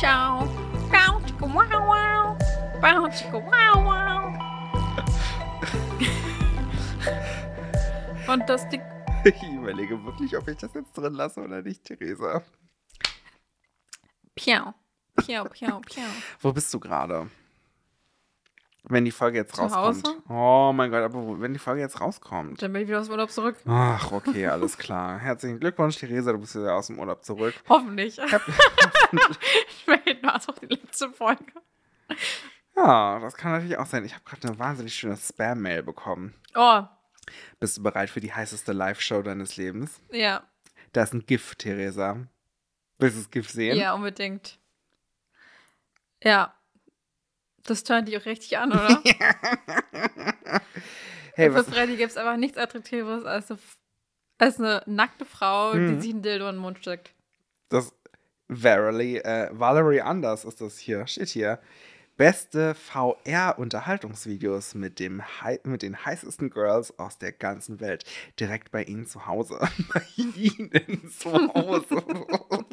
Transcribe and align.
ciao. 0.00 0.48
Ciao, 0.90 1.20
chicka, 1.20 1.46
wow, 1.46 1.68
wow. 1.68 2.38
Bow, 2.80 3.08
chicka, 3.10 3.38
wow, 3.38 3.84
wow. 3.84 4.32
Fantastik. 8.24 8.80
Ich 9.24 9.42
überlege 9.42 10.02
wirklich, 10.02 10.34
ob 10.38 10.48
ich 10.48 10.56
das 10.56 10.72
jetzt 10.72 10.94
drin 10.94 11.12
lasse 11.12 11.42
oder 11.42 11.60
nicht, 11.60 11.84
Theresa. 11.84 12.42
Piau. 14.34 14.72
Piau, 15.16 15.44
piau, 15.44 15.80
piau. 15.80 16.08
Wo 16.40 16.50
bist 16.50 16.72
du 16.72 16.80
gerade? 16.80 17.28
Wenn 18.84 19.04
die 19.04 19.10
Folge 19.10 19.38
jetzt 19.38 19.54
Zu 19.56 19.62
rauskommt. 19.62 20.06
Hause? 20.06 20.22
Oh 20.28 20.72
mein 20.72 20.90
Gott, 20.90 21.02
aber 21.02 21.40
wenn 21.40 21.52
die 21.52 21.58
Folge 21.58 21.80
jetzt 21.82 22.00
rauskommt. 22.00 22.60
Dann 22.62 22.72
bin 22.72 22.82
ich 22.82 22.88
wieder 22.88 23.00
aus 23.00 23.06
dem 23.06 23.12
Urlaub 23.12 23.30
zurück. 23.30 23.56
Ach, 23.66 24.10
okay, 24.12 24.46
alles 24.46 24.78
klar. 24.78 25.18
Herzlichen 25.18 25.60
Glückwunsch, 25.60 25.96
Theresa, 25.98 26.32
du 26.32 26.38
bist 26.38 26.54
wieder 26.54 26.74
aus 26.74 26.86
dem 26.86 26.98
Urlaub 26.98 27.22
zurück. 27.24 27.54
Hoffentlich. 27.68 28.18
Vielleicht 29.84 30.22
war 30.22 30.36
es 30.36 30.48
auch 30.48 30.58
die 30.58 30.66
letzte 30.66 31.10
Folge. 31.10 31.44
Ja, 32.76 33.18
das 33.20 33.36
kann 33.36 33.52
natürlich 33.52 33.76
auch 33.76 33.86
sein. 33.86 34.04
Ich 34.04 34.14
habe 34.14 34.24
gerade 34.24 34.48
eine 34.48 34.58
wahnsinnig 34.58 34.94
schöne 34.94 35.16
Spam-Mail 35.16 35.82
bekommen. 35.82 36.34
Oh, 36.54 36.82
Bist 37.58 37.76
du 37.76 37.82
bereit 37.82 38.08
für 38.10 38.20
die 38.20 38.32
heißeste 38.32 38.72
Live-Show 38.72 39.22
deines 39.22 39.56
Lebens? 39.56 40.00
ja. 40.10 40.42
Da 40.92 41.04
ist 41.04 41.12
ein 41.14 41.24
GIF, 41.24 41.54
Theresa. 41.54 42.16
Willst 42.98 43.16
du 43.16 43.20
das 43.22 43.30
GIF 43.30 43.48
sehen? 43.48 43.76
Ja, 43.76 43.92
unbedingt. 43.94 44.58
Ja. 46.20 46.52
Das 47.64 47.84
tönt 47.84 48.08
dich 48.08 48.16
auch 48.18 48.24
richtig 48.26 48.58
an, 48.58 48.72
oder? 48.72 49.02
Hey, 51.34 51.48
Für 51.50 51.54
was? 51.56 51.68
Freddy 51.68 51.96
gibt 51.96 52.10
es 52.10 52.16
einfach 52.16 52.36
nichts 52.36 52.58
Attraktiveres 52.58 53.24
als 53.24 53.50
eine, 53.50 53.58
als 54.38 54.58
eine 54.58 54.82
nackte 54.86 55.24
Frau, 55.24 55.74
Mhm. 55.74 55.94
die 55.96 56.00
sich 56.02 56.12
ein 56.12 56.22
Dildo 56.22 56.48
in 56.48 56.56
den 56.56 56.60
Mund 56.60 56.78
steckt. 56.78 57.14
Das 57.68 57.94
Verily, 58.48 59.18
äh, 59.18 59.48
Valerie 59.52 60.00
Anders 60.00 60.44
ist 60.44 60.60
das 60.60 60.78
hier. 60.78 61.06
Steht 61.06 61.28
hier. 61.28 61.60
Beste 62.20 62.74
VR-Unterhaltungsvideos 62.74 64.74
mit, 64.74 64.98
dem 64.98 65.22
mit 65.64 65.80
den 65.80 66.04
heißesten 66.04 66.50
Girls 66.50 66.98
aus 66.98 67.16
der 67.16 67.32
ganzen 67.32 67.80
Welt. 67.80 68.04
Direkt 68.38 68.70
bei 68.70 68.82
Ihnen 68.82 69.06
zu 69.06 69.24
Hause. 69.24 69.58
bei 69.94 70.02
Ihnen 70.16 71.10
zu 71.10 71.32
Hause. 71.32 72.04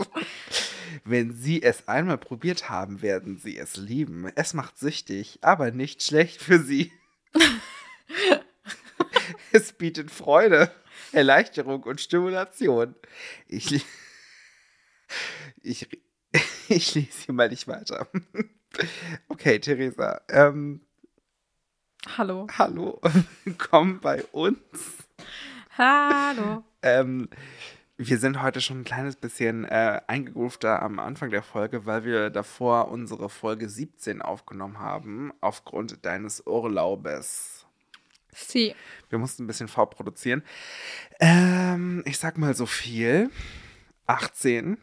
Wenn 1.06 1.34
Sie 1.34 1.64
es 1.64 1.88
einmal 1.88 2.18
probiert 2.18 2.68
haben, 2.68 3.02
werden 3.02 3.38
Sie 3.38 3.58
es 3.58 3.78
lieben. 3.78 4.30
Es 4.36 4.54
macht 4.54 4.78
süchtig, 4.78 5.40
aber 5.40 5.72
nicht 5.72 6.04
schlecht 6.04 6.42
für 6.42 6.60
Sie. 6.60 6.92
es 9.54 9.72
bietet 9.72 10.12
Freude, 10.12 10.70
Erleichterung 11.14 11.84
und 11.84 12.02
Stimulation. 12.02 12.96
Ich, 13.48 13.86
ich, 15.62 15.88
ich 16.68 16.96
lese 16.96 17.26
hier 17.28 17.34
mal 17.34 17.48
nicht 17.48 17.70
weiter. 17.70 18.10
Okay, 19.28 19.60
Theresa. 19.60 20.22
Ähm, 20.30 20.82
Hallo. 22.18 22.48
hallo, 22.58 23.02
willkommen 23.44 24.00
bei 24.00 24.24
uns. 24.26 24.60
Hallo. 25.78 26.64
Ähm, 26.82 27.30
wir 27.98 28.18
sind 28.20 28.42
heute 28.42 28.62
schon 28.62 28.82
ein 28.82 28.84
kleines 28.84 29.16
bisschen 29.16 29.66
äh, 29.66 30.02
eingegroovter 30.08 30.82
am 30.82 31.00
Anfang 31.00 31.32
der 31.32 31.44
Folge, 31.44 31.86
weil 31.86 32.06
wir 32.06 32.30
davor 32.30 32.90
unsere 32.90 33.30
Folge 33.30 33.68
17 33.68 34.22
aufgenommen 34.22 34.80
haben, 34.80 35.34
aufgrund 35.42 36.06
deines 36.06 36.46
Urlaubes. 36.46 37.66
Sie. 38.32 38.76
Wir 39.10 39.18
mussten 39.18 39.44
ein 39.44 39.48
bisschen 39.48 39.68
vorproduzieren. 39.68 40.44
Ähm, 41.20 42.04
ich 42.06 42.20
sag 42.20 42.38
mal 42.38 42.54
so 42.54 42.68
viel. 42.68 43.32
18 44.06 44.78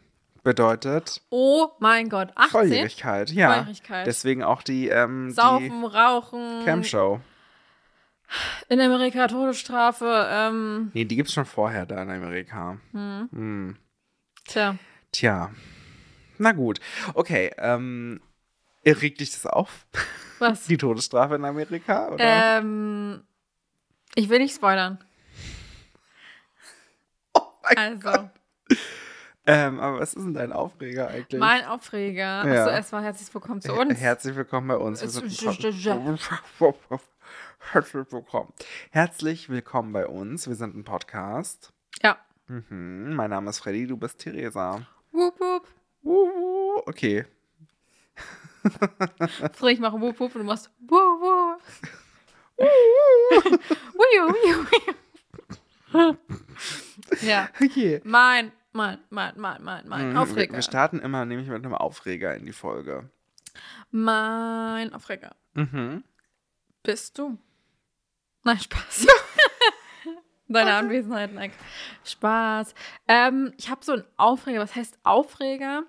bedeutet 0.45 1.21
Oh 1.29 1.69
mein 1.79 2.07
Gott. 2.07 2.29
18? 2.35 2.51
Volljährigkeit. 2.51 3.31
Ja. 3.31 3.47
Volljährigkeit. 3.55 4.07
Deswegen 4.07 4.43
auch 4.43 4.61
die, 4.61 4.87
ähm, 4.87 5.31
Saufen, 5.31 5.83
Rauchen. 5.83 6.59
die 6.61 6.65
Cam-Show. 6.65 7.19
In 8.69 8.79
Amerika 8.79 9.27
Todesstrafe. 9.27 10.27
Ähm, 10.29 10.91
Nee, 10.93 11.03
die 11.05 11.15
gibt's 11.17 11.33
schon 11.33 11.45
vorher 11.45 11.85
da 11.85 12.01
in 12.01 12.09
Amerika. 12.09 12.77
Hm. 12.91 13.75
tja. 14.45 14.77
Tja. 15.11 15.51
Na 16.37 16.51
gut. 16.53 16.79
Okay, 17.13 17.51
ähm, 17.57 18.21
regt 18.85 19.19
dich 19.19 19.31
das 19.31 19.45
auf? 19.45 19.85
Was? 20.39 20.63
Die 20.67 20.77
Todesstrafe 20.77 21.35
in 21.35 21.45
Amerika? 21.45 22.09
Oder? 22.09 22.57
ähm, 22.59 23.23
ich 24.15 24.27
will 24.29 24.39
nicht 24.39 24.55
spoilern. 24.55 24.99
oh 27.33 27.41
mein 27.63 28.03
Also, 28.03 28.29
Ähm, 29.47 29.79
aber 29.79 29.99
was 29.99 30.15
ist 30.15 30.23
denn 30.23 30.33
dein 30.33 30.51
Aufreger 30.51 31.09
eigentlich? 31.09 31.39
mein 31.39 31.63
Aufreger. 31.65 32.47
Ja. 32.47 32.63
Achso, 32.63 32.71
erstmal 32.71 33.03
herzlich 33.03 33.31
willkommen 33.31 33.61
zu 33.61 33.73
uns. 33.73 33.99
Herzlich 33.99 34.35
willkommen 34.35 34.67
bei 34.67 34.77
uns. 34.77 35.01
Herzlich 37.71 38.11
willkommen. 38.11 38.51
Herzlich 38.89 39.47
willkommen 39.49 39.93
bei 39.93 40.07
uns. 40.07 40.47
Wir 40.47 40.55
sind 40.55 40.75
ein 40.75 40.83
Podcast. 40.83 41.71
Ja. 42.01 42.17
Mhm. 42.47 43.13
Mein 43.15 43.29
Name 43.29 43.51
ist 43.51 43.59
Freddy, 43.59 43.85
du 43.85 43.97
bist 43.97 44.17
Theresa. 44.19 44.81
Wup, 45.11 45.39
wup. 45.39 45.67
Uh, 46.03 46.79
okay. 46.87 47.25
Früher 49.53 49.69
ich 49.71 49.79
mache 49.79 50.01
wup, 50.01 50.19
wup 50.19 50.33
und 50.33 50.41
du 50.41 50.47
machst 50.47 50.71
wup. 50.79 51.61
Wuju, 52.57 53.59
wuju, 54.33 54.65
wuju. 55.91 56.15
Ja. 57.21 57.49
Okay. 57.61 58.01
Mein, 58.03 58.51
mein, 58.75 58.99
mein, 59.09 59.33
mein, 59.37 59.63
mein, 59.63 59.87
mein 59.87 60.09
Mhm, 60.09 60.13
Wir, 60.13 60.21
Aufreger. 60.21 60.53
wir 60.55 60.61
starten 60.61 60.99
immer 60.99 61.25
nämlich 61.25 61.47
mit 61.47 61.63
einem 61.63 61.73
Aufreger 61.73 62.35
in 62.35 62.45
die 62.45 62.51
Folge. 62.53 63.09
Mein 63.91 64.93
Aufreger. 64.93 65.35
Mhm. 65.53 66.03
Bist 66.83 67.17
du? 67.17 67.37
Nein, 68.43 68.59
Spaß. 68.59 69.07
Deine 70.47 70.73
Anwesenheit, 70.75 71.33
nein. 71.33 71.51
Spaß. 72.03 72.75
Ähm, 73.07 73.53
ich 73.57 73.69
habe 73.71 73.83
so 73.83 73.93
einen 73.93 74.03
Aufreger. 74.17 74.59
Was 74.59 74.75
heißt 74.75 74.99
Aufreger? 75.03 75.83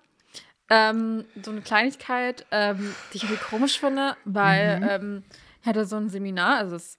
Ähm, 0.71 1.27
so 1.43 1.51
eine 1.51 1.61
Kleinigkeit, 1.61 2.47
ähm, 2.51 2.95
die 3.13 3.19
ich 3.19 3.25
irgendwie 3.25 3.43
komisch 3.45 3.79
finde, 3.79 4.17
weil 4.25 4.81
Mhm. 4.81 4.89
ähm, 4.89 5.25
ich 5.61 5.67
hatte 5.69 5.85
so 5.85 5.97
ein 5.97 6.09
Seminar, 6.09 6.57
also 6.59 6.77
es, 6.77 6.99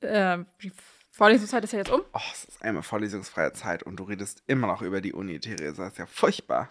äh, 0.00 0.38
die 0.62 0.72
Vorlesungszeit 1.16 1.64
ist 1.64 1.72
ja 1.72 1.78
jetzt 1.78 1.90
um. 1.90 2.02
Oh, 2.12 2.20
es 2.32 2.44
ist 2.44 2.62
einmal 2.62 2.82
vorlesungsfreie 2.82 3.52
Zeit 3.54 3.82
und 3.82 3.96
du 3.96 4.04
redest 4.04 4.42
immer 4.46 4.66
noch 4.66 4.82
über 4.82 5.00
die 5.00 5.14
Uni, 5.14 5.40
Theresa. 5.40 5.84
Das 5.84 5.92
ist 5.94 5.98
ja 5.98 6.06
furchtbar. 6.06 6.68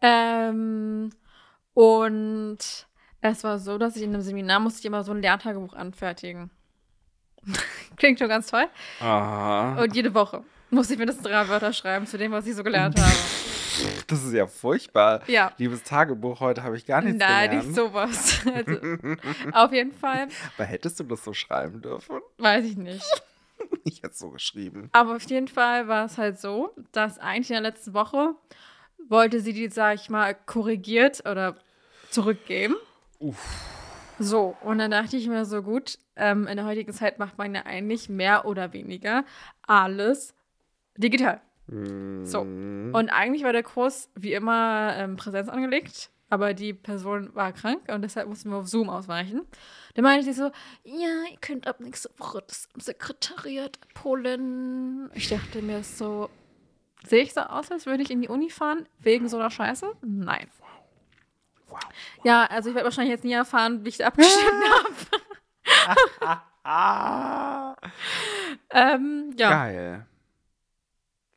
Ähm, 0.00 1.10
und 1.74 2.58
es 3.20 3.44
war 3.44 3.58
so, 3.58 3.76
dass 3.76 3.96
ich 3.96 4.02
in 4.02 4.14
einem 4.14 4.22
Seminar 4.22 4.60
musste 4.60 4.80
ich 4.80 4.86
immer 4.86 5.04
so 5.04 5.12
ein 5.12 5.20
Lerntagebuch 5.20 5.74
anfertigen. 5.74 6.50
Klingt 7.96 8.18
schon 8.18 8.28
ganz 8.28 8.46
toll. 8.50 8.66
Ah, 9.00 9.82
Und 9.82 9.94
jede 9.94 10.14
Woche 10.14 10.42
musste 10.70 10.94
ich 10.94 10.98
mindestens 10.98 11.26
drei 11.26 11.46
Wörter 11.48 11.72
schreiben 11.74 12.06
zu 12.06 12.16
dem, 12.16 12.32
was 12.32 12.46
ich 12.46 12.54
so 12.54 12.62
gelernt 12.64 12.98
habe. 13.00 13.12
das 14.06 14.24
ist 14.24 14.32
ja 14.32 14.46
furchtbar. 14.46 15.20
Ja. 15.26 15.52
Liebes 15.58 15.82
Tagebuch, 15.82 16.40
heute 16.40 16.62
habe 16.62 16.78
ich 16.78 16.86
gar 16.86 17.02
nichts 17.02 17.18
Nein, 17.18 17.50
gelernt. 17.50 17.66
nicht 17.66 17.76
sowas. 17.76 18.38
Also, 18.54 18.72
auf 19.52 19.72
jeden 19.72 19.92
Fall, 19.92 20.28
Aber 20.56 20.64
hättest 20.64 20.98
du 21.00 21.04
das 21.04 21.22
so 21.22 21.34
schreiben 21.34 21.82
dürfen? 21.82 22.20
weiß 22.38 22.64
ich 22.64 22.76
nicht. 22.78 23.22
Ich 23.84 23.98
hätte 23.98 24.12
es 24.12 24.18
so 24.18 24.30
geschrieben. 24.30 24.88
Aber 24.92 25.16
auf 25.16 25.22
jeden 25.30 25.48
Fall 25.48 25.88
war 25.88 26.04
es 26.04 26.18
halt 26.18 26.38
so, 26.38 26.74
dass 26.92 27.18
eigentlich 27.18 27.50
in 27.50 27.54
der 27.54 27.62
letzten 27.62 27.94
Woche 27.94 28.34
wollte 29.08 29.40
sie 29.40 29.52
die, 29.52 29.68
sag 29.68 29.94
ich 29.96 30.10
mal, 30.10 30.34
korrigiert 30.34 31.20
oder 31.28 31.56
zurückgeben. 32.10 32.76
So, 34.18 34.56
und 34.62 34.78
dann 34.78 34.90
dachte 34.90 35.16
ich 35.16 35.28
mir 35.28 35.44
so, 35.44 35.62
gut, 35.62 35.98
ähm, 36.16 36.46
in 36.46 36.56
der 36.56 36.66
heutigen 36.66 36.92
Zeit 36.92 37.18
macht 37.18 37.38
man 37.38 37.54
ja 37.54 37.64
eigentlich 37.64 38.08
mehr 38.08 38.44
oder 38.44 38.72
weniger 38.72 39.24
alles 39.62 40.34
digital. 40.96 41.40
So. 41.66 42.44
Mhm. 42.44 42.90
Und 42.94 43.10
eigentlich 43.10 43.44
war 43.44 43.52
der 43.52 43.62
Kurs 43.62 44.10
wie 44.14 44.32
immer 44.32 44.92
ähm, 44.96 45.16
Präsenz 45.16 45.48
angelegt, 45.48 46.10
aber 46.30 46.54
die 46.54 46.72
Person 46.72 47.34
war 47.34 47.52
krank 47.52 47.82
und 47.88 48.02
deshalb 48.02 48.28
mussten 48.28 48.50
wir 48.50 48.58
auf 48.58 48.68
Zoom 48.68 48.88
ausweichen. 48.88 49.42
Dann 49.94 50.04
meinte 50.04 50.30
ich 50.30 50.36
so, 50.36 50.50
ja, 50.84 51.24
ihr 51.30 51.38
könnt 51.40 51.66
ab 51.66 51.80
nächste 51.80 52.08
Woche 52.16 52.42
das 52.46 52.68
im 52.74 52.80
Sekretariat 52.80 53.78
abholen. 53.90 55.10
Ich 55.14 55.28
dachte 55.28 55.60
mir 55.60 55.82
so, 55.82 56.30
sehe 57.04 57.24
ich 57.24 57.34
so 57.34 57.40
aus, 57.40 57.70
als 57.70 57.86
würde 57.86 58.02
ich 58.02 58.10
in 58.10 58.22
die 58.22 58.28
Uni 58.28 58.48
fahren 58.48 58.86
wegen 59.00 59.28
so 59.28 59.38
einer 59.38 59.50
Scheiße? 59.50 59.92
Nein. 60.02 60.48
Wow. 61.68 61.80
Ja, 62.24 62.46
also 62.46 62.70
ich 62.70 62.74
werde 62.74 62.86
wahrscheinlich 62.86 63.12
jetzt 63.12 63.24
nie 63.24 63.32
erfahren, 63.32 63.84
wie 63.84 63.88
ich 63.88 63.98
da 63.98 64.06
abgestimmt 64.06 64.64
habe. 64.64 66.40
Ähm, 68.70 69.34
ja, 69.36 69.50
geil. 69.50 70.06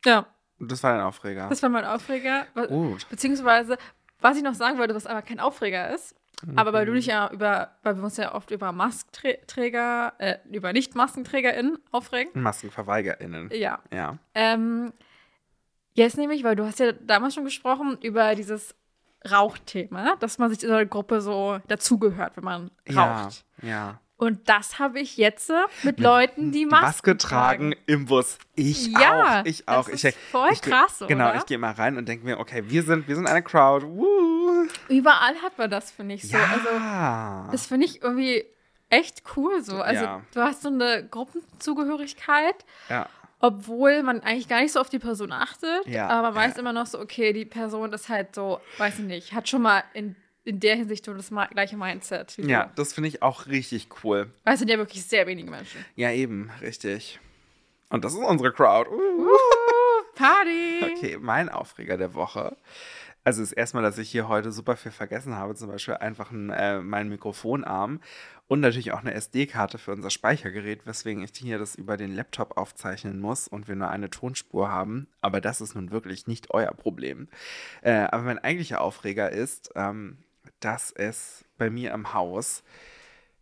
ja, 0.05 0.27
das 0.59 0.83
war 0.83 0.93
dein 0.93 1.01
Aufreger. 1.01 1.49
das 1.49 1.61
war 1.63 1.69
mein 1.69 1.85
Aufreger. 1.85 2.45
Gut. 2.67 3.07
Beziehungsweise, 3.09 3.77
was 4.23 4.37
ich 4.37 4.43
noch 4.43 4.53
sagen 4.55 4.77
wollte, 4.79 4.95
was 4.95 5.05
aber 5.05 5.21
kein 5.21 5.39
Aufreger 5.39 5.93
ist, 5.93 6.15
aber 6.55 6.73
weil 6.73 6.85
du 6.85 6.91
Mhm. 6.91 6.95
dich 6.95 7.05
ja 7.05 7.29
über, 7.31 7.71
weil 7.83 7.95
wir 7.97 8.03
uns 8.03 8.17
ja 8.17 8.33
oft 8.35 8.51
über 8.51 8.71
Maskträger, 8.71 10.13
äh, 10.17 10.37
über 10.51 10.73
Nicht-MaskenträgerInnen 10.73 11.77
aufregen. 11.91 12.41
MaskenverweigerInnen. 12.41 13.49
Ja. 13.53 13.79
Ja. 13.93 14.17
Ähm, 14.33 14.91
jetzt 15.93 16.17
nämlich, 16.17 16.43
weil 16.43 16.55
du 16.55 16.65
hast 16.65 16.79
ja 16.79 16.91
damals 16.91 17.35
schon 17.35 17.45
gesprochen 17.45 17.97
über 18.01 18.35
dieses 18.35 18.75
Rauchthema, 19.29 20.15
dass 20.19 20.37
man 20.37 20.49
sich 20.49 20.63
in 20.63 20.69
einer 20.71 20.85
Gruppe 20.85 21.21
so 21.21 21.59
dazugehört, 21.67 22.35
wenn 22.35 22.43
man 22.43 22.71
Ja, 22.87 23.21
raucht. 23.23 23.45
ja. 23.61 23.99
Und 24.23 24.47
das 24.47 24.79
habe 24.79 24.99
ich 24.99 25.17
jetzt 25.17 25.49
äh, 25.49 25.53
mit 25.83 25.99
Leuten, 25.99 26.51
die 26.51 26.65
Masken, 26.65 26.85
Maske 26.85 27.17
tragen 27.17 27.75
im 27.87 28.05
Bus. 28.05 28.37
Ich 28.55 28.87
Ja, 28.87 29.41
auch. 29.41 29.45
Ich 29.45 29.67
auch. 29.67 29.85
das 29.89 29.95
ich, 29.95 30.03
ist 30.05 30.17
voll 30.31 30.49
ich, 30.53 30.61
krass, 30.61 31.03
Genau, 31.07 31.29
oder? 31.29 31.35
ich 31.39 31.45
gehe 31.45 31.57
mal 31.57 31.71
rein 31.73 31.97
und 31.97 32.07
denke 32.07 32.25
mir, 32.25 32.39
okay, 32.39 32.63
wir 32.67 32.83
sind, 32.83 33.07
wir 33.07 33.15
sind 33.15 33.27
eine 33.27 33.41
Crowd. 33.43 33.85
Woo. 33.85 34.65
Überall 34.87 35.35
hat 35.41 35.57
man 35.57 35.69
das, 35.69 35.91
finde 35.91 36.15
ich 36.15 36.27
so. 36.29 36.37
Also, 36.37 36.69
ja. 36.73 37.49
das 37.51 37.65
finde 37.65 37.85
ich 37.85 38.01
irgendwie 38.01 38.45
echt 38.89 39.23
cool 39.35 39.61
so. 39.61 39.81
Also, 39.81 40.03
Ja. 40.05 40.21
du 40.33 40.41
hast 40.41 40.61
so 40.61 40.69
eine 40.69 41.05
Gruppenzugehörigkeit, 41.09 42.55
ja. 42.89 43.07
obwohl 43.39 44.03
man 44.03 44.21
eigentlich 44.21 44.47
gar 44.47 44.61
nicht 44.61 44.71
so 44.71 44.79
auf 44.79 44.89
die 44.89 44.99
Person 44.99 45.31
achtet, 45.31 45.85
Ja. 45.87 46.07
aber 46.07 46.31
man 46.31 46.35
weiß 46.35 46.57
immer 46.57 46.73
noch 46.73 46.85
so, 46.85 46.99
okay, 46.99 47.33
die 47.33 47.45
Person 47.45 47.91
ist 47.93 48.07
halt 48.09 48.35
so, 48.35 48.59
weiß 48.77 48.99
ich 48.99 49.05
nicht, 49.05 49.33
hat 49.33 49.49
schon 49.49 49.63
mal 49.63 49.83
in, 49.93 50.15
in 50.45 50.59
der 50.59 50.75
Hinsicht 50.75 51.05
so 51.05 51.13
das 51.13 51.31
gleiche 51.51 51.77
Mindset. 51.77 52.37
Ja, 52.37 52.65
Du. 52.65 52.71
das 52.75 52.93
finde 52.93 53.07
ich 53.09 53.21
auch 53.21 53.47
richtig 53.47 53.87
cool. 54.03 54.31
Weil 54.43 54.53
es 54.53 54.59
sind 54.59 54.69
ja 54.69 54.77
wirklich 54.77 55.03
sehr 55.05 55.25
wenige 55.27 55.49
Menschen. 55.49 55.83
Ja, 55.95 56.11
eben, 56.11 56.49
richtig. 56.61 57.19
Und 57.89 58.03
das 58.03 58.13
ist 58.13 58.19
unsere 58.19 58.51
Crowd. 58.51 58.89
Uh. 58.89 59.27
Party! 60.15 60.81
Okay, 60.95 61.17
mein 61.19 61.49
Aufreger 61.49 61.97
der 61.97 62.13
Woche. 62.13 62.55
Also 63.23 63.41
ist 63.41 63.53
erstmal, 63.53 63.83
dass 63.83 63.97
ich 63.97 64.09
hier 64.11 64.27
heute 64.27 64.51
super 64.51 64.75
viel 64.75 64.91
vergessen 64.91 65.35
habe, 65.35 65.55
zum 65.55 65.69
Beispiel 65.69 65.95
einfach 65.95 66.31
ein, 66.31 66.49
äh, 66.49 66.79
meinen 66.81 67.09
Mikrofonarm 67.09 68.01
und 68.47 68.59
natürlich 68.59 68.91
auch 68.91 68.99
eine 68.99 69.13
SD-Karte 69.13 69.77
für 69.77 69.93
unser 69.93 70.09
Speichergerät, 70.09 70.85
weswegen 70.85 71.23
ich 71.23 71.31
hier 71.33 71.57
das 71.57 71.75
über 71.75 71.95
den 71.95 72.13
Laptop 72.13 72.57
aufzeichnen 72.57 73.19
muss 73.21 73.47
und 73.47 73.69
wir 73.69 73.75
nur 73.75 73.89
eine 73.89 74.09
Tonspur 74.09 74.69
haben. 74.69 75.07
Aber 75.21 75.39
das 75.39 75.61
ist 75.61 75.73
nun 75.73 75.89
wirklich 75.91 76.27
nicht 76.27 76.51
euer 76.51 76.73
Problem. 76.73 77.29
Äh, 77.81 77.93
aber 77.93 78.23
mein 78.23 78.39
eigentlicher 78.39 78.81
Aufreger 78.81 79.31
ist, 79.31 79.71
ähm, 79.75 80.17
dass 80.59 80.91
es 80.91 81.45
bei 81.57 81.69
mir 81.69 81.91
im 81.93 82.13
Haus 82.13 82.63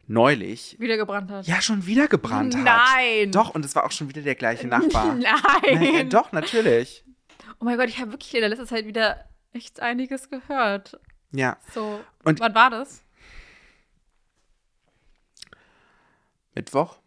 neulich 0.07 0.77
Wieder 0.79 0.97
gebrannt 0.97 1.31
hat. 1.31 1.47
ja 1.47 1.61
schon 1.61 1.85
wieder 1.85 2.07
gebrannt 2.07 2.55
hat. 2.55 2.63
Nein! 2.63 3.31
Doch, 3.31 3.53
und 3.55 3.63
es 3.63 3.75
war 3.75 3.85
auch 3.85 3.91
schon 3.91 4.09
wieder 4.09 4.21
der 4.21 4.35
gleiche 4.35 4.67
Nachbar. 4.67 5.15
Nein! 5.15 5.21
Nein, 5.63 5.83
äh, 5.95 6.05
doch, 6.05 6.31
natürlich. 6.31 7.03
Oh 7.59 7.65
mein 7.65 7.77
Gott, 7.77 7.87
ich 7.89 7.99
habe 7.99 8.11
wirklich 8.11 8.33
in 8.33 8.41
der 8.41 8.49
letzten 8.49 8.67
Zeit 8.67 8.85
wieder 8.85 9.29
echt 9.53 9.79
einiges 9.79 10.29
gehört. 10.29 10.99
Ja. 11.31 11.57
So, 11.73 12.01
Und- 12.23 12.39
wann 12.39 12.55
war 12.55 12.69
das? 12.69 13.03
Mittwoch? 16.55 16.97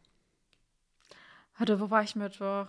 Warte, 1.59 1.79
wo 1.81 1.91
war 1.91 2.03
ich 2.03 2.17
Mittwoch? 2.17 2.69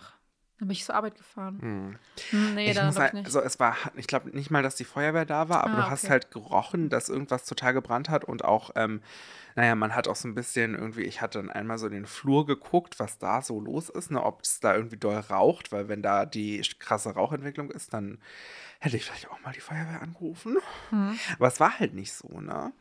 Dann 0.58 0.68
bin 0.68 0.72
ich 0.72 0.84
zur 0.84 0.94
Arbeit 0.94 1.16
gefahren. 1.16 1.58
Hm. 1.60 2.54
Nee, 2.54 2.70
ich 2.70 2.76
dann 2.76 2.86
muss 2.86 2.98
halt, 2.98 3.12
nicht. 3.12 3.26
also 3.26 3.40
es 3.40 3.60
war, 3.60 3.76
ich 3.94 4.06
glaube 4.06 4.30
nicht 4.30 4.50
mal, 4.50 4.62
dass 4.62 4.74
die 4.74 4.84
Feuerwehr 4.84 5.26
da 5.26 5.50
war, 5.50 5.64
aber 5.64 5.74
Ah, 5.74 5.76
du 5.76 5.90
hast 5.90 6.04
okay. 6.04 6.12
halt 6.12 6.30
gerochen, 6.30 6.88
dass 6.88 7.10
irgendwas 7.10 7.44
total 7.44 7.74
gebrannt 7.74 8.08
hat 8.08 8.24
und 8.24 8.44
auch, 8.44 8.70
ähm, 8.74 9.02
naja, 9.54 9.74
man 9.74 9.94
hat 9.94 10.08
auch 10.08 10.16
so 10.16 10.26
ein 10.28 10.34
bisschen 10.34 10.74
irgendwie, 10.74 11.02
ich 11.02 11.20
hatte 11.20 11.38
dann 11.38 11.50
einmal 11.50 11.76
so 11.76 11.86
in 11.86 11.92
den 11.92 12.06
Flur 12.06 12.46
geguckt, 12.46 12.98
was 12.98 13.18
da 13.18 13.42
so 13.42 13.60
los 13.60 13.90
ist, 13.90 14.10
ne, 14.10 14.22
ob 14.22 14.42
es 14.42 14.60
da 14.60 14.74
irgendwie 14.74 14.96
doll 14.96 15.16
raucht, 15.16 15.72
weil 15.72 15.88
wenn 15.88 16.02
da 16.02 16.24
die 16.24 16.62
krasse 16.78 17.10
Rauchentwicklung 17.10 17.70
ist, 17.70 17.92
dann 17.92 18.18
hätte 18.80 18.96
ich 18.96 19.04
vielleicht 19.04 19.30
auch 19.30 19.40
mal 19.40 19.52
die 19.52 19.60
Feuerwehr 19.60 20.00
angerufen. 20.00 20.56
Hm. 20.90 21.18
Aber 21.38 21.48
es 21.48 21.60
war 21.60 21.78
halt 21.78 21.92
nicht 21.94 22.12
so, 22.14 22.40
ne? 22.40 22.72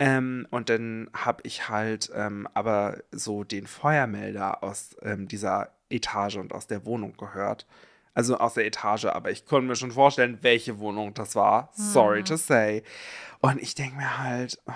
Ähm, 0.00 0.46
und 0.50 0.68
dann 0.70 1.10
habe 1.12 1.42
ich 1.44 1.68
halt 1.68 2.10
ähm, 2.14 2.48
aber 2.54 2.98
so 3.12 3.44
den 3.44 3.66
Feuermelder 3.66 4.64
aus 4.64 4.96
ähm, 5.02 5.28
dieser 5.28 5.70
Etage 5.90 6.36
und 6.36 6.52
aus 6.52 6.66
der 6.66 6.84
Wohnung 6.84 7.16
gehört. 7.16 7.66
Also 8.14 8.38
aus 8.38 8.54
der 8.54 8.66
Etage, 8.66 9.06
aber 9.06 9.30
ich 9.30 9.46
konnte 9.46 9.68
mir 9.68 9.76
schon 9.76 9.92
vorstellen, 9.92 10.38
welche 10.42 10.78
Wohnung 10.78 11.14
das 11.14 11.36
war. 11.36 11.70
Sorry 11.74 12.24
to 12.24 12.36
say. 12.36 12.82
Und 13.40 13.60
ich 13.62 13.74
denke 13.74 13.96
mir 13.96 14.18
halt, 14.18 14.58
oh, 14.66 14.72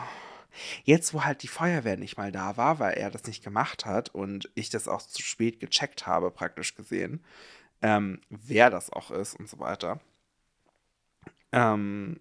jetzt 0.84 1.14
wo 1.14 1.24
halt 1.24 1.42
die 1.42 1.48
Feuerwehr 1.48 1.96
nicht 1.96 2.16
mal 2.16 2.32
da 2.32 2.56
war, 2.56 2.78
weil 2.78 2.94
er 2.94 3.10
das 3.10 3.24
nicht 3.24 3.42
gemacht 3.42 3.86
hat 3.86 4.14
und 4.14 4.50
ich 4.54 4.70
das 4.70 4.88
auch 4.88 5.02
zu 5.02 5.22
spät 5.22 5.60
gecheckt 5.60 6.06
habe, 6.06 6.30
praktisch 6.30 6.74
gesehen, 6.74 7.24
ähm, 7.82 8.20
wer 8.30 8.70
das 8.70 8.90
auch 8.90 9.10
ist 9.10 9.34
und 9.34 9.48
so 9.48 9.58
weiter. 9.58 10.00
Ähm, 11.52 12.20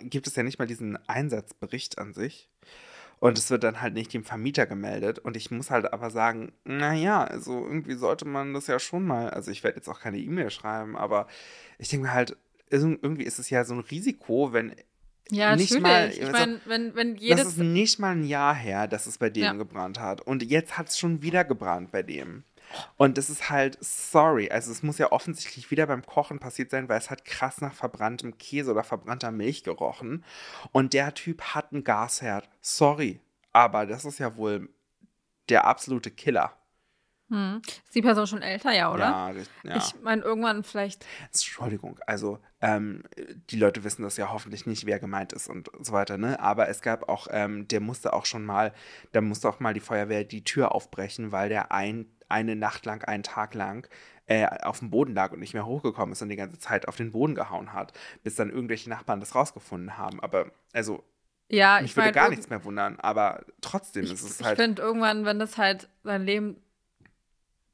gibt 0.00 0.26
es 0.26 0.36
ja 0.36 0.42
nicht 0.42 0.58
mal 0.58 0.66
diesen 0.66 0.96
Einsatzbericht 1.08 1.98
an 1.98 2.12
sich. 2.12 2.48
Und 3.24 3.38
es 3.38 3.48
wird 3.50 3.64
dann 3.64 3.80
halt 3.80 3.94
nicht 3.94 4.12
dem 4.12 4.22
Vermieter 4.22 4.66
gemeldet. 4.66 5.18
Und 5.18 5.34
ich 5.34 5.50
muss 5.50 5.70
halt 5.70 5.90
aber 5.94 6.10
sagen, 6.10 6.52
naja, 6.64 7.24
also 7.24 7.64
irgendwie 7.66 7.94
sollte 7.94 8.26
man 8.28 8.52
das 8.52 8.66
ja 8.66 8.78
schon 8.78 9.06
mal, 9.06 9.30
also 9.30 9.50
ich 9.50 9.64
werde 9.64 9.78
jetzt 9.78 9.88
auch 9.88 9.98
keine 9.98 10.18
E-Mail 10.18 10.50
schreiben, 10.50 10.94
aber 10.94 11.26
ich 11.78 11.88
denke 11.88 12.06
mir 12.08 12.12
halt, 12.12 12.36
irg- 12.70 12.98
irgendwie 13.00 13.24
ist 13.24 13.38
es 13.38 13.48
ja 13.48 13.64
so 13.64 13.72
ein 13.72 13.80
Risiko, 13.80 14.52
wenn 14.52 14.74
Ja, 15.30 15.56
nicht 15.56 15.80
mal- 15.80 16.10
ich 16.10 16.20
also, 16.20 16.32
meine, 16.32 16.60
wenn, 16.66 16.94
wenn 16.94 17.14
das 17.14 17.22
jedes. 17.22 17.46
ist 17.46 17.56
nicht 17.58 17.98
mal 17.98 18.10
ein 18.14 18.24
Jahr 18.24 18.54
her, 18.54 18.86
dass 18.88 19.06
es 19.06 19.16
bei 19.16 19.30
dem 19.30 19.42
Ja. 19.44 19.52
gebrannt 19.54 19.98
hat. 19.98 20.20
Und 20.20 20.42
jetzt 20.42 20.76
hat 20.76 20.90
es 20.90 20.98
schon 20.98 21.22
wieder 21.22 21.44
gebrannt 21.44 21.92
bei 21.92 22.02
dem. 22.02 22.44
Und 22.96 23.18
das 23.18 23.30
ist 23.30 23.50
halt, 23.50 23.78
sorry, 23.80 24.50
also 24.50 24.70
es 24.70 24.82
muss 24.82 24.98
ja 24.98 25.12
offensichtlich 25.12 25.70
wieder 25.70 25.86
beim 25.86 26.04
Kochen 26.04 26.38
passiert 26.38 26.70
sein, 26.70 26.88
weil 26.88 26.98
es 26.98 27.10
hat 27.10 27.24
krass 27.24 27.60
nach 27.60 27.74
verbranntem 27.74 28.38
Käse 28.38 28.70
oder 28.72 28.84
verbrannter 28.84 29.30
Milch 29.30 29.64
gerochen. 29.64 30.24
Und 30.72 30.92
der 30.92 31.14
Typ 31.14 31.42
hat 31.54 31.72
einen 31.72 31.84
Gasherd. 31.84 32.48
Sorry, 32.60 33.20
aber 33.52 33.86
das 33.86 34.04
ist 34.04 34.18
ja 34.18 34.36
wohl 34.36 34.68
der 35.48 35.66
absolute 35.66 36.10
Killer. 36.10 36.56
Hm. 37.30 37.62
Ist 37.66 37.94
die 37.94 38.02
Person 38.02 38.26
schon 38.26 38.42
älter, 38.42 38.72
ja, 38.72 38.92
oder? 38.92 39.04
Ja, 39.04 39.32
ja. 39.64 39.76
Ich 39.76 39.94
meine, 40.02 40.22
irgendwann 40.22 40.62
vielleicht. 40.62 41.06
Entschuldigung, 41.26 41.98
also 42.06 42.38
ähm, 42.60 43.02
die 43.50 43.56
Leute 43.56 43.82
wissen 43.82 44.02
das 44.02 44.18
ja 44.18 44.30
hoffentlich 44.30 44.66
nicht, 44.66 44.84
wer 44.84 44.98
gemeint 44.98 45.32
ist 45.32 45.48
und 45.48 45.70
so 45.80 45.92
weiter, 45.92 46.18
ne? 46.18 46.38
Aber 46.40 46.68
es 46.68 46.82
gab 46.82 47.08
auch, 47.08 47.26
ähm, 47.30 47.66
der 47.66 47.80
musste 47.80 48.12
auch 48.12 48.26
schon 48.26 48.44
mal, 48.44 48.74
da 49.12 49.22
musste 49.22 49.48
auch 49.48 49.58
mal 49.58 49.72
die 49.72 49.80
Feuerwehr 49.80 50.24
die 50.24 50.44
Tür 50.44 50.74
aufbrechen, 50.74 51.32
weil 51.32 51.48
der 51.48 51.72
ein, 51.72 52.06
eine 52.28 52.56
Nacht 52.56 52.86
lang, 52.86 53.04
einen 53.04 53.22
Tag 53.22 53.54
lang 53.54 53.88
äh, 54.26 54.46
auf 54.62 54.78
dem 54.78 54.90
Boden 54.90 55.14
lag 55.14 55.32
und 55.32 55.40
nicht 55.40 55.54
mehr 55.54 55.66
hochgekommen 55.66 56.12
ist 56.12 56.22
und 56.22 56.28
die 56.30 56.36
ganze 56.36 56.58
Zeit 56.58 56.88
auf 56.88 56.96
den 56.96 57.12
Boden 57.12 57.34
gehauen 57.34 57.72
hat, 57.72 57.92
bis 58.22 58.34
dann 58.36 58.50
irgendwelche 58.50 58.88
Nachbarn 58.90 59.20
das 59.20 59.34
rausgefunden 59.34 59.98
haben. 59.98 60.20
Aber 60.20 60.46
also, 60.72 61.04
Ja, 61.50 61.78
mich 61.80 61.90
ich 61.90 61.96
würde 61.96 62.06
meine, 62.06 62.14
gar 62.14 62.28
nichts 62.30 62.48
mehr 62.48 62.64
wundern, 62.64 62.98
aber 63.00 63.44
trotzdem 63.60 64.04
Ich, 64.04 64.12
ist 64.12 64.22
es 64.22 64.40
ich 64.40 64.46
halt. 64.46 64.56
finde 64.58 64.80
irgendwann, 64.82 65.24
wenn 65.24 65.38
das 65.38 65.58
halt 65.58 65.88
sein 66.04 66.24
Leben 66.24 66.56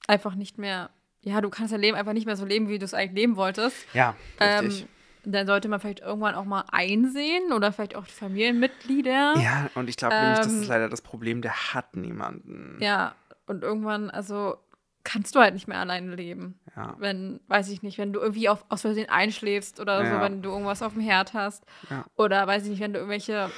einfach 0.07 0.35
nicht 0.35 0.59
mehr. 0.59 0.91
Ja, 1.23 1.41
du 1.41 1.51
kannst 1.51 1.73
dein 1.73 1.81
Leben 1.81 1.97
einfach 1.97 2.15
nicht 2.15 2.27
mehr 2.27 2.37
so 2.37 2.47
leben, 2.47 2.69
wie 2.69 2.79
du 2.79 2.85
es 2.85 2.95
eigentlich 2.95 3.13
leben 3.21 3.37
wolltest. 3.37 3.77
Ja, 3.93 4.17
Ähm, 4.41 4.65
richtig. 4.67 4.87
dann 5.25 5.47
sollte 5.47 5.69
man 5.69 5.79
vielleicht 5.79 6.01
irgendwann 6.01 6.35
auch 6.35 6.47
mal 6.47 6.65
einsehen 6.73 7.53
oder 7.53 7.73
vielleicht 7.73 7.95
auch 7.95 8.07
die 8.07 8.13
Familienmitglieder. 8.13 9.35
ja, 9.37 9.69
und 9.75 9.89
ich 9.91 9.97
glaube 9.97 10.17
nämlich, 10.19 10.39
das 10.39 10.53
ähm, 10.53 10.63
ist 10.63 10.69
leider 10.69 10.89
das 10.89 11.03
Problem, 11.03 11.43
der 11.43 11.75
hat 11.75 11.95
niemanden. 11.95 12.79
Ja, 12.81 13.15
und 13.51 13.63
irgendwann, 13.65 14.11
also 14.11 14.57
kannst 15.03 15.35
du 15.35 15.41
halt 15.41 15.55
nicht 15.55 15.67
mehr 15.67 15.79
alleine 15.79 16.15
leben. 16.15 16.59
Ja. 16.77 16.95
Wenn, 16.99 17.41
weiß 17.49 17.69
ich 17.71 17.83
nicht, 17.83 17.99
wenn 17.99 18.13
du 18.13 18.21
irgendwie 18.21 18.49
auf, 18.49 18.65
aus 18.69 18.83
Versehen 18.83 19.09
einschläfst 19.09 19.81
oder 19.81 19.99
so, 20.07 20.13
Ja. 20.13 20.21
wenn 20.23 20.41
du 20.41 20.51
irgendwas 20.51 20.83
auf 20.83 20.93
dem 20.93 21.03
Herd 21.03 21.35
hast. 21.35 21.65
Ja. 21.91 22.05
Oder 22.17 22.47
weiß 22.47 22.63
ich 22.65 22.71
nicht, 22.71 22.81
wenn 22.81 22.93
du 22.93 23.01
irgendwelche 23.01 23.51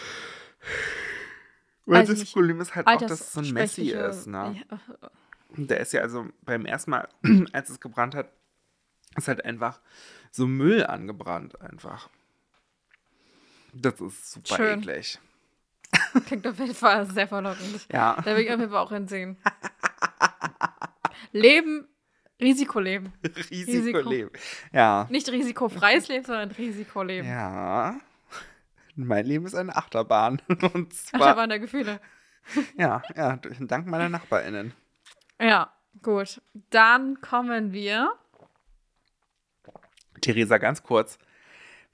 Weil 1.84 2.06
das 2.06 2.18
nicht, 2.18 2.32
Problem 2.32 2.61
ist 2.61 2.75
halt 2.75 2.87
auch, 2.87 2.96
dass 2.96 3.11
es 3.20 3.32
so 3.32 3.40
ein 3.40 3.50
Messi 3.52 3.90
ist, 3.90 4.26
ne? 4.26 4.62
Der 5.56 5.80
ist 5.80 5.92
ja 5.92 6.00
also 6.00 6.26
beim 6.42 6.64
ersten 6.64 6.92
Mal, 6.92 7.08
als 7.52 7.68
es 7.68 7.80
gebrannt 7.80 8.14
hat, 8.14 8.30
ist 9.16 9.28
halt 9.28 9.44
einfach 9.44 9.80
so 10.30 10.46
Müll 10.46 10.87
angebrannt 10.87 11.61
einfach. 11.61 12.08
Das 13.75 14.00
ist 14.00 14.32
super 14.32 14.56
Schön. 14.56 14.80
eklig. 14.80 15.18
klingt 16.26 16.46
auf 16.46 16.58
jeden 16.58 16.75
Fall 16.75 17.04
sehr 17.11 17.28
verlockend. 17.28 17.87
Ja. 17.92 18.16
Da 18.25 18.37
will 18.37 18.44
ich 18.44 18.50
auf 18.52 18.58
jeden 18.61 18.70
Fall 18.70 18.80
auch 18.80 18.92
hinsehen. 18.92 19.37
Leben, 21.32 21.88
Risikoleben. 22.40 23.12
Risikoleben. 23.50 24.30
Ja. 24.72 25.06
Nicht 25.10 25.28
risikofreies 25.30 26.08
Leben, 26.08 26.24
sondern 26.24 26.50
Risikoleben. 26.50 27.28
Ja. 27.28 27.98
Mein 28.94 29.26
Leben 29.26 29.46
ist 29.46 29.54
eine 29.54 29.74
Achterbahn. 29.74 30.42
Und 30.74 30.92
zwar, 30.92 31.36
waren 31.36 31.48
der 31.48 31.58
Gefühle. 31.58 32.00
ja, 32.76 33.02
ja, 33.16 33.38
dank 33.60 33.86
meiner 33.86 34.08
NachbarInnen. 34.08 34.72
Ja, 35.40 35.72
gut. 36.02 36.42
Dann 36.70 37.20
kommen 37.20 37.72
wir. 37.72 38.12
Theresa, 40.20 40.58
ganz 40.58 40.82
kurz. 40.82 41.18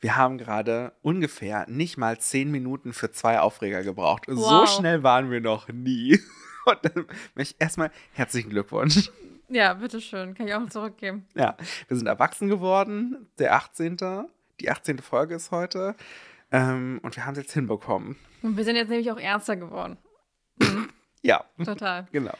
Wir 0.00 0.16
haben 0.16 0.38
gerade 0.38 0.92
ungefähr 1.02 1.66
nicht 1.68 1.96
mal 1.98 2.18
zehn 2.18 2.50
Minuten 2.50 2.92
für 2.92 3.10
zwei 3.10 3.40
Aufreger 3.40 3.82
gebraucht. 3.82 4.24
So 4.28 4.36
Wow. 4.36 4.68
schnell 4.68 5.02
waren 5.02 5.30
wir 5.30 5.40
noch 5.40 5.68
nie. 5.68 6.20
Und 6.64 6.78
dann 6.82 7.06
möchte 7.34 7.54
ich 7.54 7.60
erstmal 7.60 7.90
herzlichen 8.12 8.50
Glückwunsch. 8.50 9.10
Ja, 9.48 9.74
bitteschön. 9.74 10.34
Kann 10.34 10.46
ich 10.46 10.54
auch 10.54 10.68
zurückgeben. 10.68 11.26
Ja, 11.34 11.56
wir 11.88 11.96
sind 11.96 12.06
erwachsen 12.06 12.48
geworden. 12.48 13.28
Der 13.38 13.54
18. 13.54 13.96
Die 14.60 14.70
18. 14.70 14.98
Folge 14.98 15.34
ist 15.34 15.50
heute. 15.50 15.94
Ähm, 16.50 17.00
und 17.02 17.16
wir 17.16 17.26
haben 17.26 17.32
es 17.32 17.38
jetzt 17.38 17.52
hinbekommen. 17.52 18.16
Und 18.42 18.56
wir 18.56 18.64
sind 18.64 18.76
jetzt 18.76 18.88
nämlich 18.88 19.10
auch 19.10 19.18
ernster 19.18 19.56
geworden. 19.56 19.98
Ja, 21.20 21.44
Total. 21.64 22.06
genau. 22.12 22.34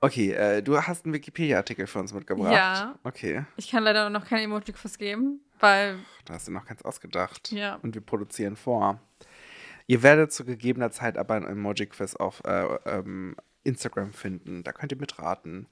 Okay, 0.00 0.30
äh, 0.30 0.62
du 0.62 0.80
hast 0.80 1.04
einen 1.04 1.14
Wikipedia-Artikel 1.14 1.88
für 1.88 1.98
uns 1.98 2.12
mitgebracht. 2.12 2.52
Ja. 2.52 2.96
Okay. 3.02 3.44
Ich 3.56 3.68
kann 3.68 3.82
leider 3.82 4.08
noch 4.08 4.24
keine 4.24 4.42
Emoji-Quiz 4.42 4.98
geben. 4.98 5.40
Weil. 5.58 5.98
Da 6.24 6.34
hast 6.34 6.46
du 6.46 6.52
noch 6.52 6.64
ganz 6.64 6.82
ausgedacht. 6.82 7.50
Ja. 7.50 7.74
Und 7.82 7.96
wir 7.96 8.00
produzieren 8.00 8.54
vor. 8.54 9.00
Ihr 9.88 10.04
werdet 10.04 10.32
zu 10.32 10.44
gegebener 10.44 10.92
Zeit 10.92 11.18
aber 11.18 11.34
ein 11.34 11.44
Emoji-Quiz 11.44 12.14
auf 12.14 12.40
äh, 12.44 12.66
ähm, 12.86 13.34
Instagram 13.64 14.12
finden. 14.12 14.62
Da 14.62 14.72
könnt 14.72 14.92
ihr 14.92 14.98
mitraten. 14.98 15.66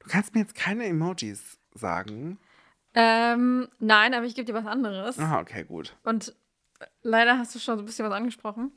Du 0.00 0.08
kannst 0.08 0.34
mir 0.34 0.40
jetzt 0.40 0.54
keine 0.54 0.84
Emojis 0.86 1.58
sagen. 1.74 2.38
Ähm, 2.94 3.68
nein, 3.78 4.14
aber 4.14 4.26
ich 4.26 4.34
gebe 4.34 4.46
dir 4.46 4.54
was 4.54 4.66
anderes. 4.66 5.18
Ah, 5.18 5.40
okay, 5.40 5.64
gut. 5.64 5.96
Und 6.02 6.34
leider 7.02 7.38
hast 7.38 7.54
du 7.54 7.58
schon 7.58 7.76
so 7.76 7.82
ein 7.82 7.86
bisschen 7.86 8.04
was 8.04 8.12
angesprochen. 8.14 8.72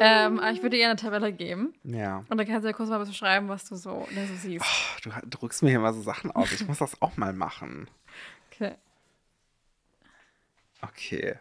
Ähm, 0.00 0.38
aber 0.38 0.52
ich 0.52 0.62
würde 0.62 0.76
dir 0.76 0.86
eine 0.86 0.96
Tabelle 0.96 1.32
geben. 1.32 1.74
Ja. 1.84 2.24
Und 2.28 2.38
dann 2.38 2.46
kannst 2.46 2.64
du 2.64 2.68
ja 2.68 2.72
kurz 2.72 2.88
mal 2.88 2.98
beschreiben, 3.04 3.48
was 3.48 3.68
du 3.68 3.76
so, 3.76 4.06
da 4.14 4.26
so 4.26 4.34
siehst. 4.34 4.64
Oh, 4.64 5.00
du 5.02 5.10
drückst 5.28 5.62
mir 5.62 5.70
hier 5.70 5.80
mal 5.80 5.92
so 5.92 6.02
Sachen 6.02 6.30
aus. 6.30 6.52
Ich 6.52 6.66
muss 6.66 6.78
das 6.78 7.00
auch 7.02 7.16
mal 7.16 7.32
machen. 7.32 7.88
Okay. 8.50 8.74
Okay. 10.82 11.38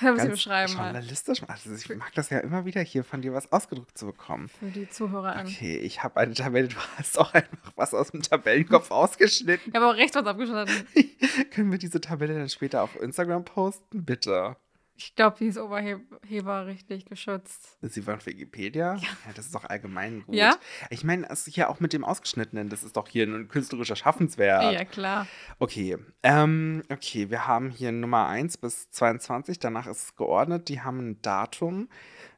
Hör, 0.02 0.12
was 0.12 0.18
Ganz 0.18 0.22
sie 0.22 0.30
beschreiben 0.30 0.72
journalistisch. 0.72 1.42
Also 1.46 1.74
ich 1.74 1.96
mag 1.98 2.14
das 2.14 2.30
ja 2.30 2.38
immer 2.38 2.64
wieder 2.64 2.80
hier 2.80 3.04
von 3.04 3.20
dir 3.20 3.34
was 3.34 3.52
ausgedrückt 3.52 3.98
zu 3.98 4.06
bekommen. 4.06 4.48
Für 4.48 4.70
die 4.70 4.88
Zuhörer 4.88 5.36
an. 5.36 5.46
Okay, 5.46 5.76
ich 5.76 6.02
habe 6.02 6.18
eine 6.18 6.32
Tabelle. 6.32 6.68
Du 6.68 6.76
hast 6.96 7.18
auch 7.18 7.34
einfach 7.34 7.72
was 7.76 7.92
aus 7.92 8.10
dem 8.10 8.22
Tabellenkopf 8.22 8.90
ausgeschnitten. 8.90 9.68
Ich 9.68 9.74
habe 9.74 9.86
auch 9.86 9.96
rechts 9.96 10.16
was 10.16 10.24
abgeschnitten. 10.24 10.86
Können 11.50 11.70
wir 11.70 11.78
diese 11.78 12.00
Tabelle 12.00 12.34
dann 12.34 12.48
später 12.48 12.82
auf 12.82 12.98
Instagram 13.00 13.44
posten? 13.44 14.04
Bitte. 14.04 14.56
Ich 15.02 15.14
glaube, 15.14 15.38
die 15.40 15.46
ist 15.46 15.56
oberheberrechtlich 15.56 17.06
geschützt. 17.06 17.78
Ist 17.80 17.94
sie 17.94 18.02
von 18.02 18.18
Wikipedia? 18.26 18.96
Ja. 18.96 19.08
das 19.34 19.46
ist 19.46 19.54
doch 19.54 19.64
allgemein 19.64 20.24
gut. 20.26 20.34
Ja? 20.34 20.58
Ich 20.90 21.04
meine, 21.04 21.26
das 21.26 21.46
ist 21.46 21.54
hier 21.54 21.70
auch 21.70 21.80
mit 21.80 21.94
dem 21.94 22.04
Ausgeschnittenen, 22.04 22.68
das 22.68 22.82
ist 22.82 22.98
doch 22.98 23.08
hier 23.08 23.26
ein 23.26 23.48
künstlerischer 23.48 23.96
Schaffenswert. 23.96 24.74
Ja, 24.74 24.84
klar. 24.84 25.26
Okay, 25.58 25.96
ähm, 26.22 26.82
okay, 26.90 27.30
wir 27.30 27.46
haben 27.46 27.70
hier 27.70 27.92
Nummer 27.92 28.28
1 28.28 28.58
bis 28.58 28.90
22, 28.90 29.58
danach 29.58 29.86
ist 29.86 30.04
es 30.04 30.16
geordnet, 30.16 30.68
die 30.68 30.82
haben 30.82 30.98
ein 30.98 31.22
Datum. 31.22 31.88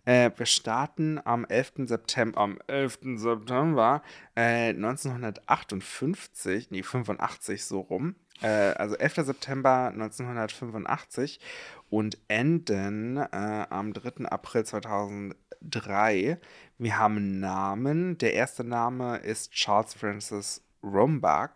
Äh, 0.04 0.30
wir 0.36 0.46
starten 0.46 1.20
am 1.24 1.44
11. 1.44 1.86
September, 1.86 2.40
am 2.40 2.60
11. 2.68 3.00
September 3.16 4.04
äh, 4.36 4.68
1958, 4.68 6.70
nee, 6.70 6.84
85 6.84 7.64
so 7.64 7.80
rum. 7.80 8.14
Äh, 8.42 8.74
also 8.76 8.96
11. 8.96 9.26
September 9.26 9.90
1985 9.92 11.40
und 11.90 12.18
enden 12.28 13.16
äh, 13.16 13.66
am 13.70 13.92
3. 13.92 14.26
April 14.26 14.64
2003. 14.64 16.38
Wir 16.78 16.98
haben 16.98 17.38
Namen. 17.40 18.18
Der 18.18 18.34
erste 18.34 18.64
Name 18.64 19.18
ist 19.18 19.52
Charles 19.52 19.94
Francis 19.94 20.62
Rombach. 20.82 21.50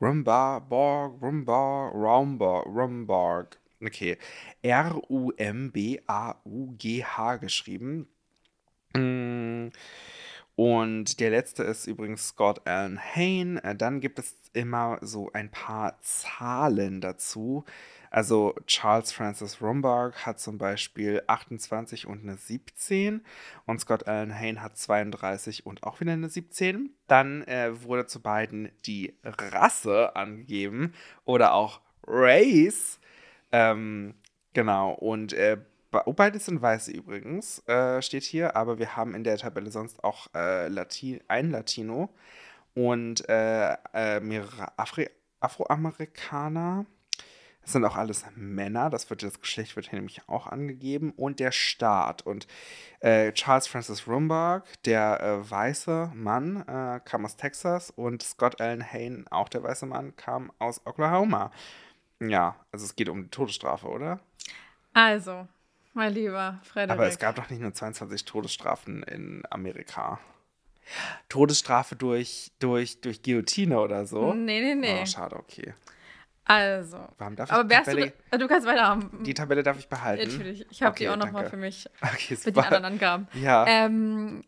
Rumbarg, 0.00 0.64
Rumbarg, 0.70 1.94
Rumbarg, 1.94 2.66
Rumbarg. 2.66 3.58
Okay. 3.82 4.18
R-U-M-B-A-U-G-H 4.62 5.26
geschrieben. 7.36 8.08
Mm. 8.96 9.68
Und 10.56 11.18
der 11.18 11.30
letzte 11.30 11.64
ist 11.64 11.86
übrigens 11.86 12.28
Scott 12.28 12.66
Allen 12.66 12.98
Hain. 12.98 13.58
Äh, 13.58 13.74
dann 13.74 14.00
gibt 14.00 14.18
es 14.18 14.36
immer 14.52 14.98
so 15.00 15.30
ein 15.32 15.50
paar 15.50 15.98
Zahlen 16.00 17.00
dazu. 17.00 17.64
Also 18.10 18.54
Charles 18.68 19.10
Francis 19.10 19.60
Rombark 19.60 20.24
hat 20.24 20.38
zum 20.38 20.56
Beispiel 20.56 21.20
28 21.26 22.06
und 22.06 22.22
eine 22.22 22.36
17 22.36 23.24
und 23.66 23.80
Scott 23.80 24.06
Allen 24.06 24.32
Hain 24.32 24.62
hat 24.62 24.78
32 24.78 25.66
und 25.66 25.82
auch 25.82 25.98
wieder 25.98 26.12
eine 26.12 26.28
17. 26.28 26.90
Dann 27.08 27.42
äh, 27.42 27.82
wurde 27.82 28.06
zu 28.06 28.22
beiden 28.22 28.70
die 28.86 29.14
Rasse 29.24 30.14
angegeben 30.14 30.92
oder 31.24 31.54
auch 31.54 31.80
Race. 32.06 33.00
Ähm, 33.50 34.14
genau, 34.52 34.92
und 34.92 35.32
äh, 35.32 35.58
beides 36.16 36.46
sind 36.46 36.62
Weiße 36.62 36.90
übrigens, 36.92 37.60
äh, 37.68 38.02
steht 38.02 38.24
hier, 38.24 38.56
aber 38.56 38.78
wir 38.78 38.96
haben 38.96 39.14
in 39.14 39.24
der 39.24 39.38
Tabelle 39.38 39.70
sonst 39.70 40.02
auch 40.02 40.28
äh, 40.34 40.68
Lati 40.68 41.20
ein 41.28 41.50
Latino 41.50 42.10
und 42.74 43.28
äh, 43.28 43.74
äh 43.92 44.20
mehrere 44.20 44.76
Afri 44.78 45.08
Afroamerikaner. 45.40 46.86
Das 47.64 47.72
sind 47.72 47.84
auch 47.86 47.96
alles 47.96 48.24
Männer, 48.36 48.90
das 48.90 49.08
wird 49.08 49.22
das 49.22 49.40
Geschlecht 49.40 49.74
wird 49.74 49.88
hier 49.88 49.98
nämlich 49.98 50.20
auch 50.28 50.46
angegeben 50.46 51.12
und 51.16 51.40
der 51.40 51.50
Staat 51.50 52.20
und 52.20 52.46
äh, 53.00 53.32
Charles 53.32 53.66
Francis 53.66 54.06
Rumbarg, 54.06 54.66
der 54.84 55.20
äh, 55.20 55.50
weiße 55.50 56.12
Mann, 56.14 56.62
äh, 56.68 57.00
kam 57.04 57.24
aus 57.24 57.36
Texas 57.36 57.90
und 57.90 58.22
Scott 58.22 58.60
Allen 58.60 58.84
Hain, 58.84 59.26
auch 59.30 59.48
der 59.48 59.62
weiße 59.62 59.86
Mann, 59.86 60.14
kam 60.16 60.52
aus 60.58 60.86
Oklahoma. 60.86 61.50
Ja, 62.20 62.56
also 62.70 62.84
es 62.84 62.96
geht 62.96 63.08
um 63.08 63.24
die 63.24 63.30
Todesstrafe, 63.30 63.86
oder? 63.88 64.20
Also, 64.92 65.48
mein 65.94 66.12
lieber 66.12 66.60
Frederik. 66.64 66.90
Aber 66.98 67.06
es 67.06 67.18
gab 67.18 67.36
doch 67.36 67.48
nicht 67.50 67.60
nur 67.60 67.72
22 67.72 68.24
Todesstrafen 68.24 69.02
in 69.04 69.42
Amerika. 69.50 70.20
Todesstrafe 71.28 71.96
durch, 71.96 72.52
durch, 72.58 73.00
durch 73.00 73.22
Guillotine 73.22 73.80
oder 73.80 74.04
so? 74.06 74.34
Nee, 74.34 74.60
nee, 74.60 74.74
nee. 74.74 75.00
Oh, 75.02 75.06
schade, 75.06 75.36
okay. 75.36 75.74
Also. 76.44 76.98
Warum 77.16 77.36
darf 77.36 77.50
aber 77.50 77.62
ich 77.62 77.70
wärst 77.70 77.86
Tabelle, 77.88 78.12
du, 78.30 78.38
du 78.38 78.48
kannst 78.48 78.66
weiterhaben. 78.66 79.22
Die 79.22 79.32
Tabelle 79.32 79.62
darf 79.62 79.78
ich 79.78 79.88
behalten. 79.88 80.30
Natürlich. 80.30 80.66
Ich 80.70 80.82
habe 80.82 80.92
Okay, 80.92 81.04
die 81.04 81.08
auch 81.08 81.16
nochmal 81.16 81.48
für 81.48 81.56
mich. 81.56 81.88
Okay, 82.02 82.36
Für 82.36 82.50
die 82.50 82.56
super. 82.56 82.66
anderen 82.66 82.84
Angaben. 82.84 83.28
Ja. 83.32 83.64
Ähm, 83.66 84.44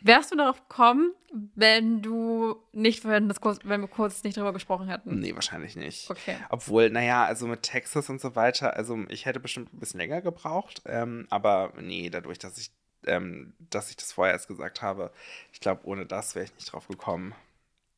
wärst 0.00 0.32
du 0.32 0.36
darauf 0.36 0.68
gekommen, 0.68 1.12
wenn 1.54 2.02
du 2.02 2.56
nicht 2.72 3.02
vorhin 3.02 3.28
das 3.28 3.40
kurz, 3.40 3.58
wenn 3.64 3.80
wir 3.80 3.88
kurz 3.88 4.22
nicht 4.24 4.36
drüber 4.36 4.52
gesprochen 4.52 4.88
hätten? 4.88 5.20
Nee, 5.20 5.34
wahrscheinlich 5.34 5.76
nicht. 5.76 6.10
Okay. 6.10 6.36
Obwohl, 6.48 6.90
naja, 6.90 7.24
also 7.24 7.46
mit 7.46 7.62
Texas 7.62 8.08
und 8.10 8.20
so 8.20 8.34
weiter, 8.34 8.76
also 8.76 8.98
ich 9.08 9.26
hätte 9.26 9.40
bestimmt 9.40 9.72
ein 9.72 9.78
bisschen 9.78 10.00
länger 10.00 10.22
gebraucht, 10.22 10.82
ähm, 10.86 11.26
aber 11.30 11.72
nee, 11.80 12.10
dadurch, 12.10 12.38
dass 12.38 12.58
ich, 12.58 12.70
ähm, 13.06 13.54
dass 13.70 13.90
ich 13.90 13.96
das 13.96 14.12
vorher 14.12 14.34
erst 14.34 14.48
gesagt 14.48 14.82
habe, 14.82 15.12
ich 15.52 15.60
glaube, 15.60 15.86
ohne 15.86 16.06
das 16.06 16.34
wäre 16.34 16.44
ich 16.44 16.54
nicht 16.54 16.72
drauf 16.72 16.88
gekommen. 16.88 17.34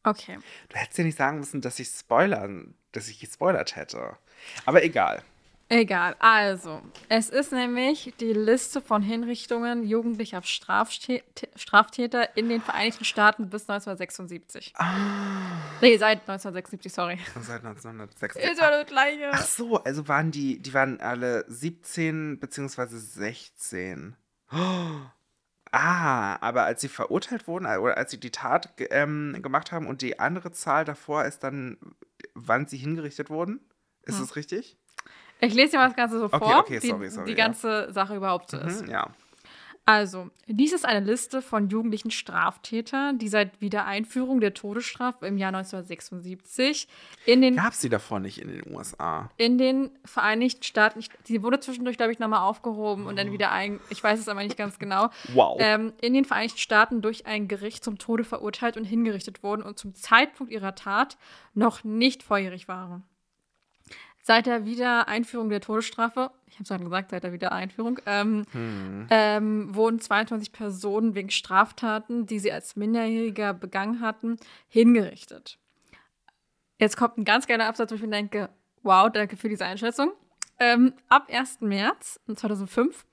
Okay. 0.04 0.38
Du 0.68 0.76
hättest 0.76 0.98
ja 0.98 1.04
nicht 1.04 1.18
sagen 1.18 1.38
müssen, 1.38 1.60
dass 1.60 1.78
ich 1.78 1.88
spoilern, 1.88 2.74
dass 2.92 3.08
ich 3.08 3.20
gespoilert 3.20 3.76
hätte. 3.76 4.16
Aber 4.66 4.82
egal. 4.82 5.22
Egal. 5.72 6.14
Also, 6.18 6.82
es 7.08 7.30
ist 7.30 7.50
nämlich 7.50 8.12
die 8.20 8.34
Liste 8.34 8.82
von 8.82 9.00
Hinrichtungen 9.00 9.84
jugendlicher 9.84 10.42
Straftä 10.42 11.22
Straftäter 11.56 12.36
in 12.36 12.50
den 12.50 12.60
Vereinigten 12.60 13.06
Staaten 13.06 13.48
bis 13.48 13.62
1976. 13.62 14.74
Ah. 14.76 14.90
Nee, 15.80 15.96
seit 15.96 16.20
1976, 16.28 16.92
sorry. 16.92 17.18
Seit 17.40 17.64
1906. 17.64 18.36
Ist 18.36 18.60
ja 18.60 18.70
das 18.70 18.86
gleiche. 18.86 19.30
Ach 19.32 19.46
so, 19.46 19.82
also 19.82 20.06
waren 20.08 20.30
die, 20.30 20.58
die 20.60 20.74
waren 20.74 21.00
alle 21.00 21.46
17 21.48 22.38
beziehungsweise 22.38 22.98
16. 22.98 24.14
Oh. 24.52 24.56
Ah, 25.70 26.36
aber 26.42 26.64
als 26.64 26.82
sie 26.82 26.88
verurteilt 26.88 27.46
wurden, 27.48 27.64
äh, 27.64 27.78
oder 27.78 27.96
als 27.96 28.10
sie 28.10 28.20
die 28.20 28.30
Tat 28.30 28.74
ähm, 28.90 29.38
gemacht 29.40 29.72
haben 29.72 29.86
und 29.86 30.02
die 30.02 30.20
andere 30.20 30.52
Zahl 30.52 30.84
davor 30.84 31.24
ist 31.24 31.44
dann, 31.44 31.78
wann 32.34 32.66
sie 32.66 32.76
hingerichtet 32.76 33.30
wurden? 33.30 33.60
Ist 34.02 34.16
Hm. 34.16 34.20
das 34.26 34.36
richtig? 34.36 34.76
Ich 35.44 35.54
lese 35.54 35.72
dir 35.72 35.78
mal 35.78 35.88
das 35.88 35.96
Ganze 35.96 36.18
so 36.18 36.26
Okay, 36.26 36.38
vor, 36.38 36.58
okay, 36.60 36.78
sorry, 36.80 37.10
sorry, 37.10 37.26
die 37.26 37.32
ja. 37.32 37.44
ganze 37.44 37.92
Sache 37.92 38.14
überhaupt 38.16 38.50
so 38.50 38.58
ist. 38.58 38.82
Mhm, 38.82 38.90
ja. 38.90 39.08
Also, 39.84 40.30
dies 40.46 40.72
ist 40.72 40.84
eine 40.86 41.04
Liste 41.04 41.42
von 41.42 41.68
jugendlichen 41.68 42.12
Straftätern, 42.12 43.18
die 43.18 43.26
seit 43.26 43.60
Wiedereinführung 43.60 44.40
der 44.40 44.54
Todesstrafe 44.54 45.26
im 45.26 45.38
Jahr 45.38 45.48
1976 45.48 46.86
in 47.26 47.42
den, 47.42 47.56
Gab 47.56 47.72
es 47.72 47.80
die 47.80 47.88
davor 47.88 48.20
nicht 48.20 48.40
in 48.40 48.46
den 48.46 48.72
USA? 48.72 49.28
in 49.38 49.58
den 49.58 49.90
Vereinigten 50.04 50.62
Staaten, 50.62 51.02
die 51.26 51.42
wurde 51.42 51.58
zwischendurch, 51.58 51.96
glaube 51.96 52.12
ich, 52.12 52.20
nochmal 52.20 52.48
aufgehoben 52.48 53.06
und 53.06 53.18
dann 53.18 53.32
wieder 53.32 53.50
ein, 53.50 53.80
ich 53.90 54.02
weiß 54.04 54.20
es 54.20 54.28
aber 54.28 54.44
nicht 54.44 54.56
ganz 54.56 54.78
genau, 54.78 55.10
Wow. 55.34 55.56
ähm, 55.60 55.92
in 56.00 56.14
den 56.14 56.24
Vereinigten 56.24 56.58
Staaten 56.58 57.02
durch 57.02 57.26
ein 57.26 57.48
Gericht 57.48 57.82
zum 57.82 57.98
Tode 57.98 58.22
verurteilt 58.22 58.76
und 58.76 58.84
hingerichtet 58.84 59.42
wurden 59.42 59.62
und 59.62 59.80
zum 59.80 59.96
Zeitpunkt 59.96 60.52
ihrer 60.52 60.76
Tat 60.76 61.16
noch 61.54 61.82
nicht 61.82 62.22
volljährig 62.22 62.68
waren. 62.68 63.02
Seit 64.24 64.46
der 64.46 64.64
Wiedereinführung 64.64 65.48
der 65.48 65.60
Todesstrafe, 65.60 66.30
ich 66.46 66.54
habe 66.54 66.62
es 66.62 66.68
gerade 66.68 66.84
gesagt, 66.84 67.10
seit 67.10 67.24
der 67.24 67.32
Wiedereinführung, 67.32 67.98
ähm, 68.06 68.44
Hm. 68.52 69.06
ähm, 69.10 69.74
wurden 69.74 69.98
22 70.00 70.52
Personen 70.52 71.16
wegen 71.16 71.30
Straftaten, 71.30 72.26
die 72.26 72.38
sie 72.38 72.52
als 72.52 72.76
Minderjähriger 72.76 73.52
begangen 73.52 74.00
hatten, 74.00 74.36
hingerichtet. 74.68 75.58
Jetzt 76.78 76.96
kommt 76.96 77.18
ein 77.18 77.24
ganz 77.24 77.46
geiler 77.48 77.66
Absatz, 77.66 77.90
wo 77.90 77.96
ich 77.96 78.02
mir 78.02 78.08
denke, 78.10 78.48
wow, 78.82 79.10
danke 79.10 79.36
für 79.36 79.48
diese 79.48 79.64
Einschätzung. 79.64 80.12
Ähm, 80.60 80.94
ab 81.08 81.28
1. 81.28 81.60
März 81.60 82.20
2005 82.32 83.04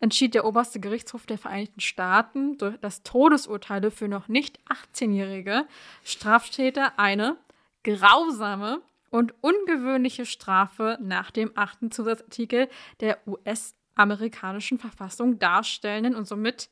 entschied 0.00 0.34
der 0.34 0.46
oberste 0.46 0.80
Gerichtshof 0.80 1.26
der 1.26 1.36
Vereinigten 1.38 1.80
Staaten, 1.80 2.56
durch 2.56 2.78
das 2.78 3.02
Todesurteile 3.02 3.90
für 3.90 4.08
noch 4.08 4.28
nicht 4.28 4.58
18-jährige 4.70 5.66
Straftäter 6.02 6.98
eine 6.98 7.36
grausame 7.84 8.80
und 9.10 9.34
ungewöhnliche 9.42 10.26
Strafe 10.26 10.98
nach 11.00 11.30
dem 11.30 11.52
achten 11.54 11.90
Zusatzartikel 11.90 12.68
der 13.00 13.18
US-amerikanischen 13.26 14.78
Verfassung 14.78 15.38
darstellenden 15.38 16.14
und 16.14 16.26
somit 16.26 16.68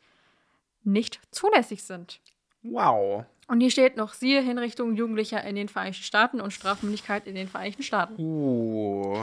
nicht 0.83 1.21
zulässig 1.31 1.83
sind. 1.85 2.21
Wow. 2.63 3.25
Und 3.47 3.61
hier 3.61 3.71
steht 3.71 3.97
noch, 3.97 4.15
siehe 4.15 4.41
Hinrichtung 4.41 4.95
Jugendlicher 4.95 5.43
in 5.45 5.55
den 5.57 5.69
Vereinigten 5.69 6.03
Staaten 6.03 6.41
und 6.41 6.53
Strafmündigkeit 6.53 7.27
in 7.27 7.35
den 7.35 7.49
Vereinigten 7.49 7.83
Staaten. 7.83 8.15
Uh. 8.19 9.19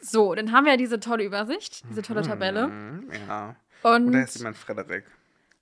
So, 0.00 0.34
dann 0.34 0.52
haben 0.52 0.64
wir 0.64 0.72
ja 0.72 0.76
diese 0.78 1.00
tolle 1.00 1.24
Übersicht, 1.24 1.82
diese 1.90 2.02
tolle 2.02 2.22
Tabelle. 2.22 2.68
Mhm, 2.68 3.10
ja. 3.28 3.56
Und 3.82 4.08
Oder 4.08 4.22
ist 4.24 4.38
jemand 4.38 4.56
Frederik? 4.56 5.04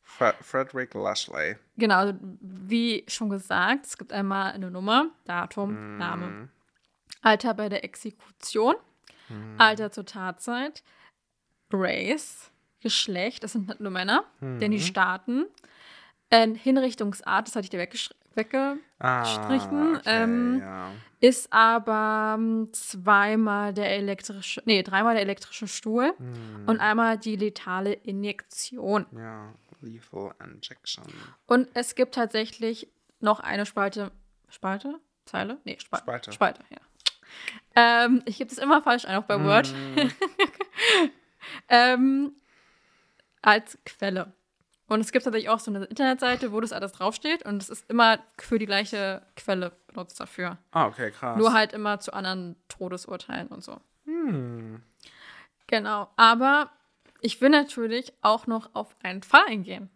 Fre 0.03 0.35
Frederick 0.41 0.95
Lashley. 0.95 1.57
genau, 1.77 1.97
also 1.97 2.15
wie 2.41 3.05
schon 3.09 3.29
gesagt, 3.29 3.87
es 3.87 3.99
gibt 3.99 4.13
einmal 4.13 4.53
eine 4.53 4.71
Nummer, 4.71 5.09
Datum, 5.25 5.93
Mhm. 5.95 5.99
Name, 5.99 6.49
Alter 7.27 7.55
bei 7.55 7.69
der 7.69 7.83
Exekution, 7.83 8.77
Mhm. 9.29 9.57
Alter 9.59 9.91
zur 9.91 10.07
Tatzeit, 10.07 10.85
Race, 11.73 12.53
Geschlecht, 12.81 13.43
das 13.43 13.53
sind 13.53 13.81
nur 13.81 13.91
Männer, 13.91 14.25
Mhm. 14.39 14.61
denn 14.61 14.71
die 14.71 14.81
Staaten, 14.81 15.47
äh, 16.31 16.47
Hinrichtungsart, 16.55 17.49
das 17.49 17.57
hatte 17.57 17.65
ich 17.65 17.71
dir 17.71 17.81
weggesch 17.81 18.11
wegge 18.37 18.79
Ah, 19.01 19.47
okay, 19.49 19.99
ähm, 20.05 20.59
ja. 20.61 20.93
ist 21.21 21.53
aber 21.53 22.37
ähm, 22.39 22.69
zweimal 22.73 23.75
der 23.75 23.91
elektrische, 23.97 24.63
nee, 24.67 24.83
dreimal 24.85 25.15
der 25.15 25.23
elektrische 25.23 25.67
Stuhl 25.67 26.15
Mhm. 26.19 26.69
und 26.69 26.79
einmal 26.79 27.19
die 27.19 27.35
letale 27.37 27.93
Injektion. 27.95 29.07
Ja, 29.17 29.53
Lethal 29.81 30.33
Injection. 30.45 31.05
Und 31.47 31.69
es 31.75 31.95
gibt 31.97 32.15
tatsächlich 32.15 32.89
noch 33.21 33.41
eine 33.41 33.67
Spalte, 33.67 34.13
Spalte? 34.49 35.01
Zeile? 35.25 35.59
Nee, 35.65 35.79
Spa 35.81 35.99
Spalte. 35.99 36.31
Spalte, 36.31 36.63
ja. 36.71 36.79
Ähm, 37.75 38.23
ich 38.25 38.39
gebe 38.39 38.51
es 38.51 38.59
immer 38.59 38.83
falsch 38.83 39.05
ein, 39.05 39.17
auch 39.17 39.25
bei 39.25 39.43
Word. 39.43 39.73
Mhm. 39.73 40.11
ähm, 41.69 42.33
als 43.43 43.79
Quelle. 43.85 44.33
Und 44.89 45.01
es 45.01 45.11
gibt 45.11 45.25
tatsächlich 45.25 45.51
auch 45.51 45.59
so 45.59 45.73
eine 45.73 45.85
Internetseite, 45.85 46.53
wo 46.53 46.61
das 46.61 46.73
alles 46.73 46.93
draufsteht 46.93 47.45
und 47.45 47.61
es 47.61 47.69
ist 47.69 47.91
immer 47.91 48.21
für 48.39 48.59
die 48.59 48.67
gleiche 48.67 49.23
Quelle 49.35 49.73
benutzt 49.89 50.21
dafür. 50.21 50.59
Ah, 50.71 50.87
okay, 50.87 51.11
krass. 51.11 51.37
Nur 51.39 51.53
halt 51.53 51.73
immer 51.73 51.99
zu 51.99 52.13
anderen 52.13 52.57
Todesurteilen 52.69 53.49
und 53.49 53.65
so. 53.65 53.81
Hm. 54.05 54.83
Genau. 55.67 56.09
Aber 56.17 56.71
ich 57.21 57.41
will 57.41 57.51
natürlich 57.51 58.13
auch 58.23 58.47
noch 58.47 58.71
auf 58.75 58.95
einen 59.03 59.25
Fall 59.25 59.43
eingehen. 59.49 59.91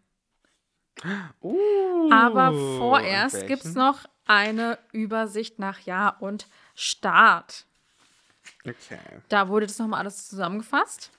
Uh, 1.40 2.10
Aber 2.12 2.52
vorerst 2.78 3.46
gibt 3.46 3.64
es 3.64 3.74
noch 3.74 4.04
eine 4.26 4.78
Übersicht 4.92 5.58
nach 5.58 5.80
Jahr 5.80 6.20
und 6.20 6.46
Start. 6.74 7.64
Okay. 8.66 8.98
Da 9.28 9.48
wurde 9.48 9.66
das 9.66 9.78
nochmal 9.78 10.00
alles 10.00 10.28
zusammengefasst. 10.28 11.10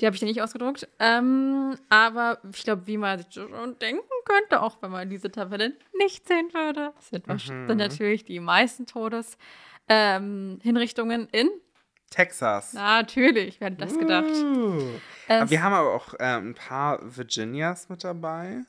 Die 0.00 0.06
habe 0.06 0.14
ich 0.14 0.20
dir 0.20 0.26
nicht 0.26 0.42
ausgedruckt. 0.42 0.88
Ähm, 0.98 1.76
aber 1.88 2.38
ich 2.52 2.64
glaube, 2.64 2.86
wie 2.86 2.96
man 2.96 3.18
sich 3.18 3.32
schon 3.34 3.78
denken 3.78 4.02
könnte, 4.24 4.60
auch 4.60 4.76
wenn 4.80 4.90
man 4.90 5.08
diese 5.08 5.30
Tabelle 5.30 5.74
nicht 5.98 6.26
sehen 6.26 6.48
würde, 6.52 6.92
sind, 7.00 7.26
wahrsch- 7.26 7.66
sind 7.66 7.76
natürlich 7.76 8.24
die 8.24 8.40
meisten 8.40 8.86
Todes 8.86 9.36
ähm, 9.88 10.58
in. 10.62 11.50
Texas. 12.10 12.72
Natürlich, 12.74 13.60
wer 13.60 13.70
hätte 13.70 13.78
das 13.78 13.98
gedacht. 13.98 14.26
Uh. 14.28 14.82
Wir 15.46 15.62
haben 15.62 15.72
aber 15.72 15.94
auch 15.94 16.14
ähm, 16.18 16.50
ein 16.50 16.54
paar 16.54 16.98
Virginias 17.02 17.88
mit 17.88 18.04
dabei. 18.04 18.60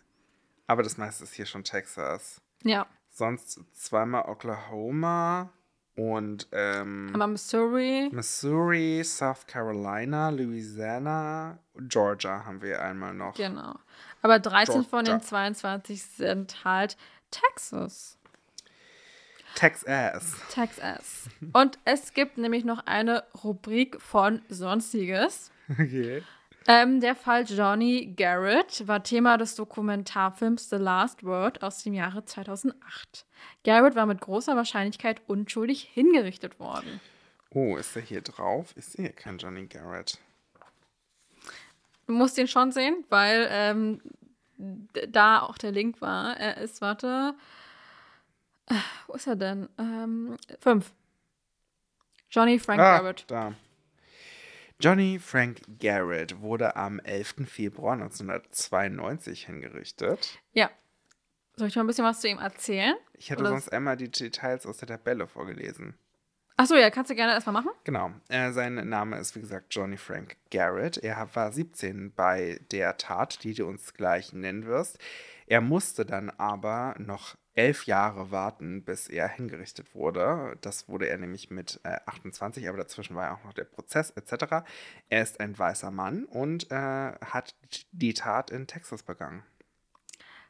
Aber 0.67 0.83
das 0.83 0.97
meiste 0.97 1.23
ist 1.23 1.33
hier 1.33 1.45
schon 1.45 1.63
Texas. 1.63 2.41
ja, 2.63 2.87
Sonst 3.09 3.59
zweimal 3.73 4.27
Oklahoma 4.27 5.51
und 5.95 6.47
ähm, 6.51 7.11
einmal 7.13 7.27
Missouri. 7.27 8.09
Missouri, 8.11 9.03
South 9.03 9.45
Carolina, 9.45 10.29
Louisiana, 10.29 11.59
Georgia 11.75 12.43
haben 12.45 12.61
wir 12.63 12.81
einmal 12.81 13.13
noch. 13.13 13.35
Genau. 13.35 13.75
Aber 14.23 14.39
13 14.39 14.83
von 14.83 15.05
den 15.05 15.19
Georgia. 15.19 15.27
22 15.27 16.01
sind 16.03 16.63
halt 16.63 16.97
Texas. 17.29 18.17
Texas. 19.55 20.35
Texas. 20.51 21.29
Und 21.53 21.77
es 21.85 22.13
gibt 22.13 22.39
nämlich 22.39 22.65
noch 22.65 22.87
eine 22.87 23.23
Rubrik 23.43 24.01
von 24.01 24.41
Sonstiges. 24.49 25.51
Okay. 25.69 26.21
Ähm, 26.67 27.01
der 27.01 27.15
Fall 27.15 27.43
Johnny 27.43 28.13
Garrett 28.15 28.87
war 28.87 29.03
Thema 29.03 29.37
des 29.37 29.55
Dokumentarfilms 29.55 30.69
The 30.69 30.77
Last 30.77 31.23
Word 31.23 31.61
aus 31.61 31.83
dem 31.83 31.93
Jahre 31.93 32.23
2008. 32.23 33.25
Garrett 33.63 33.95
war 33.95 34.05
mit 34.05 34.21
großer 34.21 34.55
Wahrscheinlichkeit 34.55 35.21
unschuldig 35.27 35.83
hingerichtet 35.93 36.59
worden. 36.59 37.01
Oh, 37.49 37.75
ist 37.75 37.95
der 37.95 38.01
hier 38.01 38.21
drauf? 38.21 38.73
Ich 38.77 38.85
sehe 38.85 39.09
kein 39.09 39.37
Johnny 39.37 39.65
Garrett. 39.67 40.17
Du 42.07 42.13
musst 42.13 42.37
ihn 42.37 42.47
schon 42.47 42.71
sehen, 42.71 43.03
weil 43.09 43.47
ähm, 43.51 44.01
da 45.09 45.41
auch 45.41 45.57
der 45.57 45.71
Link 45.71 46.01
war. 46.01 46.37
Er 46.37 46.57
ist, 46.57 46.81
warte, 46.81 47.35
äh, 48.69 48.75
wo 49.07 49.13
ist 49.13 49.27
er 49.27 49.35
denn? 49.35 49.69
Ähm, 49.77 50.37
fünf. 50.59 50.91
Johnny 52.29 52.57
Frank 52.57 52.79
ah, 52.79 52.97
Garrett. 52.97 53.25
da. 53.27 53.53
Johnny 54.83 55.17
Frank 55.17 55.61
Garrett 55.79 56.41
wurde 56.41 56.75
am 56.75 56.99
11. 56.99 57.47
Februar 57.47 57.93
1992 57.93 59.45
hingerichtet. 59.45 60.39
Ja. 60.51 60.69
Soll 61.55 61.69
ich 61.69 61.75
mal 61.77 61.85
ein 61.85 61.87
bisschen 61.87 62.03
was 62.03 62.19
zu 62.19 62.27
ihm 62.27 62.39
erzählen? 62.39 62.93
Ich 63.13 63.29
hätte 63.29 63.43
Oder- 63.43 63.51
sonst 63.51 63.71
einmal 63.71 63.95
die 63.95 64.11
Details 64.11 64.65
aus 64.65 64.79
der 64.79 64.89
Tabelle 64.89 65.25
vorgelesen. 65.25 65.97
Achso, 66.57 66.75
ja, 66.75 66.89
kannst 66.89 67.09
du 67.09 67.15
gerne 67.15 67.31
erstmal 67.31 67.53
machen. 67.53 67.71
Genau. 67.85 68.11
Äh, 68.27 68.51
sein 68.51 68.75
Name 68.89 69.17
ist, 69.19 69.37
wie 69.37 69.39
gesagt, 69.39 69.73
Johnny 69.73 69.95
Frank 69.95 70.35
Garrett. 70.51 70.97
Er 70.97 71.33
war 71.33 71.53
17 71.53 72.11
bei 72.13 72.59
der 72.71 72.97
Tat, 72.97 73.41
die 73.45 73.53
du 73.53 73.65
uns 73.65 73.93
gleich 73.93 74.33
nennen 74.33 74.65
wirst. 74.65 74.99
Er 75.47 75.61
musste 75.61 76.05
dann 76.05 76.29
aber 76.29 76.95
noch 76.97 77.37
elf 77.55 77.85
Jahre 77.85 78.31
warten, 78.31 78.83
bis 78.83 79.07
er 79.07 79.27
hingerichtet 79.27 79.93
wurde. 79.93 80.57
Das 80.61 80.89
wurde 80.89 81.07
er 81.07 81.17
nämlich 81.17 81.51
mit 81.51 81.79
äh, 81.83 81.97
28, 82.05 82.67
aber 82.67 82.77
dazwischen 82.77 83.15
war 83.15 83.25
ja 83.25 83.35
auch 83.35 83.43
noch 83.43 83.53
der 83.53 83.65
Prozess 83.65 84.11
etc. 84.11 84.65
Er 85.09 85.23
ist 85.23 85.39
ein 85.39 85.57
weißer 85.57 85.91
Mann 85.91 86.25
und 86.25 86.71
äh, 86.71 86.75
hat 86.75 87.55
die 87.91 88.13
Tat 88.13 88.51
in 88.51 88.67
Texas 88.67 89.03
begangen. 89.03 89.43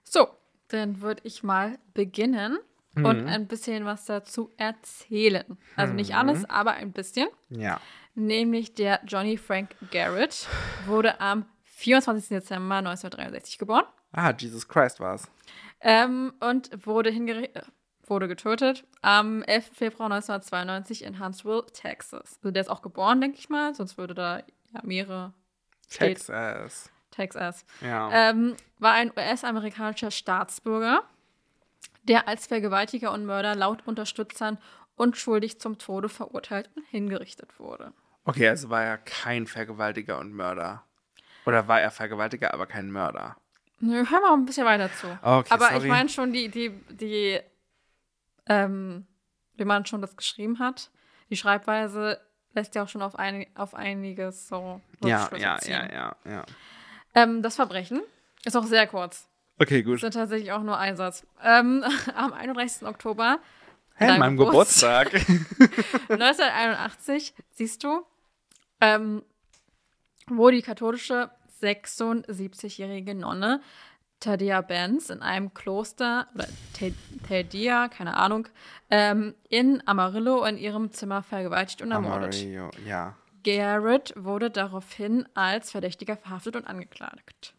So, 0.03 0.27
dann 0.69 1.01
würde 1.01 1.21
ich 1.25 1.43
mal 1.43 1.77
beginnen 1.93 2.59
und 2.95 3.25
ein 3.27 3.47
bisschen 3.47 3.85
was 3.85 4.05
dazu 4.05 4.51
erzählen. 4.57 5.57
Also 5.75 5.93
nicht 5.93 6.15
alles, 6.15 6.45
aber 6.45 6.73
ein 6.73 6.91
bisschen. 6.91 7.27
Ja. 7.49 7.81
Nämlich 8.13 8.75
der 8.75 9.01
Johnny 9.05 9.37
Frank 9.37 9.75
Garrett 9.89 10.47
wurde 10.85 11.19
am 11.19 11.45
24. 11.63 12.29
Dezember 12.29 12.75
1963 12.75 13.57
geboren 13.57 13.85
Ah, 14.15 14.31
Jesus 14.37 14.67
Christ 14.67 14.99
war 14.99 15.15
es. 15.15 15.27
Ähm, 15.83 16.33
und 16.39 16.85
wurde, 16.85 17.13
wurde 18.05 18.27
getötet 18.27 18.85
am 19.01 19.43
11. 19.43 19.71
Februar 19.73 20.11
1992 20.11 21.03
in 21.03 21.23
Huntsville, 21.23 21.65
Texas. 21.73 22.37
Also 22.37 22.51
der 22.51 22.61
ist 22.61 22.69
auch 22.69 22.81
geboren, 22.81 23.21
denke 23.21 23.37
ich 23.37 23.49
mal, 23.49 23.75
sonst 23.75 23.97
würde 23.97 24.15
da 24.15 24.39
ja 24.73 24.81
mehrere 24.83 25.33
steht. 25.89 26.17
Texas. 26.17 26.89
Texas. 27.11 27.65
Ja. 27.81 28.09
Ähm, 28.11 28.55
war 28.79 28.93
ein 28.93 29.11
US-amerikanischer 29.15 30.09
Staatsbürger, 30.09 31.03
der 32.03 32.27
als 32.27 32.47
Vergewaltiger 32.47 33.11
und 33.11 33.25
Mörder 33.25 33.55
laut 33.55 33.85
Unterstützern 33.85 34.57
unschuldig 34.95 35.59
zum 35.59 35.77
Tode 35.77 36.09
verurteilt 36.09 36.69
und 36.75 36.85
hingerichtet 36.87 37.59
wurde. 37.59 37.93
Okay, 38.25 38.47
also 38.47 38.69
war 38.69 38.83
er 38.83 38.97
kein 38.97 39.47
Vergewaltiger 39.47 40.17
und 40.19 40.33
Mörder. 40.33 40.83
Oder 41.45 41.67
war 41.67 41.81
er 41.81 41.91
Vergewaltiger, 41.91 42.53
aber 42.53 42.65
kein 42.65 42.89
Mörder? 42.89 43.35
Nö, 43.79 44.05
hör 44.09 44.21
mal 44.21 44.33
ein 44.33 44.45
bisschen 44.45 44.65
weiter 44.65 44.89
zu. 44.93 45.07
Okay, 45.21 45.47
Aber 45.49 45.67
sorry. 45.69 45.77
ich 45.83 45.89
meine 45.89 46.09
schon, 46.09 46.31
die, 46.31 46.49
die, 46.49 46.69
die, 46.89 47.39
ähm, 48.47 49.05
wie 49.55 49.65
man 49.65 49.85
schon 49.85 50.01
das 50.01 50.15
geschrieben 50.15 50.59
hat, 50.59 50.89
die 51.29 51.35
Schreibweise 51.35 52.21
lässt 52.53 52.75
ja 52.75 52.83
auch 52.83 52.87
schon 52.89 53.01
auf, 53.01 53.15
ein, 53.17 53.45
auf 53.55 53.73
einiges 53.73 54.47
so 54.47 54.79
Ja, 55.03 55.29
ja, 55.37 55.57
ziehen. 55.57 55.73
ja, 55.73 55.91
ja, 55.91 56.15
ja. 56.25 56.45
Ähm, 57.15 57.41
das 57.41 57.55
Verbrechen 57.55 58.01
ist 58.45 58.55
auch 58.55 58.65
sehr 58.65 58.87
kurz. 58.87 59.27
Okay, 59.59 59.83
gut. 59.83 59.99
Sind 59.99 60.13
tatsächlich 60.13 60.51
auch 60.51 60.63
nur 60.63 60.77
ein 60.77 60.95
Satz. 60.95 61.25
Ähm, 61.43 61.83
am 62.15 62.33
31. 62.33 62.87
Oktober 62.87 63.39
dein 63.99 64.11
an 64.11 64.19
meinem 64.19 64.37
Geburtstag. 64.37 65.11
Geburtstag. 65.11 66.09
1981, 66.09 67.33
siehst 67.51 67.83
du, 67.83 68.05
ähm, 68.81 69.23
wo 70.27 70.49
die 70.49 70.61
katholische 70.61 71.29
76-jährige 71.63 73.15
Nonne 73.15 73.61
Tadia 74.19 74.61
Benz 74.61 75.09
in 75.09 75.21
einem 75.21 75.53
Kloster, 75.53 76.27
oder 76.33 76.47
Tadia, 77.27 77.89
keine 77.89 78.15
Ahnung, 78.15 78.47
ähm, 78.89 79.35
in 79.49 79.85
Amarillo 79.85 80.45
in 80.45 80.57
ihrem 80.57 80.91
Zimmer 80.91 81.23
vergewaltigt 81.23 81.81
und 81.81 81.91
ermordet. 81.91 82.35
Amarillo, 82.35 82.69
ja. 82.85 83.17
Garrett 83.43 84.13
wurde 84.15 84.49
daraufhin 84.49 85.27
als 85.33 85.71
Verdächtiger 85.71 86.15
verhaftet 86.15 86.55
und 86.55 86.65
angeklagt. 86.65 87.53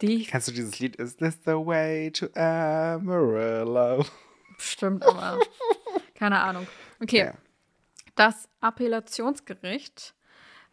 Die 0.00 0.24
Kennst 0.24 0.48
du 0.48 0.52
dieses 0.52 0.78
Lied? 0.80 0.96
Is 0.96 1.16
this 1.16 1.38
the 1.44 1.52
way 1.52 2.10
to 2.10 2.26
Amarillo? 2.34 4.06
Stimmt, 4.58 5.04
aber 5.04 5.38
keine 6.14 6.40
Ahnung. 6.40 6.66
Okay. 7.00 7.26
Ja. 7.26 7.34
Das 8.14 8.48
Appellationsgericht 8.60 10.14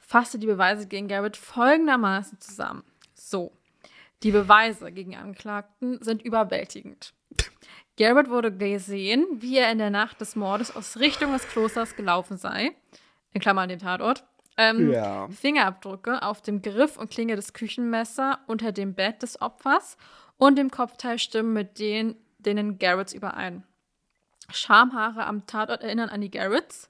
fasste 0.09 0.39
die 0.39 0.47
Beweise 0.47 0.87
gegen 0.87 1.07
Garrett 1.07 1.37
folgendermaßen 1.37 2.39
zusammen. 2.41 2.83
So. 3.13 3.51
Die 4.23 4.31
Beweise 4.31 4.91
gegen 4.91 5.15
Anklagten 5.15 6.01
sind 6.01 6.23
überwältigend. 6.23 7.13
Garrett 7.95 8.27
wurde 8.29 8.51
gesehen, 8.51 9.27
wie 9.33 9.57
er 9.57 9.71
in 9.71 9.77
der 9.77 9.91
Nacht 9.91 10.19
des 10.19 10.35
Mordes 10.35 10.75
aus 10.75 10.97
Richtung 10.97 11.31
des 11.33 11.47
Klosters 11.47 11.95
gelaufen 11.95 12.37
sei, 12.37 12.71
in 13.33 13.39
Klammern 13.41 13.69
den 13.69 13.77
Tatort. 13.79 14.23
Ähm, 14.57 14.91
Ja. 14.91 15.27
Fingerabdrücke 15.29 16.23
auf 16.23 16.41
dem 16.41 16.63
Griff 16.63 16.97
und 16.97 17.11
Klinge 17.11 17.35
des 17.35 17.53
Küchenmesser 17.53 18.39
unter 18.47 18.71
dem 18.71 18.95
Bett 18.95 19.21
des 19.21 19.39
Opfers 19.41 19.95
und 20.37 20.57
dem 20.57 20.71
Kopfteil 20.71 21.19
stimmen 21.19 21.53
mit 21.53 21.77
denen, 21.77 22.15
denen 22.39 22.79
Garretts 22.79 23.13
überein. 23.13 23.63
Schamhaare 24.51 25.27
am 25.27 25.45
Tatort 25.45 25.83
erinnern 25.83 26.09
an 26.09 26.21
die 26.21 26.31
Garretts. 26.31 26.89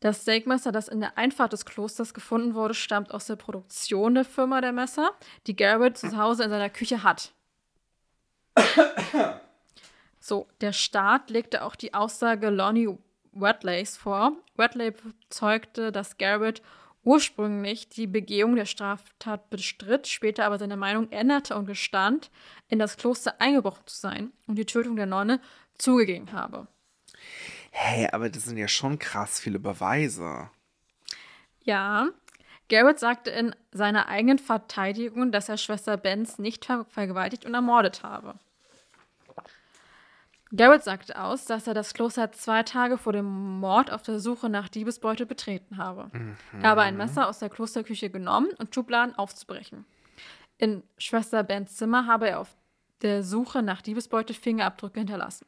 Das 0.00 0.22
Steakmesser, 0.22 0.72
das 0.72 0.88
in 0.88 1.00
der 1.00 1.18
Einfahrt 1.18 1.52
des 1.52 1.66
Klosters 1.66 2.14
gefunden 2.14 2.54
wurde, 2.54 2.74
stammt 2.74 3.12
aus 3.12 3.26
der 3.26 3.36
Produktion 3.36 4.14
der 4.14 4.24
Firma 4.24 4.60
der 4.62 4.72
Messer, 4.72 5.10
die 5.46 5.54
Garrett 5.54 5.98
zu 5.98 6.16
Hause 6.16 6.44
in 6.44 6.50
seiner 6.50 6.70
Küche 6.70 7.02
hat. 7.02 7.32
So, 10.18 10.46
der 10.60 10.72
Staat 10.72 11.30
legte 11.30 11.64
auch 11.64 11.76
die 11.76 11.94
Aussage 11.94 12.50
Lonnie 12.50 12.98
Wetleys 13.32 13.96
vor. 13.96 14.32
Wetley 14.56 14.90
bezeugte, 14.90 15.92
dass 15.92 16.18
Garrett 16.18 16.62
ursprünglich 17.02 17.88
die 17.88 18.06
Begehung 18.06 18.56
der 18.56 18.66
Straftat 18.66 19.48
bestritt, 19.50 20.06
später 20.06 20.44
aber 20.44 20.58
seine 20.58 20.76
Meinung 20.76 21.10
änderte 21.10 21.56
und 21.56 21.66
gestand, 21.66 22.30
in 22.68 22.78
das 22.78 22.96
Kloster 22.96 23.40
eingebrochen 23.40 23.86
zu 23.86 23.96
sein 23.98 24.32
und 24.46 24.56
die 24.56 24.66
Tötung 24.66 24.96
der 24.96 25.06
Nonne 25.06 25.40
zugegeben 25.78 26.32
habe. 26.32 26.68
Hey, 27.70 28.08
aber 28.12 28.28
das 28.28 28.44
sind 28.44 28.58
ja 28.58 28.68
schon 28.68 28.98
krass 28.98 29.40
viele 29.40 29.58
Beweise. 29.58 30.50
Ja, 31.62 32.08
Garrett 32.68 32.98
sagte 32.98 33.30
in 33.30 33.54
seiner 33.72 34.08
eigenen 34.08 34.38
Verteidigung, 34.38 35.32
dass 35.32 35.48
er 35.48 35.56
Schwester 35.56 35.96
Benz 35.96 36.38
nicht 36.38 36.64
ver 36.64 36.84
vergewaltigt 36.86 37.44
und 37.44 37.54
ermordet 37.54 38.02
habe. 38.02 38.34
Garrett 40.52 40.82
sagte 40.82 41.20
aus, 41.20 41.44
dass 41.44 41.68
er 41.68 41.74
das 41.74 41.94
Kloster 41.94 42.32
zwei 42.32 42.64
Tage 42.64 42.98
vor 42.98 43.12
dem 43.12 43.60
Mord 43.60 43.92
auf 43.92 44.02
der 44.02 44.18
Suche 44.18 44.48
nach 44.48 44.68
Diebesbeute 44.68 45.24
betreten 45.26 45.76
habe. 45.76 46.10
Er 46.60 46.70
habe 46.70 46.82
ein 46.82 46.96
Messer 46.96 47.28
aus 47.28 47.38
der 47.38 47.50
Klosterküche 47.50 48.10
genommen 48.10 48.50
und 48.58 48.74
Schubladen 48.74 49.14
aufzubrechen. 49.14 49.84
In 50.58 50.82
Schwester 50.98 51.44
Bens 51.44 51.76
Zimmer 51.76 52.06
habe 52.06 52.28
er 52.28 52.40
auf 52.40 52.54
der 53.02 53.22
Suche 53.22 53.62
nach 53.62 53.80
Diebesbeute 53.80 54.34
Fingerabdrücke 54.34 54.98
hinterlassen. 54.98 55.46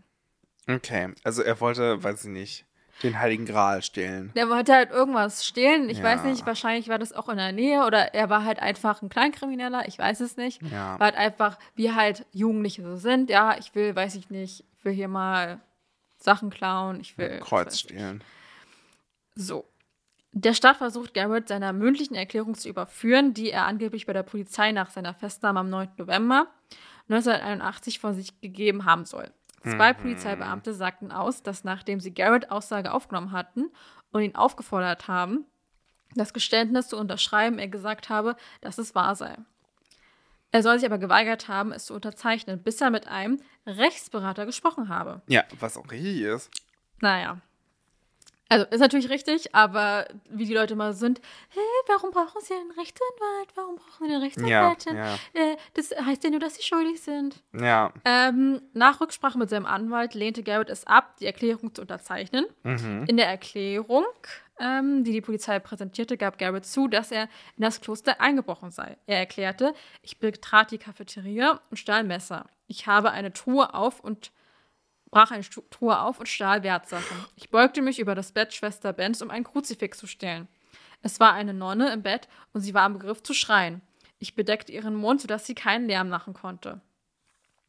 Okay, 0.68 1.12
also 1.24 1.42
er 1.42 1.60
wollte, 1.60 2.02
weiß 2.02 2.24
ich 2.24 2.30
nicht, 2.30 2.64
den 3.02 3.18
Heiligen 3.18 3.46
Gral 3.46 3.82
stehlen. 3.82 4.30
Der 4.36 4.48
wollte 4.48 4.72
halt 4.74 4.90
irgendwas 4.90 5.44
stehlen. 5.44 5.90
Ich 5.90 5.98
Ja. 5.98 6.04
weiß 6.04 6.22
nicht, 6.24 6.46
wahrscheinlich 6.46 6.88
war 6.88 6.98
das 6.98 7.12
auch 7.12 7.28
in 7.28 7.36
der 7.36 7.50
Nähe 7.52 7.84
oder 7.84 8.14
er 8.14 8.30
war 8.30 8.44
halt 8.44 8.60
einfach 8.60 9.02
ein 9.02 9.08
Kleinkrimineller. 9.08 9.88
Ich 9.88 9.98
weiß 9.98 10.20
es 10.20 10.36
nicht. 10.36 10.62
Ja. 10.62 10.98
War 11.00 11.06
halt 11.06 11.16
einfach, 11.16 11.58
wie 11.74 11.92
halt 11.92 12.24
Jugendliche 12.32 12.82
so 12.82 12.96
sind. 12.96 13.28
Ja, 13.28 13.56
ich 13.58 13.74
will, 13.74 13.96
weiß 13.96 14.14
ich 14.14 14.30
nicht, 14.30 14.64
will 14.84 14.92
hier 14.92 15.08
mal 15.08 15.60
Sachen 16.18 16.50
klauen. 16.50 17.00
Ich 17.00 17.18
will. 17.18 17.40
Kreuz 17.40 17.74
ich. 17.74 17.80
stehlen. 17.80 18.22
So. 19.34 19.64
Der 20.34 20.54
Staat 20.54 20.76
versucht, 20.78 21.12
Garrett 21.12 21.48
seiner 21.48 21.72
mündlichen 21.72 22.14
Erklärung 22.14 22.54
zu 22.54 22.68
überführen, 22.68 23.34
die 23.34 23.50
er 23.50 23.66
angeblich 23.66 24.06
bei 24.06 24.12
der 24.12 24.22
Polizei 24.22 24.72
nach 24.72 24.90
seiner 24.90 25.12
Festnahme 25.12 25.60
am 25.60 25.68
9. 25.70 25.88
November 25.98 26.46
1981 27.08 27.98
von 27.98 28.14
sich 28.14 28.40
gegeben 28.40 28.84
haben 28.84 29.04
soll. 29.04 29.30
Zwei 29.62 29.92
Polizeibeamte 29.92 30.74
sagten 30.74 31.12
aus, 31.12 31.42
dass 31.42 31.64
nachdem 31.64 32.00
sie 32.00 32.12
Garrett 32.12 32.50
Aussage 32.50 32.92
aufgenommen 32.92 33.32
hatten 33.32 33.70
und 34.10 34.22
ihn 34.22 34.34
aufgefordert 34.34 35.08
haben, 35.08 35.46
das 36.14 36.32
Geständnis 36.32 36.88
zu 36.88 36.98
unterschreiben, 36.98 37.58
er 37.58 37.68
gesagt 37.68 38.08
habe, 38.08 38.36
dass 38.60 38.78
es 38.78 38.94
wahr 38.94 39.14
sei. 39.14 39.36
Er 40.50 40.62
soll 40.62 40.78
sich 40.78 40.86
aber 40.86 40.98
geweigert 40.98 41.48
haben, 41.48 41.72
es 41.72 41.86
zu 41.86 41.94
unterzeichnen, 41.94 42.62
bis 42.62 42.80
er 42.80 42.90
mit 42.90 43.08
einem 43.08 43.40
Rechtsberater 43.66 44.44
gesprochen 44.44 44.88
habe. 44.88 45.22
Ja, 45.26 45.44
was 45.58 45.78
auch 45.78 45.90
richtig 45.90 46.20
ist. 46.20 46.50
Naja. 47.00 47.40
Also 48.52 48.66
ist 48.66 48.80
natürlich 48.80 49.08
richtig, 49.08 49.54
aber 49.54 50.06
wie 50.28 50.44
die 50.44 50.52
Leute 50.52 50.76
mal 50.76 50.92
sind, 50.92 51.22
hä, 51.50 51.60
warum 51.86 52.10
brauchen 52.10 52.42
sie 52.42 52.52
einen 52.52 52.70
Rechtsanwalt? 52.72 53.48
Warum 53.54 53.76
brauchen 53.76 54.06
sie 54.06 54.14
eine 54.14 54.22
Rechtsanwältin? 54.22 54.96
ja. 54.96 55.14
Äh, 55.32 55.56
das 55.72 55.90
heißt 55.90 56.22
ja 56.22 56.28
nur, 56.28 56.38
dass 56.38 56.56
sie 56.56 56.62
schuldig 56.62 57.00
sind. 57.00 57.42
Ja. 57.58 57.94
Ähm, 58.04 58.60
nach 58.74 59.00
Rücksprache 59.00 59.38
mit 59.38 59.48
seinem 59.48 59.64
Anwalt 59.64 60.12
lehnte 60.12 60.42
Garrett 60.42 60.68
es 60.68 60.86
ab, 60.86 61.16
die 61.18 61.24
Erklärung 61.24 61.74
zu 61.74 61.80
unterzeichnen. 61.80 62.44
Mhm. 62.62 63.06
In 63.08 63.16
der 63.16 63.26
Erklärung, 63.26 64.04
ähm, 64.60 65.02
die 65.02 65.12
die 65.12 65.22
Polizei 65.22 65.58
präsentierte, 65.58 66.18
gab 66.18 66.36
Garrett 66.36 66.66
zu, 66.66 66.88
dass 66.88 67.10
er 67.10 67.22
in 67.56 67.62
das 67.62 67.80
Kloster 67.80 68.20
eingebrochen 68.20 68.70
sei. 68.70 68.98
Er 69.06 69.18
erklärte, 69.18 69.72
ich 70.02 70.18
betrat 70.18 70.72
die 70.72 70.78
Cafeteria 70.78 71.58
und 71.70 71.78
stahl 71.78 72.04
Messer. 72.04 72.44
Ich 72.66 72.86
habe 72.86 73.12
eine 73.12 73.32
Truhe 73.32 73.72
auf 73.72 74.00
und 74.00 74.30
brach 75.12 75.30
eine 75.30 75.44
Truhe 75.44 76.00
auf 76.00 76.18
und 76.18 76.26
stahl 76.26 76.64
Wertsachen. 76.64 77.16
Ich 77.36 77.50
beugte 77.50 77.82
mich 77.82 78.00
über 78.00 78.16
das 78.16 78.32
Bett 78.32 78.52
Schwester 78.52 78.92
Benz, 78.92 79.20
um 79.20 79.30
ein 79.30 79.44
Kruzifix 79.44 79.98
zu 79.98 80.08
stellen. 80.08 80.48
Es 81.02 81.20
war 81.20 81.34
eine 81.34 81.54
Nonne 81.54 81.92
im 81.92 82.02
Bett 82.02 82.28
und 82.52 82.62
sie 82.62 82.74
war 82.74 82.86
im 82.86 82.94
Begriff 82.94 83.22
zu 83.22 83.34
schreien. 83.34 83.82
Ich 84.18 84.34
bedeckte 84.34 84.72
ihren 84.72 84.96
Mund, 84.96 85.20
sodass 85.20 85.46
sie 85.46 85.54
keinen 85.54 85.86
Lärm 85.86 86.08
machen 86.08 86.32
konnte. 86.32 86.80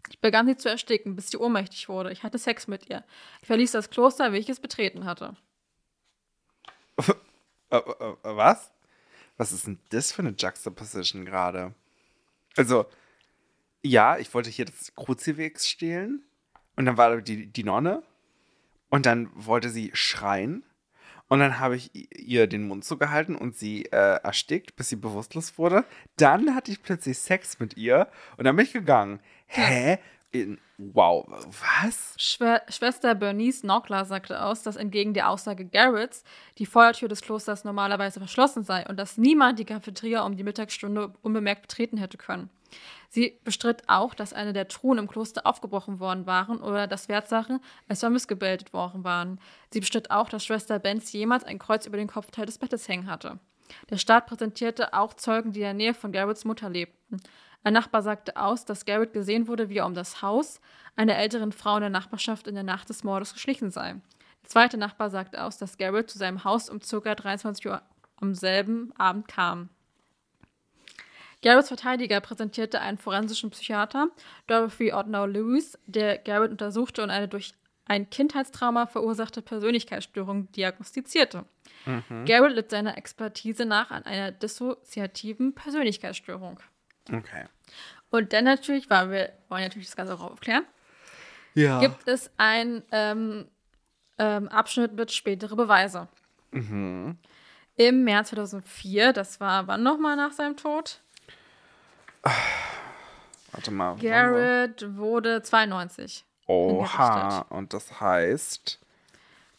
Ich 0.10 0.19
begann 0.19 0.47
sie 0.47 0.56
zu 0.56 0.69
ersticken, 0.69 1.15
bis 1.15 1.29
sie 1.29 1.38
ohnmächtig 1.38 1.89
wurde. 1.89 2.12
Ich 2.12 2.23
hatte 2.23 2.38
Sex 2.38 2.67
mit 2.67 2.89
ihr. 2.89 3.03
Ich 3.41 3.47
verließ 3.47 3.71
das 3.71 3.89
Kloster, 3.89 4.32
wie 4.32 4.38
ich 4.38 4.49
es 4.49 4.60
betreten 4.60 5.06
hatte. 5.06 5.36
Äh, 6.97 7.77
äh, 7.77 7.77
äh, 7.77 8.15
was? 8.21 8.71
Was 9.38 9.51
ist 9.51 9.67
denn 9.67 9.79
das 9.89 10.12
für 10.12 10.21
eine 10.21 10.36
Juxtaposition 10.38 11.25
gerade? 11.25 11.73
Also, 12.56 12.86
ja, 13.82 14.17
ich 14.17 14.34
wollte 14.34 14.49
hier 14.49 14.65
das 14.65 14.93
Kruzifix 14.95 15.67
stehlen. 15.67 16.23
Und 16.75 16.86
dann 16.86 16.97
war 16.97 17.15
da 17.15 17.21
die, 17.21 17.47
die 17.47 17.63
Nonne. 17.63 18.03
Und 18.89 19.05
dann 19.05 19.29
wollte 19.33 19.69
sie 19.69 19.91
schreien. 19.93 20.63
Und 21.27 21.39
dann 21.39 21.59
habe 21.59 21.75
ich 21.75 21.89
ihr 22.15 22.45
den 22.47 22.67
Mund 22.67 22.86
zugehalten 22.86 23.36
und 23.36 23.55
sie 23.55 23.86
äh, 23.86 24.19
erstickt, 24.21 24.75
bis 24.75 24.89
sie 24.89 24.97
bewusstlos 24.97 25.57
wurde. 25.57 25.83
Dann 26.17 26.53
hatte 26.53 26.71
ich 26.71 26.83
plötzlich 26.83 27.17
Sex 27.17 27.59
mit 27.59 27.75
ihr. 27.75 28.07
Und 28.38 28.43
dann 28.43 28.55
bin 28.55 28.65
ich 28.65 28.73
gegangen. 28.73 29.19
Hä? 29.47 29.97
In, 30.31 30.59
wow, 30.77 31.25
was? 31.81 32.15
Schwer 32.17 32.63
Schwester 32.67 33.13
Bernice 33.13 33.62
Knockler 33.62 34.03
sagte 34.05 34.43
aus, 34.43 34.63
dass 34.63 34.75
entgegen 34.75 35.13
der 35.13 35.29
Aussage 35.29 35.65
Garretts 35.65 36.23
die 36.57 36.65
Feuertür 36.65 37.07
des 37.07 37.21
Klosters 37.21 37.63
normalerweise 37.63 38.19
verschlossen 38.19 38.63
sei 38.63 38.86
und 38.88 38.97
dass 38.97 39.17
niemand 39.17 39.59
die 39.59 39.65
Cafeteria 39.65 40.23
um 40.23 40.36
die 40.36 40.43
Mittagsstunde 40.43 41.13
unbemerkt 41.21 41.62
betreten 41.63 41.97
hätte 41.97 42.17
können. 42.17 42.49
Sie 43.09 43.39
bestritt 43.43 43.83
auch, 43.88 44.15
dass 44.15 44.33
eine 44.33 44.53
der 44.53 44.67
Truhen 44.67 44.97
im 44.97 45.07
Kloster 45.07 45.45
aufgebrochen 45.45 45.99
worden 45.99 46.25
waren 46.25 46.59
oder 46.59 46.88
dass 46.88 47.09
Wertsachen 47.09 47.59
als 47.88 47.99
vermisst 47.99 48.27
gebildet 48.27 48.73
worden 48.73 49.03
waren. 49.03 49.39
Sie 49.71 49.79
bestritt 49.79 50.12
auch, 50.12 50.29
dass 50.29 50.45
Schwester 50.45 50.79
Benz 50.79 51.12
jemals 51.12 51.43
ein 51.43 51.59
Kreuz 51.59 51.86
über 51.86 51.97
den 51.97 52.07
Kopfteil 52.07 52.45
des 52.45 52.57
Bettes 52.57 52.88
hängen 52.88 53.07
hatte. 53.07 53.39
Der 53.89 53.97
Staat 53.97 54.27
präsentierte 54.27 54.93
auch 54.93 55.13
Zeugen, 55.13 55.51
die 55.51 55.59
in 55.59 55.65
der 55.65 55.73
Nähe 55.73 55.93
von 55.93 56.12
Garretts 56.12 56.45
Mutter 56.45 56.69
lebten. 56.69 57.21
Ein 57.63 57.73
Nachbar 57.73 58.01
sagte 58.01 58.36
aus, 58.36 58.65
dass 58.65 58.86
Garrett 58.86 59.13
gesehen 59.13 59.47
wurde, 59.47 59.69
wie 59.69 59.77
er 59.77 59.86
um 59.86 59.93
das 59.93 60.21
Haus 60.21 60.59
einer 60.95 61.17
älteren 61.17 61.51
Frau 61.51 61.75
in 61.75 61.81
der 61.81 61.89
Nachbarschaft 61.89 62.47
in 62.47 62.55
der 62.55 62.63
Nacht 62.63 62.89
des 62.89 63.03
Mordes 63.03 63.33
geschlichen 63.33 63.71
sei. 63.71 63.93
Der 64.43 64.49
zweite 64.49 64.77
Nachbar 64.77 65.09
sagte 65.09 65.41
aus, 65.43 65.57
dass 65.57 65.77
Garrett 65.77 66.09
zu 66.09 66.17
seinem 66.17 66.43
Haus 66.43 66.69
um 66.69 66.79
ca. 66.79 67.15
23 67.15 67.67
Uhr 67.67 67.81
am 68.17 68.36
selben 68.36 68.91
Abend 68.97 69.27
kam. 69.27 69.69
Garretts 71.43 71.67
Verteidiger 71.67 72.19
präsentierte 72.21 72.82
einen 72.82 72.97
forensischen 72.97 73.51
Psychiater, 73.51 74.08
Dorothy 74.47 74.91
Otnow 74.93 75.27
Lewis, 75.27 75.77
der 75.86 76.17
Garrett 76.17 76.51
untersuchte 76.51 77.03
und 77.03 77.10
eine 77.12 77.27
durch 77.27 77.53
ein 77.86 78.10
Kindheitstrauma 78.10 78.88
verursachte 78.88 79.41
Persönlichkeitsstörung 79.41 80.51
diagnostizierte. 80.53 81.45
Garrett 82.25 82.53
litt 82.56 82.71
seiner 82.71 82.97
Expertise 82.97 83.65
nach 83.65 83.91
an 83.91 84.03
einer 84.06 84.32
dissoziativen 84.32 85.53
Persönlichkeitsstörung. 85.53 86.60
Okay. 87.12 87.43
Und 88.10 88.32
dann 88.32 88.45
natürlich, 88.45 88.89
weil 88.89 89.12
wir 89.12 89.34
wollen 89.49 89.63
natürlich 89.63 89.88
das 89.88 89.97
Ganze 89.97 90.13
auch 90.13 90.21
aufklären, 90.21 90.63
Ja. 91.56 91.79
gibt 91.82 92.08
es 92.08 92.32
einen 92.38 92.84
ähm, 92.91 93.47
ähm, 94.17 94.47
Abschnitt 94.47 94.93
mit 94.93 95.12
spätere 95.12 95.56
Beweise. 95.58 96.08
Mhm. 96.51 97.17
Im 97.75 98.03
März 98.06 98.29
2004, 98.29 99.12
das 99.12 99.41
war 99.41 99.67
wann 99.67 99.84
nochmal 99.84 100.15
nach 100.15 100.32
seinem 100.32 100.56
Tod? 100.56 101.01
Warte 103.51 103.71
mal. 103.71 103.95
Garrett 103.97 104.86
wurde 104.97 105.41
92. 105.41 106.25
Oha. 106.47 107.39
Und 107.49 107.73
das 107.73 107.99
heißt, 108.01 108.79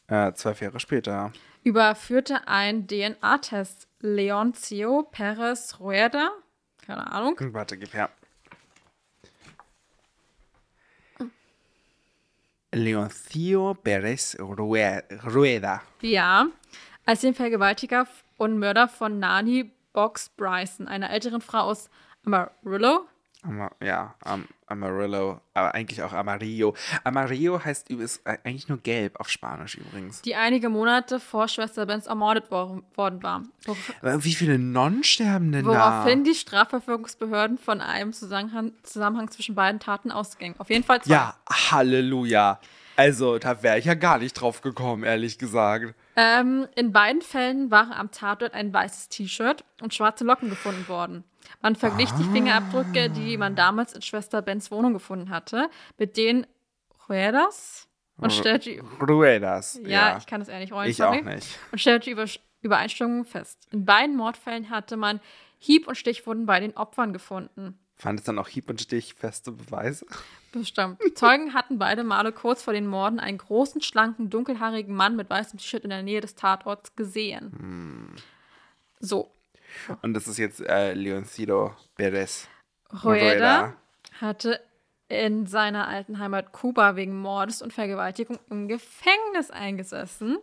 äh, 0.09 0.33
zwölf 0.33 0.61
Jahre 0.61 0.81
später. 0.81 1.33
Überführte 1.63 2.47
ein 2.49 2.87
DNA-Test 2.87 3.89
Leoncio 4.01 5.03
Perez 5.11 5.79
Rueda, 5.81 6.31
keine 6.87 7.11
Ahnung, 7.11 7.37
Warte, 7.55 7.79
gib 7.79 7.95
her. 7.95 8.11
Leoncio 12.73 13.75
Perez 13.75 14.37
Rue- 14.39 15.03
Rueda. 15.33 15.83
Ja, 16.01 16.47
als 17.07 17.21
den 17.21 17.35
Vergewaltiger 17.35 18.07
und 18.37 18.59
Mörder 18.59 18.89
von 18.89 19.19
Nani 19.19 19.71
Box 19.93 20.29
Bryson, 20.31 20.89
einer 20.89 21.11
älteren 21.11 21.41
Frau 21.41 21.61
aus 21.61 21.89
Amarillo, 22.25 23.07
Ama 23.47 23.71
ja, 23.83 24.15
Am 24.21 24.47
Amarillo, 24.67 25.41
aber 25.53 25.75
eigentlich 25.75 26.03
auch 26.03 26.13
Amarillo. 26.13 26.75
Amarillo 27.05 27.63
heißt 27.63 27.91
ist 27.91 28.27
eigentlich 28.27 28.69
nur 28.69 28.79
gelb 28.79 29.21
auf 29.21 29.29
Spanisch 29.29 29.77
übrigens. 29.77 30.23
Die 30.23 30.35
einige 30.35 30.71
Monate 30.71 31.21
vor 31.21 31.49
Schwester 31.49 31.85
Benz 31.85 32.07
ermordet 32.07 32.51
wor 32.51 32.83
worden 32.95 33.23
war. 33.23 33.43
Wie 34.03 34.33
viele 34.33 34.59
Nonnen 34.59 35.05
sterben 35.05 35.53
denn 35.53 35.67
Woraufhin 35.67 36.25
die 36.25 36.35
Strafverfolgungsbehörden 36.35 37.59
von 37.59 37.81
einem 37.81 38.13
Zusammenhang, 38.13 38.73
Zusammenhang 38.83 39.31
zwischen 39.31 39.55
beiden 39.55 39.79
Taten 39.79 40.11
ausgingen. 40.11 40.59
Auf 40.59 40.71
jeden 40.71 40.85
Fall 40.85 41.03
zwei. 41.03 41.13
Ja, 41.13 41.37
Halleluja. 41.49 42.59
Also, 42.97 43.39
da 43.39 43.63
wäre 43.63 43.79
ich 43.79 43.87
ja 43.87 43.95
gar 43.95 44.19
nicht 44.19 44.35
drauf 44.35 44.61
gekommen, 44.61 45.03
ehrlich 45.03 45.39
gesagt. 45.39 45.95
Ähm, 46.17 46.69
in 46.77 46.93
beiden 46.93 47.23
Fällen 47.23 47.71
waren 47.71 47.93
am 47.93 48.13
Tatort 48.13 48.55
ein 48.55 48.73
weißes 48.73 49.09
T-Shirt 49.09 49.65
und 49.83 49.93
schwarze 49.93 50.25
Locken 50.25 50.49
gefunden 50.49 50.87
worden. 50.89 51.25
Man 51.63 51.77
verglich 51.77 52.11
ah. 52.13 52.17
die 52.19 52.25
Fingerabdrücke, 52.25 53.11
die 53.11 53.37
man 53.37 53.57
damals 53.57 53.93
in 53.93 54.03
Schwester 54.03 54.43
Bens 54.43 54.71
Wohnung 54.71 54.93
gefunden 54.93 55.31
hatte, 55.31 55.71
mit 55.99 56.17
denen 56.17 56.47
Ruedas 57.09 57.89
und 58.17 58.33
stellte 58.33 58.81
Ruedas. 59.01 59.81
Ja, 59.83 59.89
ja, 59.89 60.17
ich 60.19 60.27
kann 60.27 60.41
das 60.41 60.49
eher 60.49 60.61
nicht 60.61 60.73
rollen. 60.73 60.91
Ich 60.91 60.97
sorry. 60.97 61.21
auch 61.21 61.25
nicht. 61.25 61.59
Und 61.73 61.81
stellte 61.81 62.11
Über 62.11 62.27
Übereinstimmungen 62.63 63.25
fest. 63.25 63.69
In 63.73 63.85
beiden 63.85 64.17
Mordfällen 64.17 64.71
hatte 64.71 64.97
man 64.97 65.21
Hieb- 65.59 65.87
und 65.87 65.97
Stichwunden 65.97 66.47
bei 66.47 66.61
den 66.61 66.77
Opfern 66.77 67.13
gefunden. 67.13 67.79
Fand 67.97 68.21
es 68.21 68.25
dann 68.25 68.39
auch 68.39 68.49
Hieb- 68.49 68.71
und 68.71 68.81
Stichfeste 68.81 69.53
Beweise? 69.53 70.07
Bestimmt. 70.53 71.01
Zeugen 71.15 71.55
hatten 71.55 71.79
beide 71.79 72.05
Male 72.05 72.33
kurz 72.33 72.63
vor 72.63 72.73
den 72.73 72.87
Morden 72.87 73.21
einen 73.21 73.39
großen, 73.39 73.83
schlanken, 73.83 74.31
dunkelhaarigen 74.31 74.95
Mann 74.95 75.17
mit 75.17 75.31
weißem 75.31 75.59
T-Shirt 75.59 75.85
in 75.85 75.91
der 75.91 76.03
Nähe 76.03 76.21
des 76.21 76.35
Tatorts 76.35 76.97
gesehen. 76.97 77.53
Hm. 77.59 78.17
So. 79.01 79.34
Und 80.03 80.15
das 80.15 80.29
ist 80.29 80.39
jetzt 80.39 80.61
äh, 80.61 80.95
Leoncido 80.95 81.75
Perez. 81.97 82.49
Rueda 83.03 83.75
hatte 84.21 84.61
in 85.09 85.47
seiner 85.47 85.89
alten 85.89 86.19
Heimat 86.19 86.53
Kuba 86.53 86.97
wegen 86.97 87.17
Mordes 87.21 87.63
und 87.63 87.73
Vergewaltigung 87.73 88.39
im 88.51 88.69
Gefängnis 88.69 89.51
eingesessen. 89.51 90.39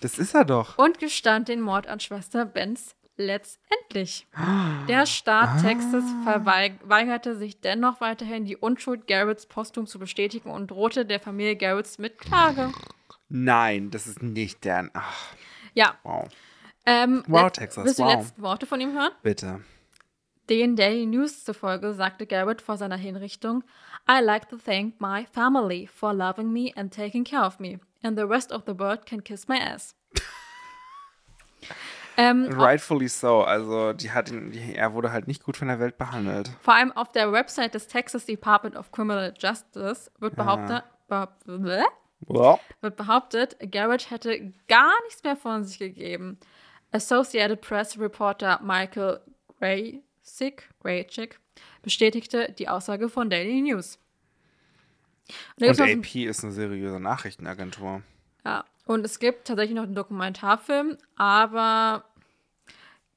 Das 0.00 0.18
ist 0.18 0.34
er 0.34 0.44
doch. 0.44 0.78
Und 0.78 0.98
gestand 0.98 1.48
den 1.48 1.60
Mord 1.60 1.86
an 1.86 2.00
Schwester 2.00 2.44
Benz 2.44 2.94
letztendlich. 3.16 4.26
Der 4.88 5.06
Staat 5.06 5.48
ah. 5.48 5.62
Texas 5.62 6.04
verweigerte 6.24 7.36
sich 7.36 7.60
dennoch 7.60 8.00
weiterhin, 8.00 8.44
die 8.44 8.56
Unschuld 8.56 9.06
Garretts 9.06 9.46
posthum 9.46 9.86
zu 9.86 9.98
bestätigen 9.98 10.50
und 10.50 10.70
drohte 10.70 11.06
der 11.06 11.18
Familie 11.20 11.56
Garretts 11.56 11.98
mit 11.98 12.18
Klage. 12.18 12.72
Nein, 13.28 13.90
das 13.90 14.06
ist 14.06 14.22
nicht 14.22 14.64
deren. 14.64 14.90
Ach. 14.92 15.34
Ja. 15.74 15.96
Wow. 16.04 16.28
Ähm, 16.86 17.24
wow, 17.26 17.50
Texas. 17.50 17.84
Willst 17.84 17.98
du 17.98 18.04
wow. 18.04 18.12
die 18.12 18.18
letzten 18.18 18.42
Worte 18.42 18.66
von 18.66 18.80
ihm 18.80 18.92
hören? 18.92 19.10
Bitte. 19.22 19.60
Den 20.48 20.76
Daily 20.76 21.06
News 21.06 21.44
zufolge 21.44 21.92
sagte 21.92 22.26
Garrett 22.26 22.62
vor 22.62 22.76
seiner 22.76 22.96
Hinrichtung: 22.96 23.64
I 24.08 24.22
like 24.22 24.48
to 24.48 24.56
thank 24.56 25.00
my 25.00 25.26
family 25.32 25.88
for 25.92 26.14
loving 26.14 26.52
me 26.52 26.72
and 26.76 26.94
taking 26.94 27.24
care 27.24 27.44
of 27.44 27.58
me. 27.58 27.80
And 28.02 28.16
the 28.16 28.24
rest 28.24 28.52
of 28.52 28.62
the 28.66 28.78
world 28.78 29.04
can 29.06 29.22
kiss 29.24 29.48
my 29.48 29.58
ass. 29.58 29.94
Ähm, 32.18 32.48
Rightfully 32.50 33.08
so. 33.08 33.42
Also 33.42 33.92
die 33.92 34.10
hat 34.10 34.30
ihn, 34.30 34.50
die, 34.50 34.74
er 34.74 34.94
wurde 34.94 35.12
halt 35.12 35.28
nicht 35.28 35.44
gut 35.44 35.56
von 35.56 35.68
der 35.68 35.78
Welt 35.80 35.98
behandelt. 35.98 36.50
Vor 36.60 36.74
allem 36.74 36.92
auf 36.92 37.12
der 37.12 37.30
Website 37.32 37.74
des 37.74 37.88
Texas 37.88 38.24
Department 38.24 38.76
of 38.76 38.90
Criminal 38.90 39.34
Justice 39.38 40.10
wird 40.18 40.34
behauptet, 40.34 40.82
ja. 41.10 41.26
be 41.46 41.84
wird 42.80 42.96
behauptet, 42.96 43.56
Garrett 43.70 44.10
hätte 44.10 44.52
gar 44.66 44.94
nichts 45.04 45.22
mehr 45.22 45.36
von 45.36 45.64
sich 45.64 45.78
gegeben. 45.78 46.38
Associated 46.96 47.60
Press 47.60 47.98
Reporter 47.98 48.58
Michael 48.62 49.20
Graysick, 49.58 50.68
Graychick 50.80 51.38
bestätigte 51.82 52.52
die 52.52 52.68
Aussage 52.68 53.08
von 53.10 53.28
Daily 53.28 53.60
News. 53.60 53.98
Und, 55.60 55.68
Und 55.68 55.80
AP 55.80 56.14
ist 56.24 56.42
eine 56.42 56.52
seriöse 56.52 56.98
Nachrichtenagentur. 56.98 58.02
Ja, 58.44 58.64
und 58.86 59.04
es 59.04 59.18
gibt 59.18 59.46
tatsächlich 59.46 59.76
noch 59.76 59.82
einen 59.82 59.94
Dokumentarfilm, 59.94 60.96
aber 61.16 62.04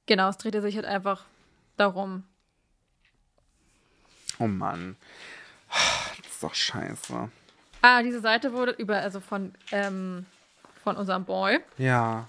genau, 0.08 0.30
es 0.30 0.38
drehte 0.38 0.62
sich 0.62 0.76
halt 0.76 0.86
einfach 0.86 1.26
darum. 1.78 2.24
Oh 4.40 4.48
Mann. 4.48 4.98
Das 5.70 6.32
ist 6.34 6.44
doch 6.44 6.54
scheiße. 6.54 7.30
Ah, 7.82 8.04
diese 8.04 8.20
Seite 8.20 8.52
wurde 8.52 8.72
über, 8.72 8.98
also 8.98 9.20
von, 9.22 9.54
ähm, 9.72 10.26
von 10.84 10.98
unserem 10.98 11.24
Boy. 11.24 11.60
Ja. 11.78 12.28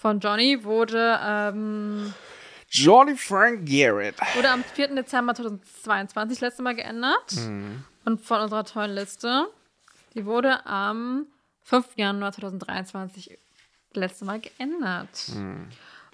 Von 0.00 0.18
Johnny 0.18 0.64
wurde, 0.64 1.20
ähm, 1.22 2.14
Johnny 2.70 3.14
Frank 3.16 3.68
Garrett. 3.68 4.14
Wurde 4.34 4.48
am 4.48 4.64
4. 4.64 4.94
Dezember 4.94 5.34
2022 5.34 6.38
das 6.38 6.40
letzte 6.40 6.62
Mal 6.62 6.74
geändert. 6.74 7.36
Mhm. 7.36 7.84
Und 8.06 8.22
von 8.22 8.40
unserer 8.40 8.64
tollen 8.64 8.94
Liste, 8.94 9.48
die 10.14 10.24
wurde 10.24 10.64
am 10.64 11.26
5. 11.64 11.96
Januar 11.96 12.32
2023 12.32 13.38
letzte 13.92 14.24
Mal 14.24 14.40
geändert. 14.40 15.32
Hm. 15.34 15.68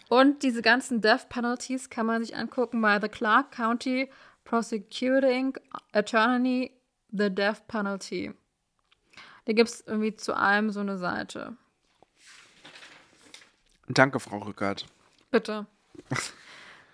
Und 0.09 0.43
diese 0.43 0.63
ganzen 0.63 1.01
Death 1.01 1.29
Penalties 1.29 1.89
kann 1.89 2.07
man 2.07 2.25
sich 2.25 2.37
angucken 2.37 2.83
bei 2.83 3.01
The 3.01 3.09
Clark 3.09 3.53
County 3.53 4.11
Prosecuting 4.43 5.57
Attorney 5.93 6.73
The 7.13 7.33
Death 7.33 7.69
Penalty. 7.69 8.35
Da 9.45 9.53
gibt 9.53 9.69
es 9.69 9.81
irgendwie 9.87 10.17
zu 10.17 10.35
allem 10.35 10.73
so 10.73 10.81
eine 10.81 10.99
Seite. 10.99 11.57
Danke, 13.89 14.21
Frau 14.21 14.39
Rückert. 14.39 14.87
Bitte. 15.31 15.67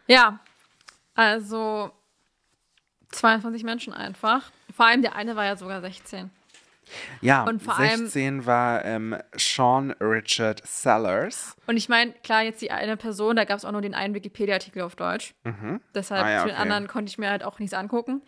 ja, 0.07 0.40
also 1.14 1.90
22 3.11 3.64
Menschen 3.64 3.92
einfach. 3.92 4.50
Vor 4.74 4.87
allem 4.87 5.02
der 5.02 5.14
eine 5.16 5.37
war 5.37 5.44
ja 5.44 5.57
sogar 5.57 5.81
16. 5.81 6.31
Ja, 7.20 7.44
und 7.44 7.62
vor 7.62 7.76
16 7.76 8.22
allem, 8.22 8.46
war 8.46 8.85
ähm, 8.85 9.16
Sean 9.37 9.92
Richard 9.92 10.66
Sellers. 10.66 11.57
Und 11.66 11.76
ich 11.76 11.88
meine, 11.88 12.12
klar, 12.12 12.42
jetzt 12.42 12.61
die 12.61 12.70
eine 12.70 12.96
Person, 12.96 13.37
da 13.37 13.44
gab 13.44 13.59
es 13.59 13.64
auch 13.64 13.72
nur 13.72 13.83
den 13.83 13.94
einen 13.94 14.14
Wikipedia-Artikel 14.14 14.83
auf 14.83 14.96
Deutsch. 14.96 15.35
Mhm. 15.44 15.81
Deshalb 15.94 16.24
ah, 16.24 16.31
ja, 16.31 16.42
für 16.42 16.48
den 16.48 16.57
anderen 16.57 16.88
konnte 16.88 17.11
ich 17.11 17.18
mir 17.18 17.31
halt 17.31 17.44
auch 17.44 17.59
nichts 17.59 17.74
angucken. 17.74 18.22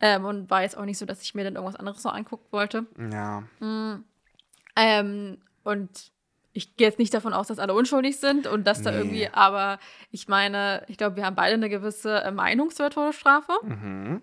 Ähm, 0.00 0.24
und 0.24 0.50
war 0.50 0.62
jetzt 0.62 0.76
auch 0.76 0.84
nicht 0.84 0.98
so, 0.98 1.06
dass 1.06 1.22
ich 1.22 1.34
mir 1.34 1.44
dann 1.44 1.54
irgendwas 1.54 1.76
anderes 1.76 2.02
noch 2.02 2.14
angucken 2.14 2.46
wollte. 2.50 2.86
Ja. 3.12 3.44
Mhm. 3.60 4.04
Ähm, 4.74 5.38
und 5.62 6.10
ich 6.52 6.76
gehe 6.76 6.86
jetzt 6.86 6.98
nicht 6.98 7.14
davon 7.14 7.32
aus, 7.32 7.48
dass 7.48 7.58
alle 7.58 7.74
unschuldig 7.74 8.18
sind 8.18 8.46
und 8.46 8.66
dass 8.66 8.78
nee. 8.78 8.84
da 8.84 8.92
irgendwie, 8.92 9.28
aber 9.28 9.78
ich 10.10 10.28
meine, 10.28 10.84
ich 10.88 10.98
glaube, 10.98 11.16
wir 11.16 11.24
haben 11.24 11.34
beide 11.36 11.54
eine 11.54 11.68
gewisse 11.68 12.22
äh, 12.22 12.30
Meinung 12.30 12.70
zur 12.70 12.90
Todesstrafe. 12.90 13.52
Mhm. 13.62 14.22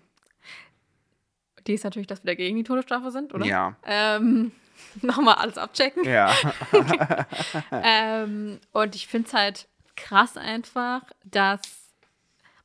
Die 1.65 1.73
ist 1.73 1.83
natürlich, 1.83 2.07
dass 2.07 2.23
wir 2.23 2.31
dagegen 2.31 2.57
die 2.57 2.63
Todesstrafe 2.63 3.11
sind, 3.11 3.33
oder? 3.33 3.45
Ja. 3.45 3.75
Ähm, 3.85 4.51
Nochmal 5.01 5.35
alles 5.35 5.57
abchecken. 5.57 6.03
Ja. 6.05 6.33
ähm, 7.71 8.59
und 8.71 8.95
ich 8.95 9.07
finde 9.07 9.27
es 9.27 9.33
halt 9.33 9.67
krass 9.95 10.37
einfach, 10.37 11.01
dass, 11.25 11.61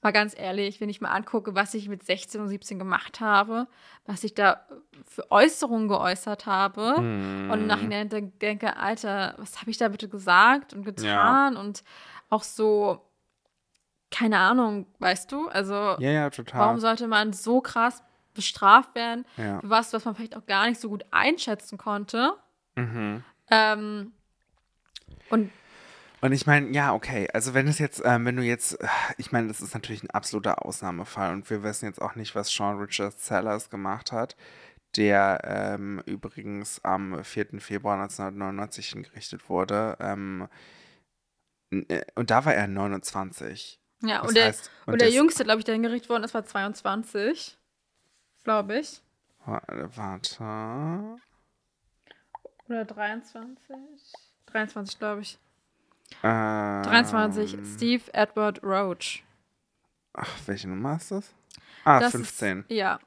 mal 0.04 0.12
ganz 0.12 0.38
ehrlich, 0.38 0.80
wenn 0.80 0.88
ich 0.88 1.00
mal 1.00 1.10
angucke, 1.10 1.54
was 1.54 1.74
ich 1.74 1.88
mit 1.88 2.04
16 2.04 2.40
und 2.40 2.48
17 2.48 2.78
gemacht 2.78 3.20
habe, 3.20 3.66
was 4.06 4.22
ich 4.22 4.34
da 4.34 4.64
für 5.06 5.30
Äußerungen 5.32 5.88
geäußert 5.88 6.46
habe 6.46 7.00
mm. 7.00 7.50
und 7.50 7.60
im 7.60 7.66
Nachhinein 7.66 8.08
denke, 8.08 8.76
Alter, 8.76 9.34
was 9.38 9.60
habe 9.60 9.70
ich 9.70 9.78
da 9.78 9.88
bitte 9.88 10.08
gesagt 10.08 10.74
und 10.74 10.84
getan 10.84 11.54
ja. 11.54 11.60
und 11.60 11.82
auch 12.28 12.44
so, 12.44 13.10
keine 14.10 14.38
Ahnung, 14.38 14.86
weißt 15.00 15.32
du? 15.32 15.48
Also, 15.48 15.74
ja, 15.74 16.10
ja, 16.10 16.30
total. 16.30 16.60
warum 16.60 16.78
sollte 16.78 17.08
man 17.08 17.32
so 17.32 17.60
krass 17.60 18.02
bestraft 18.34 18.94
werden 18.94 19.24
für 19.36 19.60
was, 19.62 19.92
was 19.92 20.04
man 20.04 20.14
vielleicht 20.14 20.36
auch 20.36 20.46
gar 20.46 20.68
nicht 20.68 20.80
so 20.80 20.88
gut 20.88 21.04
einschätzen 21.10 21.78
konnte. 21.78 22.34
Mhm. 22.74 23.24
Ähm, 23.50 24.12
und 25.30 25.50
und 26.24 26.32
ich 26.32 26.46
meine, 26.46 26.70
ja, 26.70 26.94
okay. 26.94 27.28
Also 27.32 27.54
wenn 27.54 27.68
es 27.68 27.78
jetzt, 27.78 28.02
ähm, 28.04 28.24
wenn 28.24 28.36
du 28.36 28.42
jetzt, 28.42 28.78
ich 29.18 29.32
meine, 29.32 29.48
das 29.48 29.60
ist 29.60 29.74
natürlich 29.74 30.02
ein 30.02 30.10
absoluter 30.10 30.64
Ausnahmefall 30.64 31.32
und 31.32 31.48
wir 31.50 31.62
wissen 31.62 31.86
jetzt 31.86 32.00
auch 32.00 32.14
nicht, 32.14 32.34
was 32.34 32.50
Sean 32.50 32.78
Richard 32.78 33.18
Sellers 33.18 33.70
gemacht 33.70 34.12
hat, 34.12 34.36
der 34.96 35.40
ähm, 35.44 36.02
übrigens 36.06 36.82
am 36.84 37.22
4. 37.22 37.60
Februar 37.60 38.00
1999 38.00 38.88
hingerichtet 38.90 39.48
wurde. 39.48 39.96
Ähm, 40.00 40.48
äh, 41.70 42.04
und 42.14 42.30
da 42.30 42.44
war 42.44 42.54
er 42.54 42.68
29. 42.68 43.80
Ja, 44.02 44.22
und 44.22 44.36
der, 44.36 44.46
heißt, 44.46 44.70
und, 44.86 44.94
und 44.94 45.00
der 45.00 45.10
Jüngste, 45.10 45.44
glaube 45.44 45.58
ich, 45.58 45.64
der 45.64 45.74
hingerichtet 45.74 46.08
worden 46.08 46.24
ist, 46.24 46.34
war 46.34 46.44
22 46.44 47.58
glaube 48.44 48.78
ich. 48.78 49.02
Warte. 49.46 51.18
Oder 52.68 52.84
23? 52.84 53.76
23, 54.46 54.98
glaube 54.98 55.22
ich. 55.22 55.38
Ähm, 56.22 56.82
23, 56.84 57.58
Steve 57.74 58.02
Edward 58.12 58.62
Roach. 58.62 59.22
Ach, 60.14 60.30
welche 60.46 60.68
Nummer 60.68 60.96
ist 60.96 61.10
das? 61.10 61.34
Ah, 61.84 62.00
das 62.00 62.12
15. 62.12 62.60
Ist, 62.60 62.70
ja. 62.70 62.98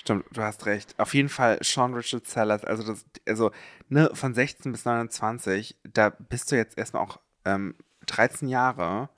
Stimmt, 0.00 0.24
du 0.32 0.42
hast 0.42 0.64
recht. 0.66 0.94
Auf 0.98 1.12
jeden 1.14 1.28
Fall 1.28 1.58
Sean 1.62 1.92
Richard 1.94 2.26
Sellers, 2.26 2.64
also 2.64 2.82
das, 2.84 3.04
also, 3.26 3.50
ne, 3.88 4.10
von 4.14 4.32
16 4.32 4.72
bis 4.72 4.84
29, 4.84 5.76
da 5.92 6.10
bist 6.10 6.50
du 6.50 6.56
jetzt 6.56 6.78
erstmal 6.78 7.02
auch 7.02 7.18
ähm, 7.44 7.74
13 8.06 8.48
Jahre 8.48 9.10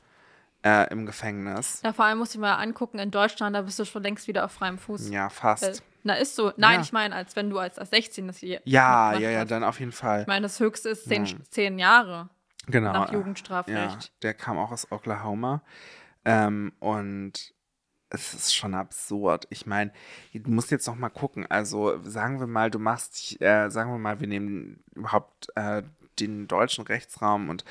äh, 0.65 0.91
im 0.91 1.07
Gefängnis. 1.07 1.81
Ja, 1.85 1.93
vor 1.93 2.07
allem 2.07 2.19
musst 2.19 2.35
du 2.35 2.41
mal 2.41 2.55
angucken, 2.57 2.99
in 2.99 3.11
Deutschland, 3.13 3.55
da 3.55 3.63
bist 3.63 3.79
du 3.79 3.85
schon 3.85 4.03
längst 4.03 4.27
wieder 4.27 4.45
auf 4.45 4.53
freiem 4.53 4.79
Fuß. 4.79 5.11
Ja, 5.11 5.29
fast. 5.29 5.63
Äh, 5.63 5.75
na, 6.03 6.15
ist 6.15 6.35
so. 6.35 6.53
Nein, 6.57 6.77
Ja. 6.77 6.81
ich 6.81 6.93
meine, 6.93 7.15
als 7.15 7.37
wenn 7.37 7.51
du 7.51 7.59
als, 7.59 7.79
als 7.79 7.91
16 7.91 8.27
das 8.27 8.39
hier. 8.39 8.61
ja, 8.65 9.13
ja, 9.13 9.31
ja, 9.31 9.41
hast. 9.41 9.51
dann 9.51 9.63
auf 9.63 9.79
jeden 9.79 9.93
Fall. 9.93 10.23
Ich 10.23 10.27
meine, 10.27 10.43
das 10.45 10.59
höchste 10.59 10.89
ist 10.89 11.05
zehn, 11.05 11.27
Ja. 11.27 11.37
zehn 11.51 11.79
Jahre 11.79 12.31
Genau. 12.71 12.93
nach 12.93 13.11
äh, 13.11 13.15
Jugendstrafrecht. 13.15 13.75
Ja, 13.77 13.99
der 14.23 14.35
kam 14.35 14.59
auch 14.59 14.73
aus 14.73 14.91
Oklahoma. 14.91 15.63
Ähm, 16.25 16.73
und 16.81 17.55
es 18.11 18.35
ist 18.35 18.55
schon 18.55 18.75
absurd. 18.75 19.47
Ich 19.51 19.67
meine, 19.67 19.93
du 20.35 20.51
musst 20.51 20.71
jetzt 20.71 20.87
noch 20.87 20.97
mal 20.97 21.09
gucken. 21.09 21.47
Also 21.49 22.03
sagen 22.03 22.41
wir 22.41 22.47
mal, 22.47 22.71
du 22.71 22.79
machst, 22.79 23.41
äh, 23.41 23.71
sagen 23.71 23.93
wir 23.93 23.99
mal, 23.99 24.21
wir 24.21 24.27
nehmen 24.27 24.83
überhaupt 24.95 25.49
äh, 25.55 25.83
den 26.19 26.49
deutschen 26.49 26.85
Rechtsraum 26.85 27.49
und 27.49 27.65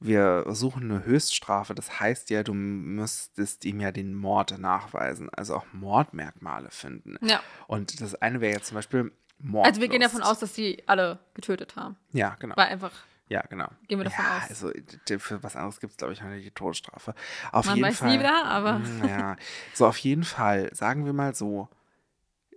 wir 0.00 0.44
suchen 0.48 0.90
eine 0.90 1.04
Höchststrafe. 1.04 1.74
Das 1.74 1.98
heißt 1.98 2.30
ja, 2.30 2.42
du 2.42 2.54
müsstest 2.54 3.64
ihm 3.64 3.80
ja 3.80 3.90
den 3.90 4.14
Mord 4.14 4.58
nachweisen, 4.58 5.28
also 5.30 5.56
auch 5.56 5.66
Mordmerkmale 5.72 6.70
finden. 6.70 7.16
Ja. 7.22 7.40
Und 7.66 8.00
das 8.00 8.14
eine 8.14 8.40
wäre 8.40 8.52
jetzt 8.52 8.66
zum 8.68 8.76
Beispiel 8.76 9.12
Mord. 9.38 9.66
Also 9.66 9.80
wir 9.80 9.88
gehen 9.88 10.00
davon 10.00 10.22
aus, 10.22 10.38
dass 10.38 10.52
die 10.52 10.86
alle 10.86 11.18
getötet 11.34 11.76
haben. 11.76 11.96
Ja, 12.12 12.36
genau. 12.38 12.56
Weil 12.56 12.66
einfach, 12.66 12.92
Ja, 13.28 13.42
genau. 13.48 13.68
Gehen 13.88 13.98
wir 13.98 14.04
davon 14.04 14.24
ja, 14.24 14.38
aus. 14.38 14.50
Also 14.50 14.70
für 15.18 15.42
was 15.42 15.56
anderes 15.56 15.80
gibt 15.80 15.92
es, 15.92 15.96
glaube 15.96 16.12
ich, 16.12 16.20
noch 16.20 16.28
nicht 16.28 16.44
die 16.46 16.50
Todesstrafe. 16.50 17.14
Auf 17.52 17.66
man 17.66 17.76
jeden 17.76 17.88
weiß 17.88 17.98
Fall. 17.98 18.10
nie 18.12 18.18
wieder, 18.18 18.44
aber 18.44 18.78
Mm, 18.80 19.04
Ja, 19.08 19.36
so 19.74 19.86
auf 19.86 19.96
jeden 19.98 20.24
Fall, 20.24 20.68
sagen 20.74 21.06
wir 21.06 21.12
mal 21.14 21.34
so, 21.34 21.68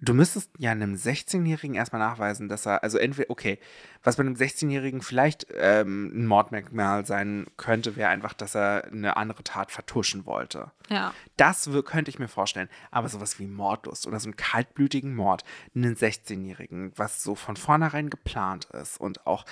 du 0.01 0.13
müsstest 0.13 0.51
ja 0.57 0.71
einem 0.71 0.95
16-Jährigen 0.95 1.75
erstmal 1.75 1.99
nachweisen, 2.01 2.49
dass 2.49 2.65
er, 2.65 2.83
also 2.83 2.97
entweder, 2.97 3.29
okay, 3.29 3.59
was 4.07 4.15
bei 4.15 4.21
einem 4.21 4.35
16-Jährigen 4.35 5.01
vielleicht 5.01 5.47
ähm, 5.53 6.13
ein 6.15 6.27
Mordmerkmal 6.27 7.05
sein 7.05 7.45
könnte, 7.57 7.97
wäre 7.97 8.07
einfach, 8.07 8.31
dass 8.31 8.55
er 8.55 8.85
eine 8.85 9.17
andere 9.17 9.43
Tat 9.43 9.69
vertuschen 9.69 10.25
wollte. 10.25 10.71
ja. 10.89 11.13
Das 11.35 11.69
könnte 11.85 12.09
ich 12.09 12.17
mir 12.17 12.29
vorstellen. 12.29 12.69
Aber 12.89 13.09
sowas 13.09 13.37
wie 13.37 13.45
Mordlust 13.45 14.07
oder 14.07 14.19
so 14.19 14.27
einen 14.27 14.37
kaltblütigen 14.37 15.13
Mord, 15.13 15.43
einen 15.75 15.95
16-Jährigen, 15.95 16.93
was 16.95 17.21
so 17.21 17.35
von 17.35 17.57
vornherein 17.57 18.09
geplant 18.09 18.65
ist 18.65 18.99
und 18.99 19.27
auch, 19.27 19.45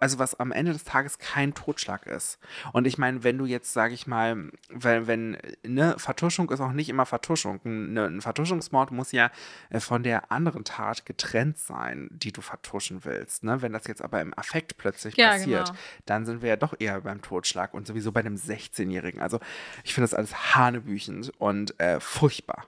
also 0.00 0.18
was 0.18 0.40
am 0.40 0.50
Ende 0.50 0.72
des 0.72 0.84
Tages 0.84 1.18
kein 1.18 1.54
Totschlag 1.54 2.06
ist. 2.06 2.38
Und 2.72 2.86
ich 2.86 2.96
meine, 2.96 3.22
wenn 3.22 3.36
du 3.36 3.44
jetzt, 3.44 3.74
sage 3.74 3.92
ich 3.92 4.06
mal, 4.06 4.50
wenn, 4.70 5.06
wenn 5.06 5.38
ne, 5.62 5.94
Vertuschung 5.98 6.50
ist 6.50 6.60
auch 6.60 6.72
nicht 6.72 6.88
immer 6.88 7.04
Vertuschung. 7.04 7.60
Ein, 7.64 7.92
ne, 7.92 8.06
ein 8.06 8.22
Vertuschungsmord 8.22 8.90
muss 8.92 9.12
ja 9.12 9.30
äh, 9.68 9.78
von 9.78 10.02
der 10.02 10.32
anderen 10.32 10.64
Tat 10.64 11.04
getrennt 11.04 11.58
sein, 11.58 12.08
die 12.10 12.32
du 12.32 12.40
vertuschen 12.40 13.04
willst. 13.04 13.44
Ne? 13.44 13.62
Wenn 13.62 13.72
das 13.72 13.89
jetzt 13.90 14.02
aber 14.02 14.20
im 14.20 14.32
Affekt 14.38 14.76
plötzlich 14.78 15.16
Ja, 15.16 15.30
passiert, 15.30 15.66
genau. 15.66 15.78
dann 16.06 16.24
sind 16.26 16.40
wir 16.42 16.48
ja 16.48 16.56
doch 16.56 16.74
eher 16.78 17.00
beim 17.02 17.20
Totschlag 17.22 17.74
und 17.74 17.86
sowieso 17.86 18.12
bei 18.12 18.20
einem 18.20 18.36
16-Jährigen. 18.36 19.20
Also 19.20 19.40
ich 19.84 19.92
finde 19.94 20.04
das 20.04 20.14
alles 20.14 20.54
hanebüchend 20.56 21.32
und 21.38 21.78
äh, 21.80 22.00
furchtbar. 22.00 22.66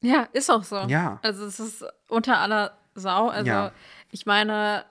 Ja, 0.00 0.28
ist 0.32 0.50
auch 0.50 0.64
so. 0.64 0.76
Ja. 0.88 1.20
Also 1.22 1.44
es 1.44 1.60
ist 1.60 1.84
unter 2.08 2.38
aller 2.38 2.76
Sau. 2.94 3.28
Also 3.28 3.48
Ja. 3.48 3.72
ich 4.10 4.26
meine, 4.26 4.84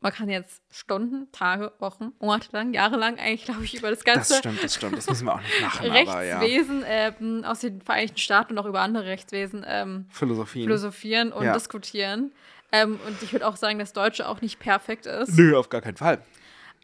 man 0.00 0.12
kann 0.12 0.28
jetzt 0.30 0.62
Stunden, 0.70 1.30
Tage, 1.30 1.72
Wochen, 1.78 2.12
Monate 2.20 2.48
lang, 2.52 2.72
Jahre 2.72 2.96
lang 2.96 3.18
eigentlich, 3.18 3.44
glaube 3.44 3.64
ich, 3.64 3.74
über 3.74 3.90
das 3.90 3.98
Das 4.00 4.14
ganze 4.14 4.34
stimmt, 4.38 4.64
das 4.64 4.74
stimmt. 4.74 4.96
Das 4.96 5.06
müssen 5.06 5.26
wir 5.26 5.34
auch 5.34 5.40
nicht 5.42 5.60
machen, 5.60 5.90
aber 5.90 6.24
ja. 6.24 6.38
Rechtswesen 6.38 6.84
ähm, 6.86 7.44
aus 7.44 7.60
den 7.60 7.80
Vereinigten 7.82 8.18
Staaten 8.18 8.54
und 8.54 8.58
auch 8.58 8.66
über 8.66 8.80
andere 8.80 9.04
Rechtswesen 9.04 9.62
ähm, 9.68 10.06
Philosophien. 10.10 10.64
philosophieren 10.64 11.32
und 11.32 11.44
Ja. 11.44 11.52
diskutieren. 11.52 12.32
Ähm, 12.72 12.98
und 13.06 13.22
ich 13.22 13.32
würde 13.32 13.46
auch 13.46 13.56
sagen, 13.56 13.78
dass 13.78 13.92
Deutsche 13.92 14.28
auch 14.28 14.40
nicht 14.40 14.58
perfekt 14.60 15.06
ist. 15.06 15.36
Nö, 15.36 15.56
auf 15.56 15.68
gar 15.68 15.80
keinen 15.80 15.96
Fall. 15.96 16.22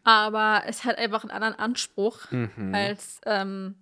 aber 0.03 0.63
es 0.67 0.83
hat 0.85 0.97
einfach 0.97 1.23
einen 1.23 1.31
anderen 1.31 1.55
Anspruch 1.55 2.31
Mhm. 2.31 2.73
als 2.73 3.19
ähm, 3.25 3.75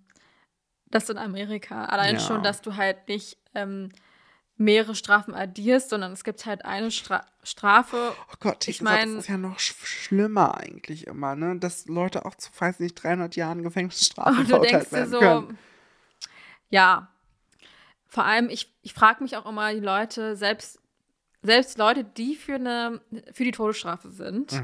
das 0.90 1.08
in 1.10 1.18
Amerika. 1.18 1.84
Allein 1.86 2.14
Ja. 2.14 2.20
schon, 2.20 2.42
dass 2.42 2.62
du 2.62 2.76
halt 2.76 3.08
nicht 3.08 3.38
ähm, 3.54 3.90
mehrere 4.56 4.94
Strafen 4.94 5.34
addierst, 5.34 5.90
sondern 5.90 6.12
es 6.12 6.24
gibt 6.24 6.46
halt 6.46 6.64
eine 6.64 6.90
Stra 6.90 7.24
Strafe. 7.42 8.12
Oh 8.32 8.34
Gott, 8.40 8.66
Ich 8.68 8.80
meine, 8.82 8.98
mein- 9.06 9.14
das 9.16 9.24
ist 9.24 9.30
ja 9.30 9.36
noch 9.36 9.58
sch 9.58 9.74
schlimmer 9.84 10.56
eigentlich 10.56 11.06
immer, 11.06 11.36
ne? 11.36 11.58
Dass 11.58 11.86
Leute 11.86 12.24
auch 12.24 12.34
zu, 12.36 12.50
weiß 12.58 12.80
nicht, 12.80 12.94
300 12.94 13.36
Jahren 13.36 13.62
Gefängnisstrafe 13.62 14.30
Und 14.40 14.44
du 14.46 14.50
verurteilt 14.50 14.72
denkst 14.72 14.90
dir 14.90 15.06
so, 15.06 15.18
können. 15.20 15.58
ja. 16.70 17.08
Vor 18.08 18.24
allem, 18.24 18.48
ich, 18.48 18.72
ich 18.82 18.94
frage 18.94 19.22
mich 19.22 19.36
auch 19.36 19.46
immer, 19.46 19.72
die 19.74 19.80
Leute, 19.80 20.36
selbst, 20.36 20.78
selbst 21.46 21.78
Leute, 21.78 22.04
die 22.04 22.34
für, 22.34 22.56
eine, 22.56 23.00
für 23.32 23.44
die 23.44 23.52
Todesstrafe 23.52 24.10
sind, 24.10 24.52
ich 24.52 24.60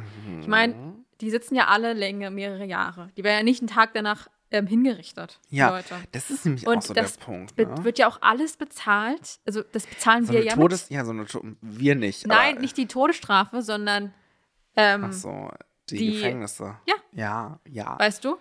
Mhm. 0.47 0.51
meine, 0.51 0.95
die 1.21 1.31
sitzen 1.31 1.55
ja 1.55 1.69
alle 1.69 1.93
Länge, 1.95 2.31
mehrere 2.31 2.65
Jahre. 2.65 3.11
Die 3.17 3.25
werden 3.25 3.39
ja 3.39 3.43
nicht 3.45 3.61
einen 3.61 3.69
Tag 3.69 3.95
danach 3.95 4.29
ähm, 4.51 4.67
hingerichtet, 4.67 5.41
Ja, 5.49 5.71
Leute. 5.71 5.95
das 6.13 6.29
ist 6.31 6.45
nämlich 6.45 6.67
Und 6.67 6.77
auch 6.79 6.83
so 6.83 6.93
das 6.93 7.17
der 7.17 7.25
Punkt. 7.25 7.57
Ne? 7.57 7.85
Wird 7.85 7.99
ja 7.99 8.07
auch 8.09 8.19
alles 8.21 8.59
bezahlt. 8.59 9.39
Also 9.47 9.63
das 9.73 9.87
bezahlen 9.87 10.27
So 10.27 10.33
wir 10.35 10.41
eine 10.41 10.49
ja 10.51 10.55
Todes 10.55 10.91
mit. 10.91 10.97
ja, 10.99 11.05
so 11.07 11.13
eine 11.13 11.25
wir 11.63 11.95
nicht. 11.95 12.27
Nein, 12.27 12.59
nicht 12.59 12.77
die 12.77 12.87
Todesstrafe, 12.87 13.63
sondern 13.63 14.13
ähm, 14.77 15.05
Ach 15.07 15.13
so, 15.13 15.51
die, 15.89 15.97
die- 15.97 16.13
Gefängnisse. 16.13 16.77
Ja. 16.87 16.95
Ja, 17.13 17.61
ja. 17.67 17.99
weißt 17.99 18.25
du? 18.27 18.37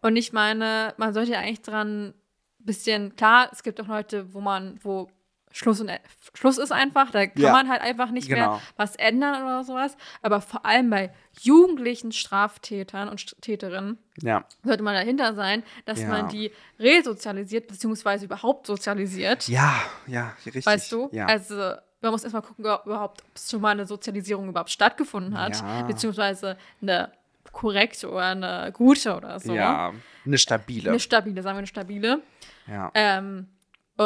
Und 0.00 0.16
ich 0.16 0.32
meine, 0.32 0.94
man 0.96 1.12
sollte 1.12 1.32
ja 1.32 1.40
eigentlich 1.40 1.60
dran 1.62 2.14
bisschen, 2.58 3.16
klar, 3.16 3.48
es 3.52 3.62
gibt 3.62 3.80
auch 3.82 3.86
Leute, 3.88 4.32
wo 4.32 4.40
man, 4.40 4.78
wo 4.82 5.10
Schluss, 5.52 5.80
und, 5.80 5.88
äh, 5.88 5.98
Schluss 6.34 6.58
ist 6.58 6.70
einfach, 6.70 7.10
da 7.10 7.26
kann 7.26 7.42
Ja. 7.42 7.52
man 7.52 7.68
halt 7.68 7.80
einfach 7.82 8.10
nicht 8.10 8.28
Genau. 8.28 8.52
mehr 8.54 8.60
was 8.76 8.94
ändern 8.96 9.42
oder 9.42 9.64
sowas. 9.64 9.96
Aber 10.22 10.40
vor 10.40 10.64
allem 10.64 10.90
bei 10.90 11.12
jugendlichen 11.40 12.12
Straftätern 12.12 13.08
und 13.08 13.40
Täterinnen 13.42 13.98
Ja, 14.22 14.44
sollte 14.62 14.82
man 14.82 14.94
dahinter 14.94 15.34
sein, 15.34 15.62
dass 15.86 16.00
Ja. 16.02 16.08
man 16.08 16.28
die 16.28 16.52
resozialisiert, 16.78 17.66
beziehungsweise 17.68 18.26
überhaupt 18.26 18.66
sozialisiert. 18.66 19.48
ja, 19.48 19.74
ja, 20.06 20.34
richtig. 20.46 20.66
Weißt 20.66 20.92
du? 20.92 21.10
Also 21.26 21.54
man 22.02 22.12
muss 22.12 22.22
erstmal 22.22 22.42
gucken, 22.42 22.64
ob 22.66 22.86
überhaupt, 22.86 23.22
ob 23.22 23.28
es 23.36 23.50
schon 23.50 23.60
mal 23.60 23.70
eine 23.70 23.86
Sozialisierung 23.86 24.48
überhaupt 24.48 24.70
stattgefunden 24.70 25.38
hat, 25.38 25.62
beziehungsweise 25.86 26.56
eine 26.80 27.12
korrekte 27.52 28.08
oder 28.08 28.26
eine 28.26 28.72
gute 28.72 29.16
oder 29.16 29.40
so. 29.40 29.52
ja, 29.54 29.92
eine 30.24 30.38
stabile. 30.38 30.90
Eine 30.90 31.00
stabile, 31.00 31.42
sagen 31.42 31.56
wir 31.56 31.58
eine 31.58 31.66
stabile. 31.66 32.22
ja. 32.68 32.90
Ähm, 32.94 33.48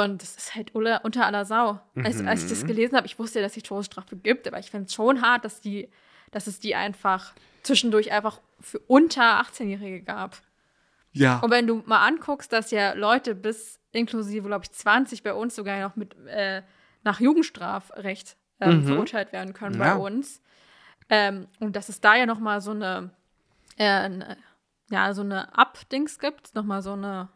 und 0.03 0.23
das 0.23 0.37
ist 0.37 0.55
halt 0.55 0.75
unter, 0.75 1.25
aller 1.27 1.45
Sau. 1.45 1.79
Als, 2.03 2.25
als 2.27 2.41
ich 2.43 2.47
Mhm. 2.47 2.51
das 2.51 2.67
gelesen 2.67 2.97
habe, 2.97 3.07
ich 3.07 3.19
wusste 3.19 3.39
ja, 3.39 3.45
dass 3.45 3.53
es 3.57 3.63
die 3.63 3.69
Todesstrafe 3.69 4.17
gibt, 4.17 4.49
aber 4.49 4.59
ich 4.59 4.71
finde 4.71 4.87
es 4.87 4.95
schon 4.95 5.23
hart, 5.23 5.45
dass, 5.45 5.61
die, 5.61 5.89
dass 6.33 6.47
es 6.49 6.59
die 6.59 6.75
einfach 6.75 7.33
zwischendurch 7.63 8.11
einfach 8.13 8.41
für 8.61 8.79
unter 8.81 9.41
18-Jährige 9.41 10.03
gab. 10.03 10.37
ja. 11.13 11.39
Und 11.41 11.51
wenn 11.51 11.67
du 11.67 11.83
mal 11.87 12.05
anguckst, 12.07 12.53
dass 12.53 12.71
ja 12.73 12.93
Leute 12.95 13.35
bis 13.35 13.79
inklusive, 13.93 14.49
glaube 14.49 14.65
ich, 14.65 14.73
20 14.73 15.23
bei 15.23 15.33
uns 15.33 15.55
sogar 15.55 15.81
noch 15.81 15.95
mit 15.97 16.17
äh, 16.27 16.63
nach 17.05 17.21
Jugendstrafrecht 17.21 18.37
ähm, 18.61 18.79
Mhm. 18.79 18.85
verurteilt 18.87 19.33
werden 19.33 19.53
können 19.53 19.79
Ja. 19.79 19.95
bei 19.95 20.01
uns. 20.01 20.43
Ähm, 21.09 21.47
und 21.61 21.77
dass 21.77 21.89
es 21.89 22.01
da 22.01 22.17
ja 22.17 22.27
noch 22.27 22.41
mal 22.41 22.61
so 22.61 22.73
eine, 22.73 23.11
äh, 23.77 23.85
eine 23.85 24.37
ja, 24.91 25.15
so 25.15 25.23
eine 25.23 25.57
Abdings 25.57 26.19
gibt, 26.19 26.55
noch 26.55 26.65
mal 26.65 26.83
so 26.83 26.93
eine, 26.93 27.29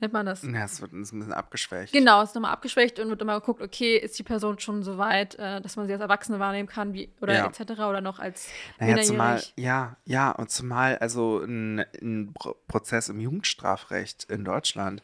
nennt 0.00 0.12
man 0.12 0.26
das? 0.26 0.42
Ja, 0.42 0.64
es 0.64 0.80
wird 0.80 0.92
ein 0.92 1.00
bisschen 1.00 1.32
abgeschwächt. 1.32 1.92
Genau, 1.92 2.22
es 2.22 2.30
ist 2.30 2.34
nochmal 2.34 2.52
abgeschwächt 2.52 2.98
und 2.98 3.08
wird 3.08 3.20
immer 3.22 3.38
geguckt, 3.40 3.62
okay, 3.62 3.96
ist 3.96 4.18
die 4.18 4.22
Person 4.22 4.58
schon 4.58 4.82
so 4.82 4.98
weit, 4.98 5.34
äh, 5.36 5.60
dass 5.60 5.76
man 5.76 5.86
sie 5.86 5.92
als 5.92 6.02
Erwachsene 6.02 6.38
wahrnehmen 6.38 6.68
kann, 6.68 6.92
wie, 6.92 7.10
oder 7.20 7.34
Ja. 7.34 7.46
etc. 7.46 7.72
oder 7.80 8.00
noch 8.00 8.18
als 8.18 8.48
Naja, 8.78 9.02
zumal, 9.02 9.42
ja, 9.56 9.96
ja, 10.04 10.30
und 10.30 10.50
zumal 10.50 10.98
also 10.98 11.40
ein, 11.40 11.84
ein 12.00 12.32
Pro 12.34 12.56
Prozess 12.68 13.08
im 13.08 13.20
Jugendstrafrecht 13.20 14.24
in 14.24 14.44
Deutschland 14.44 15.02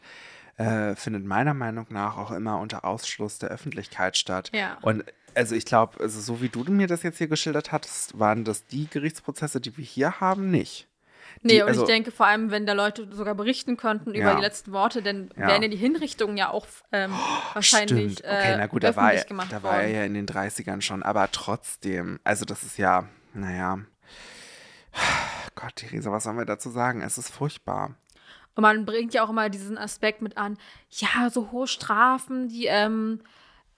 äh, 0.57 0.95
findet 0.95 1.25
meiner 1.25 1.53
Meinung 1.53 1.85
nach 1.89 2.17
auch 2.17 2.31
immer 2.31 2.59
unter 2.59 2.83
Ausschluss 2.85 3.39
der 3.39 3.49
Öffentlichkeit 3.49 4.17
statt. 4.17 4.49
Ja. 4.53 4.77
Und 4.81 5.03
also 5.35 5.53
ich 5.53 5.65
glaube, 5.65 5.99
also 5.99 6.19
so 6.19 6.41
wie 6.41 6.49
du 6.49 6.63
mir 6.63 6.87
das 6.87 7.03
jetzt 7.03 7.19
hier 7.19 7.27
geschildert 7.27 7.71
hattest, 7.71 8.17
waren 8.17 8.43
das 8.43 8.65
die 8.65 8.87
Gerichtsprozesse, 8.89 9.61
die 9.61 9.77
wir 9.77 9.85
hier 9.85 10.19
haben, 10.19 10.49
nicht. 10.49 10.87
Nee, 11.47 11.61
und 11.61 11.67
also- 11.69 11.81
ich 11.81 11.87
denke 11.87 12.11
vor 12.11 12.25
allem, 12.27 12.51
wenn 12.51 12.65
da 12.65 12.73
Leute 12.73 13.07
sogar 13.13 13.35
berichten 13.35 13.77
könnten 13.77 14.11
über 14.13 14.19
Ja. 14.31 14.35
die 14.35 14.41
letzten 14.41 14.71
Worte, 14.71 15.01
dann 15.01 15.29
Ja. 15.35 15.47
wären 15.47 15.61
ja 15.63 15.67
die 15.67 15.77
Hinrichtungen 15.77 16.37
ja 16.37 16.49
auch 16.51 16.67
ähm, 16.91 17.11
wahrscheinlich 17.53 18.19
Stimmt, 18.19 18.19
okay, 18.31 18.53
äh, 18.53 18.57
na 18.57 18.67
gut, 18.67 18.83
da 18.83 18.95
war, 18.95 19.13
er, 19.13 19.23
gemacht 19.25 19.51
da 19.51 19.63
war 19.63 19.81
er 19.81 19.89
ja 19.89 20.03
in 20.03 20.13
den 20.13 20.25
30ern 20.25 20.81
schon, 20.81 21.03
aber 21.03 21.29
trotzdem, 21.31 22.19
also 22.23 22.45
das 22.45 22.63
ist 22.63 22.77
ja, 22.77 23.07
naja, 23.33 23.79
Gott, 25.55 25.75
Theresa, 25.75 26.11
was 26.11 26.23
sollen 26.23 26.37
wir 26.37 26.45
dazu 26.45 26.69
sagen? 26.69 27.01
Es 27.01 27.17
ist 27.17 27.29
furchtbar. 27.29 27.95
Und 28.55 28.61
man 28.63 28.85
bringt 28.85 29.13
ja 29.13 29.23
auch 29.23 29.29
immer 29.29 29.49
diesen 29.49 29.77
Aspekt 29.77 30.21
mit 30.21 30.37
an, 30.37 30.57
ja, 30.89 31.29
so 31.29 31.51
hohe 31.51 31.67
Strafen, 31.67 32.47
die, 32.47 32.65
ähm, 32.65 33.21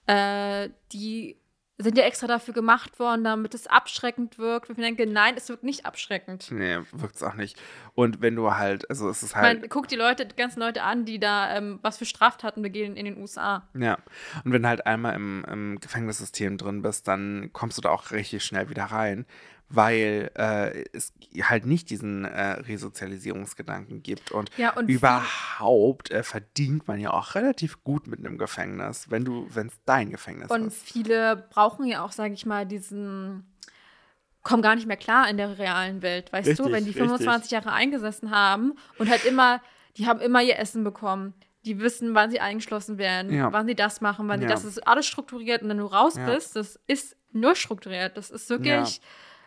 äh, 0.06 0.70
die 0.92 1.36
sind 1.82 1.98
ja 1.98 2.04
extra 2.04 2.26
dafür 2.26 2.54
gemacht 2.54 2.98
worden, 2.98 3.24
damit 3.24 3.54
es 3.54 3.66
abschreckend 3.66 4.38
wirkt. 4.38 4.68
Und 4.68 4.78
ich 4.78 4.84
denke, 4.84 5.06
nein, 5.06 5.34
es 5.36 5.48
wirkt 5.48 5.64
nicht 5.64 5.86
abschreckend. 5.86 6.50
Nee, 6.50 6.78
wirkt's 6.92 7.22
auch 7.22 7.34
nicht. 7.34 7.60
Und 7.94 8.20
wenn 8.20 8.36
du 8.36 8.54
halt, 8.54 8.88
also 8.90 9.08
es 9.08 9.22
ist 9.22 9.34
Man 9.34 9.44
halt, 9.44 9.70
guckt 9.70 9.90
die 9.90 9.96
Leute, 9.96 10.26
die 10.26 10.36
ganzen 10.36 10.60
Leute 10.60 10.82
an, 10.82 11.04
die 11.04 11.18
da 11.18 11.56
ähm, 11.56 11.78
was 11.82 11.98
für 11.98 12.04
Straftaten 12.04 12.62
begehen 12.62 12.96
in 12.96 13.04
den 13.04 13.18
USA. 13.18 13.68
ja. 13.74 13.98
Und 14.44 14.52
wenn 14.52 14.62
du 14.62 14.68
halt 14.68 14.86
einmal 14.86 15.14
im, 15.14 15.44
im 15.50 15.80
Gefängnissystem 15.80 16.56
drin 16.56 16.82
bist, 16.82 17.08
dann 17.08 17.50
kommst 17.52 17.78
du 17.78 17.82
da 17.82 17.90
auch 17.90 18.10
richtig 18.10 18.44
schnell 18.44 18.70
wieder 18.70 18.84
rein, 18.84 19.26
weil 19.72 20.30
äh, 20.34 20.84
es 20.92 21.12
halt 21.42 21.64
nicht 21.64 21.90
diesen 21.90 22.24
äh, 22.24 22.52
Resozialisierungsgedanken 22.52 24.02
gibt. 24.02 24.32
Und, 24.32 24.50
Ja, 24.56 24.72
und 24.76 24.88
überhaupt 24.88 26.10
äh, 26.10 26.22
verdient 26.24 26.88
man 26.88 26.98
ja 26.98 27.12
auch 27.12 27.34
relativ 27.36 27.82
gut 27.84 28.08
mit 28.08 28.18
einem 28.18 28.36
Gefängnis, 28.36 29.10
wenn 29.10 29.24
du, 29.24 29.46
wenn 29.54 29.68
es 29.68 29.74
dein 29.84 30.10
Gefängnis 30.10 30.50
Und 30.50 30.66
ist. 30.66 30.82
viele 30.82 31.36
brauchen 31.50 31.86
ja 31.86 32.04
auch, 32.04 32.12
sage 32.12 32.34
ich 32.34 32.44
mal, 32.46 32.66
diesen 32.66 33.46
kommen 34.42 34.62
gar 34.62 34.74
nicht 34.74 34.86
mehr 34.88 34.96
klar 34.96 35.28
in 35.28 35.36
der 35.36 35.58
realen 35.58 36.02
Welt, 36.02 36.32
weißt 36.32 36.48
Richtig, 36.48 36.66
du, 36.66 36.72
wenn 36.72 36.84
die 36.84 36.90
richtig. 36.90 37.06
25 37.08 37.50
Jahre 37.52 37.72
eingesessen 37.72 38.30
haben 38.30 38.74
und 38.98 39.08
halt 39.10 39.24
immer, 39.24 39.60
die 39.96 40.06
haben 40.06 40.20
immer 40.20 40.42
ihr 40.42 40.58
Essen 40.58 40.82
bekommen. 40.82 41.34
Die 41.66 41.78
wissen, 41.78 42.14
wann 42.14 42.30
sie 42.30 42.40
eingeschlossen 42.40 42.96
werden, 42.96 43.34
Ja. 43.34 43.52
wann 43.52 43.66
sie 43.66 43.74
das 43.74 44.00
machen, 44.00 44.28
wann 44.28 44.40
Ja. 44.40 44.48
sie 44.48 44.54
das 44.54 44.64
ist 44.64 44.86
alles 44.88 45.06
strukturiert 45.06 45.62
und 45.62 45.68
wenn 45.68 45.76
du 45.76 45.84
raus 45.84 46.16
Ja. 46.16 46.24
bist, 46.24 46.56
das 46.56 46.80
ist 46.86 47.16
nur 47.32 47.54
strukturiert. 47.54 48.16
Das 48.16 48.30
ist 48.30 48.48
wirklich 48.48 49.00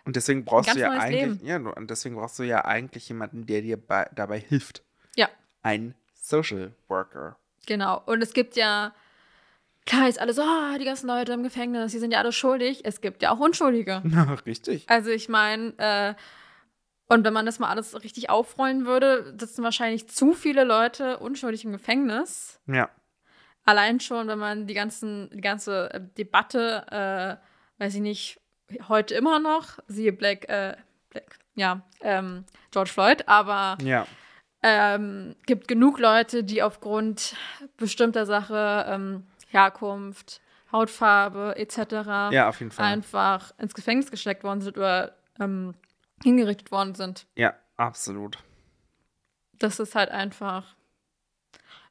Und 0.06 0.16
deswegen 0.16 0.44
brauchst 0.46 0.68
ganz 0.68 0.78
du 0.78 0.82
ja 0.82 0.92
eigentlich, 0.92 1.42
Leben. 1.42 1.46
ja, 1.46 1.58
und 1.58 1.90
deswegen 1.90 2.16
brauchst 2.16 2.38
du 2.40 2.44
ja 2.44 2.66
eigentlich 2.66 3.08
jemanden, 3.08 3.46
der 3.46 3.62
dir 3.62 3.78
bei, 3.78 4.10
dabei 4.16 4.40
hilft. 4.40 4.84
ja, 5.16 5.30
Ein 5.62 5.96
Social 6.14 6.74
Worker. 6.88 7.38
genau. 7.66 8.02
Und 8.06 8.22
es 8.22 8.34
gibt 8.34 8.56
ja 8.56 8.94
klar 9.86 10.08
ist 10.08 10.20
alles 10.20 10.38
so, 10.38 10.42
ah, 10.42 10.78
die 10.78 10.86
ganzen 10.86 11.08
Leute 11.08 11.34
im 11.34 11.44
Gefängnis, 11.44 11.92
die 11.92 12.00
sind 12.00 12.12
ja 12.12 12.20
alle 12.20 12.32
schuldig. 12.32 12.82
Es 12.86 13.02
gibt 13.02 13.22
ja 13.22 13.32
auch 13.32 13.40
Unschuldige. 13.40 14.02
Na, 14.06 14.34
richtig. 14.46 14.86
Also 14.90 15.10
ich 15.10 15.30
meine, 15.30 15.74
äh, 15.78 16.14
und 17.08 17.26
wenn 17.26 17.34
man 17.34 17.46
das 17.46 17.60
mal 17.60 17.70
alles 17.70 18.02
richtig 18.04 18.30
aufrollen 18.30 18.86
würde, 18.86 19.36
sitzen 19.38 19.64
wahrscheinlich 19.64 20.08
zu 20.08 20.34
viele 20.34 20.64
Leute 20.64 21.20
unschuldig 21.20 21.66
im 21.66 21.72
Gefängnis. 21.72 22.60
Ja. 22.68 22.90
Allein 23.66 24.00
schon, 24.00 24.28
wenn 24.28 24.40
man 24.40 24.68
die 24.68 24.74
ganzen, 24.74 25.30
die 25.32 25.42
ganze 25.42 26.10
Debatte, 26.18 27.40
äh, 27.80 27.82
weiß 27.84 27.96
ich 27.96 28.02
nicht, 28.02 28.40
heute 28.88 29.16
immer 29.16 29.40
noch, 29.40 29.80
siehe 29.88 30.14
Black, 30.14 30.48
äh, 30.50 30.76
Black, 31.10 31.40
ja, 31.56 31.82
ähm, 32.02 32.46
George 32.72 32.90
Floyd, 32.92 33.28
aber 33.28 33.78
Ja. 33.84 34.06
ähm, 34.62 35.36
gibt 35.46 35.68
genug 35.68 36.00
Leute, 36.00 36.44
die 36.44 36.64
aufgrund 36.64 37.36
bestimmter 37.78 38.26
Sache, 38.26 38.86
ähm, 38.88 39.28
Herkunft, 39.50 40.42
Hautfarbe 40.72 41.56
etc. 41.58 42.32
Ja, 42.32 42.50
auf 42.50 42.60
jeden 42.60 42.72
Fall. 42.72 42.86
einfach 42.86 43.54
ins 43.60 43.74
Gefängnis 43.76 44.10
gesteckt 44.10 44.44
worden 44.44 44.62
sind 44.62 44.78
oder 44.78 45.16
ähm, 45.40 45.76
hingerichtet 46.24 46.72
worden 46.72 46.96
sind. 46.96 47.28
Ja, 47.36 47.54
absolut. 47.78 48.38
Das 49.60 49.80
ist 49.80 49.94
halt 49.96 50.10
einfach 50.10 50.76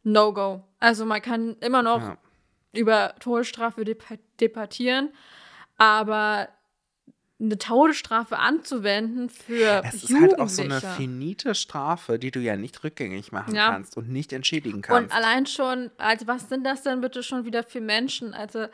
No-Go. 0.02 0.64
Also 0.80 1.04
man 1.06 1.22
kann 1.22 1.56
immer 1.60 1.82
noch 1.82 2.00
Ja. 2.02 2.16
über 2.72 3.14
Todesstrafe 3.20 3.84
debattieren, 4.40 5.12
aber 5.76 6.48
eine 7.43 7.59
Todesstrafe 7.59 8.38
anzuwenden 8.38 9.28
für 9.28 9.82
Es 9.84 9.95
ist 9.95 10.11
Jugendliche. 10.11 10.20
halt 10.20 10.38
auch 10.40 10.49
so 10.49 10.62
eine 10.62 10.80
finite 10.80 11.55
Strafe, 11.55 12.18
die 12.18 12.30
du 12.30 12.38
ja 12.40 12.57
nicht 12.57 12.82
rückgängig 12.84 13.32
machen 13.32 13.55
Ja. 13.55 13.70
kannst 13.70 13.97
und 13.97 14.09
nicht 14.09 14.32
entschädigen 14.32 14.76
Und 14.76 14.82
kannst. 14.82 15.14
allein 15.14 15.47
schon, 15.47 15.90
also 15.99 16.26
was 16.28 16.49
sind 16.49 16.64
das 16.64 16.82
denn 16.82 17.01
bitte 17.01 17.22
schon 17.22 17.45
wieder 17.45 17.64
für 17.64 17.80
Menschen? 17.80 18.32
Also, 18.32 18.66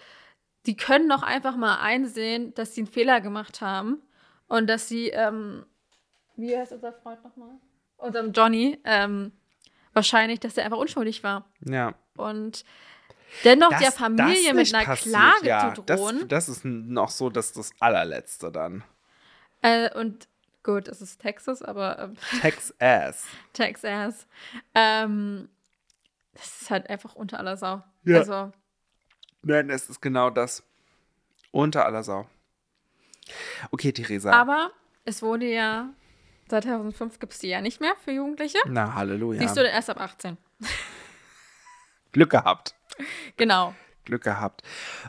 die 0.66 0.76
können 0.76 1.08
doch 1.08 1.22
einfach 1.22 1.56
mal 1.56 1.76
einsehen, 1.80 2.52
dass 2.54 2.74
sie 2.74 2.82
einen 2.82 2.88
Fehler 2.90 3.20
gemacht 3.22 3.60
haben 3.62 4.02
und 4.48 4.66
dass 4.68 4.86
sie, 4.88 5.08
ähm, 5.08 5.64
wie 6.36 6.54
heißt 6.56 6.72
unser 6.72 6.92
Freund 6.92 7.24
nochmal? 7.24 7.54
Unserem 7.96 8.32
Johnny, 8.32 8.78
ähm, 8.84 9.32
wahrscheinlich, 9.94 10.40
dass 10.40 10.56
er 10.58 10.64
einfach 10.66 10.78
unschuldig 10.78 11.22
war. 11.24 11.46
ja. 11.64 11.94
Und 12.16 12.64
dennoch 13.44 13.70
der 13.70 13.78
Dass 13.90 13.96
Familie 13.96 14.52
das 14.52 14.54
mit 14.54 14.74
einer 14.74 14.84
passiert, 14.84 15.14
Klage 15.14 15.46
ja, 15.46 15.74
zu 15.74 15.82
drohen. 15.82 16.28
Das, 16.28 16.46
das 16.46 16.58
ist 16.58 16.64
noch 16.64 17.10
so 17.10 17.30
das, 17.30 17.52
das 17.52 17.70
allerletzte 17.80 18.50
dann. 18.50 18.84
äh, 19.62 19.92
und 19.98 20.28
gut, 20.62 20.88
es 20.88 21.00
ist 21.00 21.20
Texas, 21.20 21.62
aber 21.62 21.98
ähm, 21.98 22.16
Texas. 22.40 23.26
Texas. 23.52 24.26
Ähm, 24.74 25.48
das 26.34 26.62
ist 26.62 26.70
halt 26.70 26.88
einfach 26.88 27.14
unter 27.14 27.38
aller 27.38 27.56
Sau. 27.56 27.82
Ja. 28.04 28.18
Also, 28.18 28.52
Nein, 29.42 29.70
es 29.70 29.88
ist 29.88 30.00
genau 30.00 30.30
das. 30.30 30.62
Unter 31.50 31.86
aller 31.86 32.02
Sau. 32.02 32.26
Okay, 33.70 33.92
Theresa. 33.92 34.32
Aber 34.32 34.70
es 35.04 35.22
wurde 35.22 35.46
ja, 35.46 35.88
seit 36.48 36.64
2005 36.64 37.18
gibt 37.18 37.32
es 37.32 37.38
die 37.38 37.48
ja 37.48 37.60
nicht 37.60 37.80
mehr 37.80 37.94
für 38.04 38.12
Jugendliche. 38.12 38.58
Na, 38.66 38.94
Halleluja. 38.94 39.40
Siehst 39.40 39.56
du, 39.56 39.62
erst 39.62 39.90
ab 39.90 40.00
18. 40.00 40.36
Glück 42.12 42.30
gehabt. 42.30 42.74
Genau. 43.36 43.74
Glück 44.04 44.22
gehabt. 44.22 44.62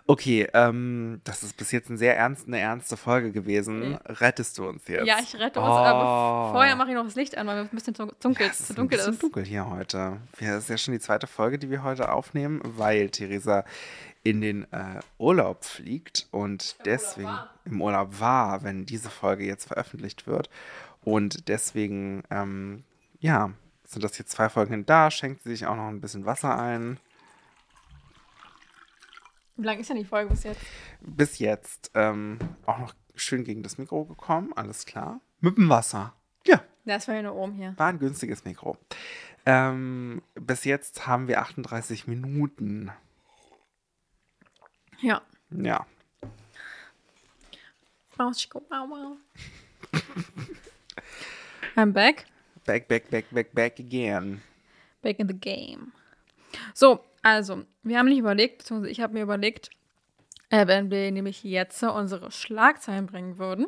Okay, 0.07 0.47
ähm, 0.53 1.21
das 1.23 1.41
ist 1.43 1.55
bis 1.55 1.71
jetzt 1.71 1.89
ein 1.89 1.97
sehr 1.97 2.17
ernst, 2.17 2.47
eine 2.47 2.59
ernste 2.59 2.97
Folge 2.97 3.31
gewesen. 3.31 3.97
Rettest 4.05 4.57
du 4.57 4.67
uns 4.67 4.85
jetzt? 4.89 5.07
Ja, 5.07 5.19
ich 5.21 5.33
rette 5.37 5.59
uns, 5.61 5.69
Oh. 5.69 5.71
aber 5.71 6.51
vorher 6.51 6.75
mache 6.75 6.89
ich 6.89 6.95
noch 6.95 7.05
das 7.05 7.15
Licht 7.15 7.37
an, 7.37 7.47
weil 7.47 7.55
wir 7.55 7.61
ein 7.63 7.69
bisschen 7.73 7.95
zu 7.95 8.07
dunkel, 8.19 8.47
Ja, 8.47 8.51
es 8.51 8.57
zu 8.57 8.63
ist 8.73 8.77
dunkel 8.77 8.97
ein 8.99 8.99
bisschen 8.99 9.13
ist. 9.13 9.23
dunkel 9.23 9.45
hier 9.45 9.69
heute. 9.69 10.17
Ja, 10.41 10.51
das 10.55 10.63
ist 10.63 10.69
ja 10.69 10.77
schon 10.77 10.93
die 10.93 10.99
zweite 10.99 11.27
Folge, 11.27 11.57
die 11.57 11.69
wir 11.69 11.81
heute 11.83 12.11
aufnehmen, 12.11 12.59
weil 12.63 13.09
Theresa 13.09 13.63
in 14.23 14.41
den 14.41 14.63
äh, 14.73 14.99
Urlaub 15.17 15.63
fliegt 15.63 16.27
und 16.31 16.75
deswegen 16.85 17.39
im 17.63 17.81
Urlaub 17.81 18.19
war, 18.19 18.63
wenn 18.63 18.85
diese 18.85 19.09
Folge 19.09 19.45
jetzt 19.45 19.69
veröffentlicht 19.69 20.27
wird. 20.27 20.49
Und 21.01 21.47
deswegen, 21.47 22.23
ähm, 22.29 22.83
ja, 23.21 23.51
sind 23.89 24.03
das 24.03 24.17
jetzt 24.19 24.31
zwei 24.31 24.49
Folgen 24.49 24.85
da, 24.85 25.09
schenkt 25.09 25.41
sie 25.43 25.49
sich 25.49 25.65
auch 25.65 25.75
noch 25.75 25.87
ein 25.87 25.99
bisschen 25.99 26.25
Wasser 26.25 26.57
ein. 26.57 26.99
Wie 29.57 29.65
lang 29.65 29.79
ist 29.79 29.89
denn 29.89 29.97
die 29.97 30.05
Folge 30.05 30.29
bis 30.29 30.43
jetzt? 30.43 30.61
Bis 31.01 31.39
jetzt 31.39 31.91
ähm, 31.95 32.37
auch 32.65 32.77
noch 32.77 32.93
schön 33.15 33.43
gegen 33.43 33.63
das 33.63 33.77
Mikro 33.79 34.05
gekommen, 34.05 34.53
alles 34.55 34.85
klar. 34.85 35.19
Mit 35.41 35.57
dem 35.57 35.69
Wasser. 35.69 36.13
Ja, 36.45 36.61
Das 36.85 37.07
war 37.07 37.15
ja 37.15 37.23
nur 37.23 37.35
oben 37.35 37.53
hier. 37.53 37.73
War 37.77 37.87
ein 37.87 37.99
günstiges 37.99 38.45
Mikro. 38.45 38.77
Ähm, 39.45 40.21
bis 40.35 40.65
jetzt 40.65 41.07
haben 41.07 41.27
wir 41.27 41.41
38 41.41 42.07
Minuten. 42.07 42.91
Ja. 45.01 45.21
Ja. 45.49 45.85
I'm 51.75 51.91
back. 51.91 52.25
Back, 52.65 52.87
back, 52.87 53.09
back, 53.09 53.25
back, 53.31 53.53
back 53.53 53.79
again. 53.79 54.41
Back 55.01 55.19
in 55.19 55.27
the 55.27 55.33
game. 55.33 55.91
So, 56.73 57.03
also, 57.21 57.63
wir 57.83 57.97
haben 57.97 58.07
nicht 58.07 58.19
überlegt, 58.19 58.59
beziehungsweise 58.59 58.91
ich 58.91 59.01
habe 59.01 59.13
mir 59.13 59.21
überlegt, 59.23 59.69
äh, 60.49 60.65
wenn 60.67 60.89
wir 60.91 61.11
nämlich 61.11 61.43
jetzt 61.43 61.81
unsere 61.83 62.31
Schlagzeilen 62.31 63.05
bringen 63.05 63.37
würden, 63.37 63.67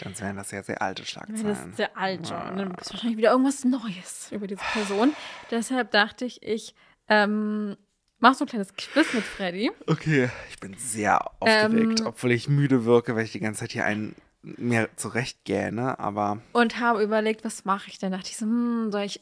Dann 0.00 0.18
wären 0.18 0.36
das 0.36 0.50
ja 0.50 0.62
sehr 0.62 0.80
alte 0.80 1.02
Das 1.02 1.10
Schlagzeilen. 1.10 1.70
ist 1.70 1.78
der 1.78 1.96
alte. 1.98 2.34
Und 2.34 2.56
dann 2.56 2.68
gibt 2.70 2.82
es 2.82 2.92
wahrscheinlich 2.92 3.18
wieder 3.18 3.32
irgendwas 3.32 3.64
Neues 3.64 4.28
über 4.32 4.46
diese 4.46 4.60
Person. 4.72 5.14
Deshalb 5.50 5.90
dachte 5.90 6.24
ich, 6.24 6.42
ich 6.42 6.74
ähm, 7.08 7.76
mache 8.18 8.34
so 8.36 8.44
ein 8.44 8.48
kleines 8.48 8.72
Quiz 8.74 9.12
mit 9.12 9.22
Freddy. 9.24 9.70
Okay, 9.86 10.30
ich 10.48 10.58
bin 10.60 10.74
sehr 10.78 11.20
aufgeregt, 11.40 12.00
Ähm, 12.00 12.06
obwohl 12.06 12.32
ich 12.32 12.48
müde 12.48 12.84
wirke, 12.86 13.14
weil 13.14 13.24
ich 13.24 13.32
die 13.32 13.40
ganze 13.40 13.60
Zeit 13.60 13.72
hier 13.72 13.84
einen 13.84 14.14
mir 14.42 14.88
zurecht 14.96 15.44
gähne, 15.44 15.98
aber 15.98 16.38
Und 16.52 16.80
habe 16.80 17.02
überlegt, 17.02 17.44
was 17.44 17.64
mache 17.64 17.88
ich 17.88 17.98
denn? 17.98 18.12
Dachte 18.12 18.28
ich 18.30 18.36
so, 18.36 18.46
hm, 18.46 18.90
soll 18.90 19.02
ich. 19.02 19.20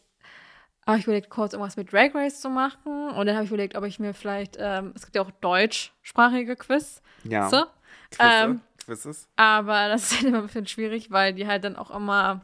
Habe 0.87 0.99
ich 0.99 1.05
überlegt, 1.05 1.29
kurz 1.31 1.53
irgendwas 1.53 1.77
mit 1.77 1.93
Drag 1.93 2.14
Race 2.14 2.41
zu 2.41 2.49
machen. 2.49 3.11
Und 3.11 3.27
dann 3.27 3.37
habe 3.37 3.45
ich 3.45 3.51
überlegt, 3.51 3.77
ob 3.77 3.85
ich 3.85 4.01
mir 4.01 4.14
vielleicht. 4.14 4.57
Ähm, 4.59 4.93
es 4.97 5.03
gibt 5.03 5.14
ja 5.14 5.23
auch 5.23 5.31
deutschsprachige 5.41 6.57
Quiz. 6.57 7.03
ja. 7.25 7.49
So. 7.49 7.64
Quizze, 8.11 8.23
ähm, 8.23 8.61
Quizzes. 8.85 9.29
Aber 9.37 9.89
das 9.89 10.05
ist 10.11 10.16
halt 10.18 10.29
immer 10.29 10.39
ein 10.39 10.47
bisschen 10.47 10.66
schwierig, 10.66 11.11
weil 11.11 11.33
die 11.35 11.47
halt 11.47 11.62
dann 11.64 11.77
auch 11.77 11.91
immer, 11.93 12.41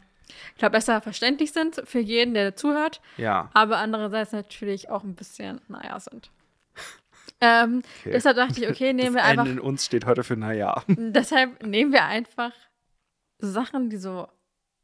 ich 0.53 0.59
glaube, 0.59 0.72
besser 0.72 1.01
verständlich 1.01 1.53
sind 1.53 1.83
für 1.87 1.99
jeden, 1.99 2.35
der 2.35 2.55
zuhört. 2.55 3.01
Ja. 3.16 3.51
aber 3.55 3.79
andererseits 3.79 4.31
natürlich 4.33 4.91
auch 4.91 5.03
ein 5.03 5.14
bisschen, 5.16 5.61
naja, 5.68 5.99
sind. 5.99 6.31
Ähm, 7.41 7.83
Okay. 8.01 8.12
Deshalb 8.12 8.37
dachte 8.37 8.62
ich, 8.64 8.70
okay, 8.70 8.93
nehmen 8.95 9.14
wir 9.14 9.20
das 9.22 9.31
N 9.33 9.39
einfach, 9.41 9.53
in 9.53 9.61
uns 9.61 9.85
steht 9.85 10.07
heute 10.07 10.24
für 10.24 10.37
naja. 10.37 10.83
deshalb 10.87 11.62
nehmen 11.66 11.93
wir 11.93 12.05
einfach 12.05 12.53
Sachen, 13.39 13.91
die 13.91 13.97
so 13.97 14.28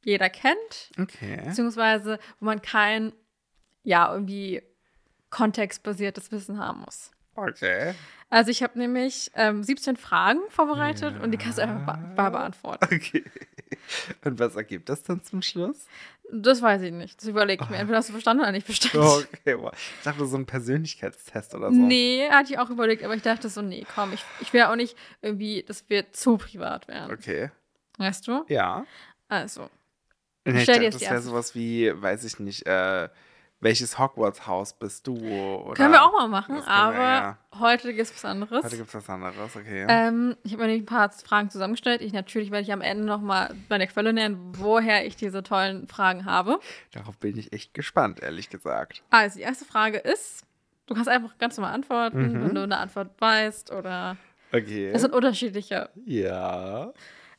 jeder 0.04 0.28
kennt, 0.30 0.90
Okay. 1.00 1.42
beziehungsweise 1.44 2.18
wo 2.40 2.46
man 2.46 2.60
kein, 2.62 3.12
ja, 3.84 4.12
irgendwie 4.12 4.62
kontextbasiertes 5.30 6.30
Wissen 6.32 6.58
haben 6.58 6.80
muss. 6.80 7.10
Okay. 7.34 7.94
Also 8.28 8.50
ich 8.50 8.62
habe 8.62 8.78
nämlich 8.78 9.30
ähm, 9.34 9.62
17 9.62 9.96
Fragen 9.96 10.40
vorbereitet 10.48 11.20
und 11.22 11.30
die 11.32 11.38
kannst 11.38 11.58
du 11.58 11.62
einfach 11.62 11.96
be 11.96 12.30
beantworten. 12.30 12.84
Okay. 12.94 13.24
Und 14.24 14.38
was 14.38 14.54
ergibt 14.54 14.88
das 14.88 15.02
dann 15.02 15.22
zum 15.22 15.42
Schluss? 15.42 15.86
Das 16.30 16.62
weiß 16.62 16.82
ich 16.82 16.92
nicht. 16.92 17.18
Das 17.20 17.26
überlege 17.28 17.64
ich 17.64 17.70
mir. 17.70 17.78
Entweder 17.78 17.98
hast 17.98 18.08
du 18.08 18.12
verstanden 18.12 18.42
oder 18.42 18.52
nicht 18.52 18.64
verstanden. 18.66 19.26
Okay, 19.40 19.58
wow. 19.58 19.72
ich 19.74 20.02
dachte 20.04 20.24
so 20.26 20.36
ein 20.36 20.46
Persönlichkeitstest 20.46 21.54
oder 21.54 21.70
so. 21.72 21.76
Nee, 21.80 22.28
hatte 22.30 22.52
ich 22.52 22.58
auch 22.58 22.70
überlegt, 22.70 23.02
aber 23.02 23.14
ich 23.14 23.22
dachte 23.22 23.48
so, 23.48 23.60
nee, 23.60 23.84
komm, 23.94 24.12
ich, 24.12 24.24
ich 24.40 24.52
will 24.52 24.62
auch 24.62 24.76
nicht 24.76 24.96
irgendwie, 25.20 25.62
dass 25.62 25.88
wir 25.90 26.12
zu 26.12 26.36
privat 26.38 26.86
werden. 26.88 27.12
Okay. 27.12 27.50
Weißt 27.98 28.26
du? 28.28 28.44
Ja. 28.48 28.84
Also, 29.28 29.68
Nee, 30.44 30.56
ich 30.56 30.62
stell 30.64 30.80
dir 30.80 30.90
das 30.90 31.00
wäre 31.00 31.20
sowas 31.22 31.54
wie, 31.54 31.92
weiß 31.94 32.24
ich 32.24 32.40
nicht, 32.40 32.66
äh, 32.66 33.08
Welches 33.60 33.96
Hogwarts-Haus 33.96 34.72
bist 34.72 35.06
du? 35.06 35.14
Oder? 35.14 35.74
Können 35.74 35.92
wir 35.92 36.02
auch 36.02 36.10
mal 36.12 36.26
machen, 36.26 36.56
können 36.56 36.66
wir, 36.66 36.68
aber 36.68 36.96
ja. 36.98 37.38
heute 37.60 37.94
gibt 37.94 38.08
es 38.08 38.12
was 38.12 38.24
anderes. 38.24 38.64
Heute 38.64 38.76
gibt 38.76 38.88
es 38.88 38.94
was 38.96 39.08
anderes, 39.08 39.54
okay. 39.54 39.86
Ähm, 39.88 40.36
ich 40.42 40.52
habe 40.54 40.66
mir 40.66 40.72
ein 40.72 40.84
paar 40.84 41.12
Fragen 41.12 41.48
zusammengestellt. 41.48 42.02
Ich 42.02 42.12
natürlich 42.12 42.50
werde 42.50 42.64
ich 42.64 42.72
am 42.72 42.80
Ende 42.80 43.04
noch 43.04 43.20
mal 43.20 43.54
meine 43.68 43.86
Quelle 43.86 44.12
nennen, 44.12 44.36
woher 44.58 45.06
ich 45.06 45.14
diese 45.14 45.44
tollen 45.44 45.86
Fragen 45.86 46.24
habe. 46.24 46.58
Darauf 46.90 47.16
bin 47.18 47.38
ich 47.38 47.52
echt 47.52 47.72
gespannt, 47.72 48.18
ehrlich 48.20 48.50
gesagt. 48.50 49.04
Also 49.10 49.36
die 49.36 49.44
erste 49.44 49.64
Frage 49.64 49.98
ist, 49.98 50.42
du 50.86 50.94
kannst 50.94 51.08
einfach 51.08 51.38
ganz 51.38 51.56
normal 51.56 51.72
antworten, 51.72 52.32
Mhm. 52.32 52.44
wenn 52.48 52.54
du 52.56 52.62
eine 52.64 52.78
Antwort 52.78 53.10
weißt 53.20 53.70
oder 53.70 54.16
Okay. 54.52 54.90
es 54.92 55.02
sind 55.02 55.14
unterschiedliche. 55.14 55.88
ja. 56.04 56.92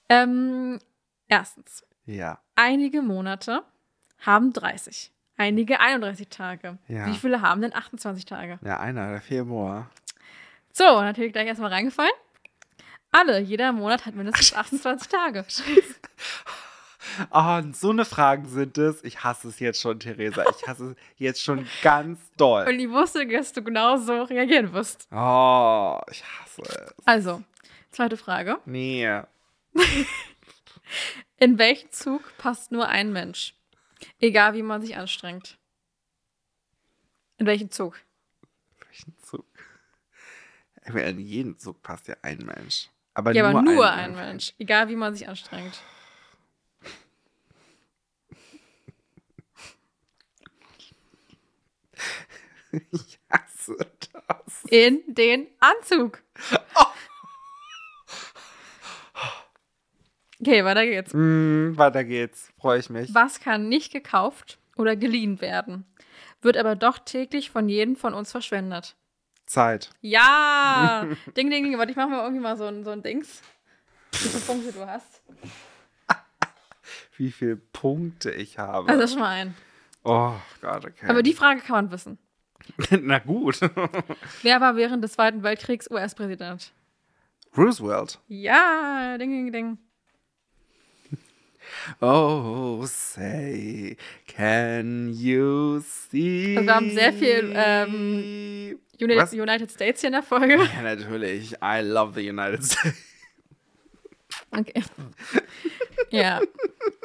Ähm, 0.10 0.80
erstens, 1.28 1.84
Ja. 2.06 2.40
einige 2.56 3.02
Monate 3.02 3.64
haben 4.20 4.54
30, 4.54 5.12
einige 5.38 5.80
31 5.80 6.30
Tage. 6.30 6.78
Ja. 6.88 7.06
Wie 7.08 7.16
viele 7.16 7.42
haben 7.42 7.62
denn 7.62 7.74
28 7.76 8.26
Tage? 8.26 8.60
Ja, 8.64 8.80
einer, 8.80 9.10
der 9.12 9.22
Februar. 9.22 9.90
So, 10.72 10.84
natürlich 11.02 11.34
gleich 11.34 11.48
erstmal 11.48 11.72
reingefallen. 11.72 12.12
Alle, 13.12 13.40
jeder 13.40 13.72
Monat 13.72 14.06
hat 14.06 14.16
mindestens 14.16 14.54
28 14.56 15.08
Tage. 15.08 15.46
Oh, 17.32 17.58
und 17.58 17.76
so 17.76 17.92
eine 17.92 18.06
Fragen 18.06 18.48
sind 18.48 18.78
es. 18.78 19.04
Ich 19.04 19.24
hasse 19.24 19.50
es 19.50 19.60
jetzt 19.60 19.80
schon, 19.82 20.00
Theresa. 20.00 20.44
Ich 20.50 20.68
hasse 20.68 20.92
es 20.92 20.96
jetzt 21.18 21.42
schon 21.44 21.68
ganz 21.84 22.20
doll. 22.38 22.66
Und 22.68 22.80
ich 22.80 22.90
wusste, 22.90 23.28
dass 23.28 23.54
du 23.54 23.62
genau 23.62 23.98
so 23.98 24.24
reagieren 24.24 24.74
wirst. 24.74 25.08
Oh, 25.12 26.00
ich 26.10 26.24
hasse 26.24 26.62
es. 26.64 26.94
Also, 27.06 27.44
zweite 27.92 28.18
Frage. 28.18 28.58
Nee. 28.66 29.22
In 31.38 31.58
welchen 31.58 31.92
Zug 31.92 32.22
passt 32.38 32.72
nur 32.72 32.88
ein 32.88 33.12
Mensch? 33.12 33.56
Egal, 34.20 34.54
wie 34.54 34.64
man 34.64 34.82
sich 34.82 34.96
anstrengt. 34.98 35.58
In 37.38 37.46
welchen 37.46 37.72
Zug? 37.72 38.00
Welchen 38.88 39.18
Zug? 39.18 39.46
In 40.86 41.20
jeden 41.20 41.58
Zug 41.58 41.82
passt 41.82 42.08
ja 42.08 42.16
ein 42.22 42.40
Mensch. 42.40 42.90
Aber 43.14 43.34
ja, 43.34 43.44
nur, 43.44 43.60
aber 43.60 43.62
nur 43.62 43.90
ein, 43.90 44.12
ein 44.12 44.16
Mensch. 44.16 44.54
Egal, 44.58 44.90
wie 44.90 44.96
man 44.96 45.14
sich 45.14 45.28
anstrengt. 45.28 45.82
Ich 52.92 53.20
hasse 53.30 53.78
das. 54.12 54.64
In 54.68 55.04
den 55.08 55.48
Anzug. 55.60 56.24
Okay, 60.46 60.66
weiter 60.66 60.86
geht's. 60.86 61.14
Mm, 61.14 61.78
weiter 61.78 62.04
geht's. 62.04 62.52
Freue 62.60 62.78
ich 62.78 62.90
mich. 62.90 63.16
Was 63.16 63.40
kann 63.40 63.70
nicht 63.70 63.94
gekauft 63.94 64.60
oder 64.76 64.98
geliehen 64.98 65.40
werden, 65.40 65.86
wird 66.42 66.58
aber 66.58 66.76
doch 66.76 67.00
täglich 67.00 67.50
von 67.50 67.70
jedem 67.70 67.96
von 67.96 68.14
uns 68.14 68.32
verschwendet? 68.32 68.98
Zeit. 69.46 69.92
Ja! 70.02 71.08
ding, 71.38 71.50
ding, 71.50 71.64
ding. 71.64 71.78
Warte, 71.78 71.92
ich 71.92 71.96
mach 71.96 72.10
mal 72.10 72.24
irgendwie 72.24 72.42
mal 72.42 72.58
so 72.58 72.66
ein, 72.66 72.84
so 72.84 72.90
ein 72.90 73.02
Dings. 73.02 73.42
Wie 74.12 74.18
viele 74.18 74.42
Punkte 74.42 74.74
du 74.74 74.86
hast. 74.86 75.22
Wie 77.18 77.32
viele 77.32 77.56
Punkte 77.56 78.32
ich 78.32 78.60
habe. 78.60 78.90
Also 78.90 79.08
schon 79.08 79.20
mal 79.20 79.30
ein. 79.30 79.56
oh 80.04 80.34
Gott, 80.60 80.84
okay. 80.84 81.08
Aber 81.08 81.24
die 81.24 81.34
Frage 81.34 81.62
kann 81.62 81.86
man 81.86 81.92
wissen. 81.92 82.18
Na 83.02 83.20
gut. 83.20 83.62
Wer 84.42 84.60
war 84.60 84.76
während 84.76 85.06
des 85.06 85.14
Zweiten 85.14 85.42
Weltkriegs 85.42 85.90
US-Präsident? 85.90 86.74
Roosevelt. 87.56 88.20
Ja, 88.28 89.18
ding, 89.18 89.32
ding, 89.32 89.54
ding. 89.54 89.78
Oh, 92.02 92.84
say, 92.86 93.98
can 94.28 95.12
you 95.14 95.80
see? 95.82 96.56
Also 96.58 96.68
wir 96.68 96.76
haben 96.76 96.92
sehr 96.92 97.14
viel, 97.14 97.52
ähm, 97.56 98.80
United, 99.00 99.22
Was? 99.24 99.34
United 99.34 99.72
States 99.72 100.02
hier 100.02 100.08
in 100.10 100.14
der 100.14 100.24
Folge. 100.24 100.56
Ja, 100.76 100.82
natürlich. 100.82 101.54
I 101.64 101.82
love 101.82 102.14
the 102.20 102.30
United 102.30 102.64
States. 102.64 102.98
Okay. 104.52 104.84
Ja, 106.12 106.42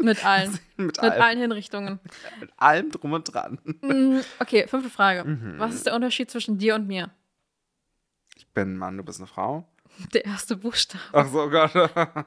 mit 0.01 0.25
allen. 0.25 0.59
Mit, 0.77 0.87
Mit 0.89 0.99
allem, 1.01 1.23
allen 1.23 1.39
Hinrichtungen. 1.41 1.99
mit 2.41 2.51
allem 2.57 2.91
drum 2.91 3.13
und 3.15 3.25
dran. 3.35 3.59
Mm, 3.81 4.21
Okay, 4.39 4.67
fünfte 4.69 4.91
Frage. 4.91 5.25
Mhm. 5.25 5.55
Was 5.59 5.75
ist 5.75 5.87
der 5.87 5.95
Unterschied 5.95 6.31
zwischen 6.31 6.57
dir 6.59 6.75
und 6.77 6.87
mir? 6.87 7.11
Ich 8.37 8.47
bin 8.49 8.75
ein 8.75 8.79
Mann, 8.79 8.97
du 8.97 9.03
bist 9.03 9.19
eine 9.19 9.27
Frau. 9.27 9.67
Der 10.13 10.25
erste 10.25 10.57
Buchstabe. 10.57 11.03
Ach 11.13 11.27
so, 11.27 11.49
Gott. 11.51 11.73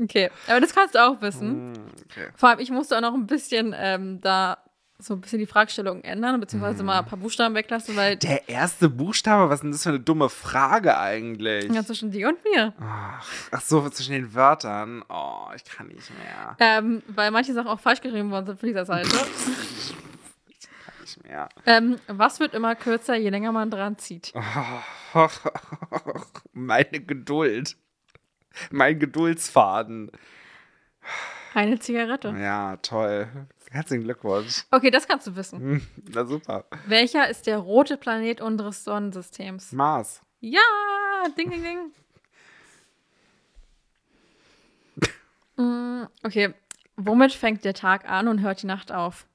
Okay, 0.00 0.30
aber 0.48 0.60
das 0.60 0.74
kannst 0.74 0.94
du 0.94 0.98
auch 1.04 1.20
wissen. 1.20 1.74
Hm, 1.74 1.86
okay. 2.10 2.28
Vor 2.34 2.48
allem, 2.48 2.60
ich 2.60 2.70
musste 2.70 2.96
auch 2.96 3.00
noch 3.02 3.14
ein 3.14 3.26
bisschen 3.26 3.74
ähm, 3.76 4.20
da 4.20 4.58
so 4.98 5.14
ein 5.14 5.20
bisschen 5.20 5.40
die 5.40 5.46
Fragestellung 5.46 6.02
ändern, 6.04 6.38
beziehungsweise 6.38 6.82
Mhm. 6.82 6.86
mal 6.86 6.98
ein 7.00 7.04
paar 7.04 7.18
Buchstaben 7.18 7.56
weglassen, 7.56 7.96
weil 7.96 8.16
Der 8.18 8.48
erste 8.48 8.88
Buchstabe, 8.88 9.48
was 9.50 9.56
ist 9.56 9.62
denn 9.64 9.72
das 9.72 9.82
für 9.82 9.88
eine 9.88 9.98
dumme 10.00 10.28
Frage 10.28 10.96
eigentlich? 10.96 11.72
ja, 11.72 11.84
zwischen 11.84 12.12
dir 12.12 12.28
und 12.28 12.38
mir. 12.44 12.72
Ach, 12.80 13.26
ach 13.50 13.60
so, 13.62 13.88
zwischen 13.90 14.12
den 14.12 14.32
Wörtern. 14.32 15.04
Oh, 15.08 15.46
ich 15.56 15.64
kann 15.64 15.88
nicht 15.88 16.08
mehr. 16.16 16.56
Ähm, 16.60 17.02
weil 17.08 17.32
manche 17.32 17.52
Sachen 17.52 17.66
auch 17.68 17.80
falsch 17.80 18.00
geschrieben 18.00 18.30
worden 18.30 18.46
sind 18.46 18.60
von 18.60 18.68
dieser 18.68 18.84
Seite. 18.84 19.08
Kann 20.84 20.94
nicht 21.00 21.24
mehr. 21.24 21.48
ähm, 21.66 21.96
was 22.06 22.38
wird 22.40 22.54
immer 22.54 22.74
kürzer, 22.76 23.16
je 23.16 23.30
länger 23.30 23.50
man 23.52 23.70
dran 23.70 23.98
zieht? 23.98 24.32
Oh, 25.14 25.28
meine 26.52 27.00
Geduld. 27.00 27.76
Mein 28.70 28.98
Geduldsfaden. 28.98 30.10
Eine 31.54 31.78
Zigarette. 31.78 32.34
Ja, 32.38 32.76
toll. 32.78 33.28
Herzlichen 33.70 34.04
Glückwunsch. 34.04 34.64
Okay, 34.70 34.90
das 34.90 35.06
kannst 35.08 35.26
du 35.26 35.36
wissen. 35.36 35.60
Hm, 35.60 35.86
Na 36.12 36.24
super. 36.26 36.64
Welcher 36.86 37.28
ist 37.28 37.46
der 37.46 37.58
rote 37.58 37.96
Planet 37.96 38.40
unseres 38.40 38.84
Sonnensystems? 38.84 39.72
Mars. 39.72 40.20
Ja, 40.40 40.60
ding, 41.36 41.50
ding, 41.50 41.62
ding. 41.62 41.78
Mm, 45.56 46.04
okay, 46.22 46.54
womit 46.96 47.34
fängt 47.34 47.62
der 47.66 47.74
Tag 47.74 48.08
an 48.08 48.26
und 48.26 48.40
hört 48.40 48.62
die 48.62 48.66
Nacht 48.66 48.90
auf? 48.90 49.26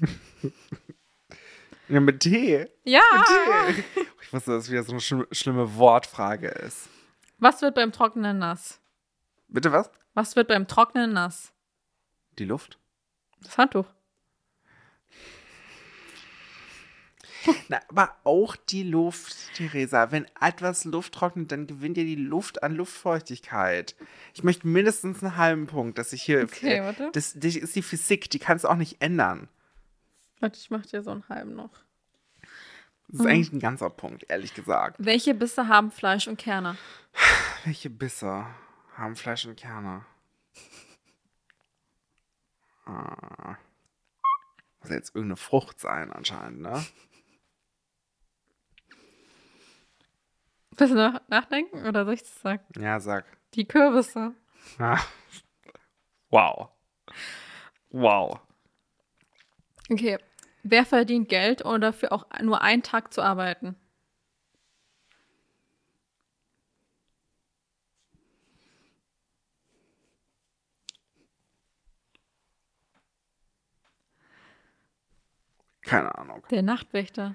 Ja, 1.88 1.98
mit 1.98 2.20
T. 2.20 2.68
Ja. 2.84 3.00
Mit 3.66 3.76
T. 3.76 3.82
Ich 4.30 4.34
wusste, 4.34 4.52
dass 4.52 4.66
es 4.66 4.70
wieder 4.70 4.84
so 4.84 4.92
eine 4.92 5.26
schlimme 5.32 5.74
Wortfrage 5.74 6.46
ist. 6.46 6.88
Was 7.38 7.62
wird 7.62 7.74
beim 7.74 7.90
Trocknen 7.90 8.38
nass? 8.38 8.78
Bitte 9.48 9.72
was? 9.72 9.90
Was 10.14 10.36
wird 10.36 10.46
beim 10.46 10.68
Trocknen 10.68 11.12
nass? 11.12 11.52
Die 12.38 12.44
Luft? 12.44 12.78
Das 13.42 13.58
Handtuch. 13.58 13.86
Na, 17.68 17.80
aber 17.88 18.18
auch 18.22 18.54
die 18.54 18.84
Luft, 18.84 19.34
Theresa. 19.54 20.12
Wenn 20.12 20.28
etwas 20.40 20.84
Luft 20.84 21.12
trocknet, 21.12 21.50
dann 21.50 21.66
gewinnt 21.66 21.96
ja 21.96 22.04
die 22.04 22.14
Luft 22.14 22.62
an 22.62 22.76
Luftfeuchtigkeit. 22.76 23.96
Ich 24.32 24.44
möchte 24.44 24.68
mindestens 24.68 25.24
einen 25.24 25.38
halben 25.38 25.66
Punkt, 25.66 25.98
dass 25.98 26.12
ich 26.12 26.22
hier. 26.22 26.44
Okay, 26.44 26.80
warte. 26.82 27.10
Das, 27.14 27.32
das 27.34 27.56
ist 27.56 27.74
die 27.74 27.82
Physik, 27.82 28.30
die 28.30 28.38
kannst 28.38 28.62
du 28.62 28.68
auch 28.68 28.76
nicht 28.76 29.02
ändern. 29.02 29.48
Warte, 30.38 30.56
ich 30.56 30.70
mach 30.70 30.86
dir 30.86 31.02
so 31.02 31.10
einen 31.10 31.28
halben 31.28 31.56
noch. 31.56 31.82
Das 33.12 33.20
ist 33.20 33.26
eigentlich 33.26 33.52
ein 33.52 33.58
ganzer 33.58 33.90
Punkt, 33.90 34.24
ehrlich 34.28 34.54
gesagt. 34.54 34.96
Welche 35.00 35.34
Bisse 35.34 35.66
haben 35.66 35.90
Fleisch 35.90 36.28
und 36.28 36.38
Kerne? 36.38 36.76
Welche 37.64 37.90
Bisse 37.90 38.46
haben 38.96 39.16
Fleisch 39.16 39.46
und 39.46 39.56
Kerne? 39.56 40.04
Ah. 42.86 43.56
Muss 44.80 44.90
jetzt 44.90 45.14
irgendeine 45.14 45.36
Frucht 45.36 45.80
sein, 45.80 46.12
anscheinend, 46.12 46.60
ne? 46.60 46.84
Willst 50.76 50.94
du 50.94 50.96
noch 50.96 51.20
nachdenken 51.28 51.86
oder 51.86 52.04
soll 52.04 52.14
ich 52.14 52.22
das 52.22 52.40
sagen? 52.40 52.62
Ja, 52.78 53.00
sag. 53.00 53.26
Die 53.54 53.66
Kürbisse. 53.66 54.34
Ah. 54.78 55.00
Wow. 56.30 56.70
Wow. 57.90 58.38
Okay. 59.90 60.18
Wer 60.62 60.84
verdient 60.84 61.28
Geld, 61.28 61.64
ohne 61.64 61.80
dafür 61.80 62.12
auch 62.12 62.26
nur 62.42 62.62
einen 62.62 62.82
Tag 62.82 63.12
zu 63.12 63.22
arbeiten? 63.22 63.76
Keine 75.82 76.16
Ahnung. 76.16 76.44
Der 76.50 76.62
Nachtwächter. 76.62 77.34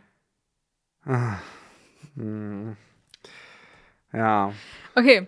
Hm. 2.15 2.77
Ja. 4.13 4.53
Okay. 4.95 5.27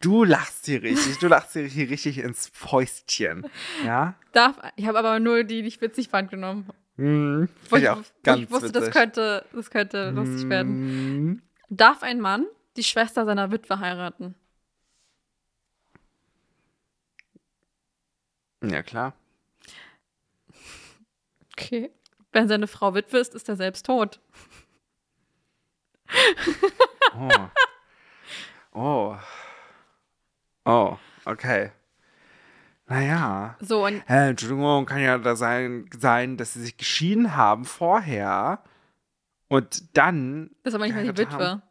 Du 0.00 0.24
lachst 0.24 0.66
hier 0.66 0.82
richtig. 0.82 1.18
Du 1.18 1.28
lachst 1.28 1.52
hier 1.52 1.90
richtig 1.90 2.18
ins 2.18 2.48
Fäustchen. 2.48 3.46
Ja? 3.84 4.14
Darf, 4.32 4.58
ich 4.76 4.86
habe 4.86 4.98
aber 4.98 5.18
nur 5.18 5.44
die, 5.44 5.62
die 5.62 5.68
ich 5.68 5.80
witzig 5.80 6.08
fand, 6.08 6.30
genommen. 6.30 6.68
Hm. 6.98 7.48
Wo 7.70 7.76
ich, 7.76 7.88
auch 7.88 8.02
ganz 8.24 8.42
ich 8.42 8.50
wusste, 8.50 8.72
das 8.72 8.82
witzig. 8.82 8.94
könnte, 8.94 9.44
das 9.52 9.70
könnte 9.70 10.10
lustig 10.10 10.48
werden. 10.48 11.42
Darf 11.70 12.02
ein 12.02 12.20
Mann 12.20 12.46
die 12.76 12.82
Schwester 12.82 13.24
seiner 13.24 13.52
Witwe 13.52 13.78
heiraten? 13.78 14.34
Ja, 18.62 18.82
klar. 18.82 19.14
Okay. 21.52 21.92
Wenn 22.32 22.48
seine 22.48 22.66
Frau 22.66 22.94
Witwe 22.94 23.18
ist, 23.18 23.34
ist 23.34 23.48
er 23.48 23.56
selbst 23.56 23.86
tot. 23.86 24.20
Oh. 27.14 27.48
Oh. 28.72 29.16
Oh, 30.64 30.98
okay. 31.24 31.70
Naja. 32.88 33.56
So, 33.60 33.84
und 33.84 34.02
Hä, 34.08 34.30
Entschuldigung, 34.30 34.86
kann 34.86 35.00
ja 35.00 35.18
da 35.18 35.36
sein, 35.36 35.88
sein, 35.98 36.36
dass 36.38 36.54
sie 36.54 36.62
sich 36.62 36.76
geschieden 36.78 37.36
haben 37.36 37.64
vorher 37.66 38.62
und 39.48 39.96
dann. 39.96 40.50
ist 40.64 40.74
aber 40.74 40.86
nicht 40.86 40.94
mehr 40.94 41.12
die. 41.12 41.16
Witwe. 41.18 41.62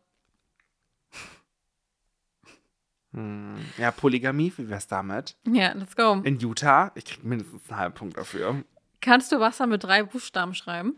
Hm, 3.13 3.55
Ja, 3.77 3.89
Polygamie, 3.91 4.53
wie 4.57 4.69
wär's 4.69 4.87
damit? 4.87 5.35
Ja, 5.47 5.71
let's 5.73 5.95
go. 5.95 6.13
In 6.23 6.39
Utah, 6.39 6.91
ich 6.93 7.05
krieg 7.05 7.23
mindestens 7.23 7.67
einen 7.69 7.79
halben 7.79 7.95
Punkt 7.95 8.17
dafür. 8.17 8.63
Kannst 9.01 9.31
du 9.31 9.39
Wasser 9.39 9.65
mit 9.65 9.83
drei 9.83 10.03
Buchstaben 10.03 10.53
schreiben? 10.53 10.95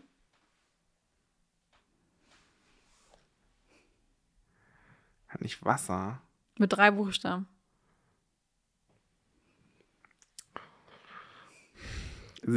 Nicht 5.38 5.64
Wasser. 5.64 6.20
Mit 6.58 6.72
drei 6.74 6.90
Buchstaben. 6.90 7.46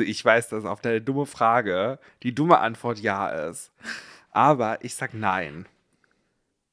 Ich 0.02 0.24
weiß, 0.24 0.50
dass 0.50 0.66
auf 0.66 0.82
deine 0.82 1.02
dumme 1.02 1.26
Frage 1.26 2.00
die 2.24 2.34
dumme 2.34 2.60
Antwort 2.60 3.00
ja 3.00 3.30
ist. 3.30 3.72
Aber 4.32 4.84
ich 4.84 4.96
sag 4.96 5.14
nein. 5.14 5.68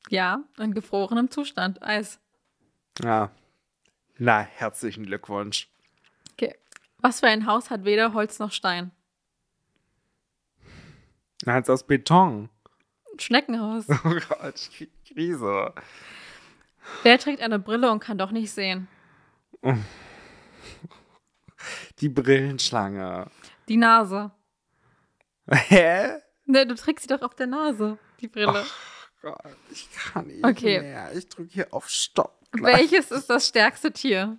Ja, 0.08 0.42
in 0.58 0.72
gefrorenem 0.74 1.30
Zustand. 1.30 1.82
Eis. 1.82 2.18
Ja. 3.02 3.30
Na, 4.18 4.40
herzlichen 4.40 5.06
Glückwunsch. 5.06 5.68
Okay. 6.32 6.54
Was 6.98 7.20
für 7.20 7.28
ein 7.28 7.46
Haus 7.46 7.70
hat 7.70 7.84
weder 7.84 8.12
Holz 8.12 8.38
noch 8.38 8.52
Stein? 8.52 8.90
Jetzt 11.46 11.70
aus 11.70 11.86
Beton. 11.86 12.50
Ein 13.12 13.20
Schneckenhaus. 13.20 13.86
Oh 14.04 14.16
Gott, 14.28 14.70
Krise. 15.06 15.74
Wer 17.02 17.18
trägt 17.18 17.40
eine 17.42 17.58
Brille 17.58 17.90
und 17.90 18.00
kann 18.00 18.18
doch 18.18 18.30
nicht 18.30 18.50
sehen? 18.50 18.88
Die 22.00 22.08
Brillenschlange. 22.08 23.26
Die 23.68 23.76
Nase. 23.76 24.30
Hä? 25.50 26.18
Ne, 26.46 26.66
du 26.66 26.74
trägst 26.74 27.02
sie 27.08 27.14
doch 27.14 27.22
auf 27.22 27.34
der 27.34 27.46
Nase, 27.46 27.98
die 28.20 28.28
Brille. 28.28 28.64
Gott, 29.22 29.38
ich 29.70 29.88
kann 29.92 30.26
nicht 30.26 30.44
Okay. 30.44 30.80
mehr. 30.80 31.12
Ich 31.14 31.28
drücke 31.28 31.52
hier 31.52 31.68
auf 31.74 31.88
Stopp. 31.88 32.38
gleich. 32.52 32.90
Welches 32.92 33.10
ist 33.10 33.28
das 33.28 33.46
stärkste 33.48 33.92
Tier? 33.92 34.38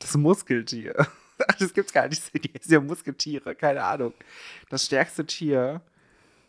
Das 0.00 0.16
Muskeltier. 0.16 0.94
Ach, 0.98 1.54
das 1.58 1.72
gibt's 1.72 1.92
gar 1.92 2.08
nicht. 2.08 2.22
Die 2.34 2.50
ist 2.52 2.70
ja 2.70 2.80
Muskeltiere, 2.80 3.54
keine 3.54 3.84
Ahnung. 3.84 4.14
Das 4.68 4.84
stärkste 4.86 5.24
Tier. 5.26 5.80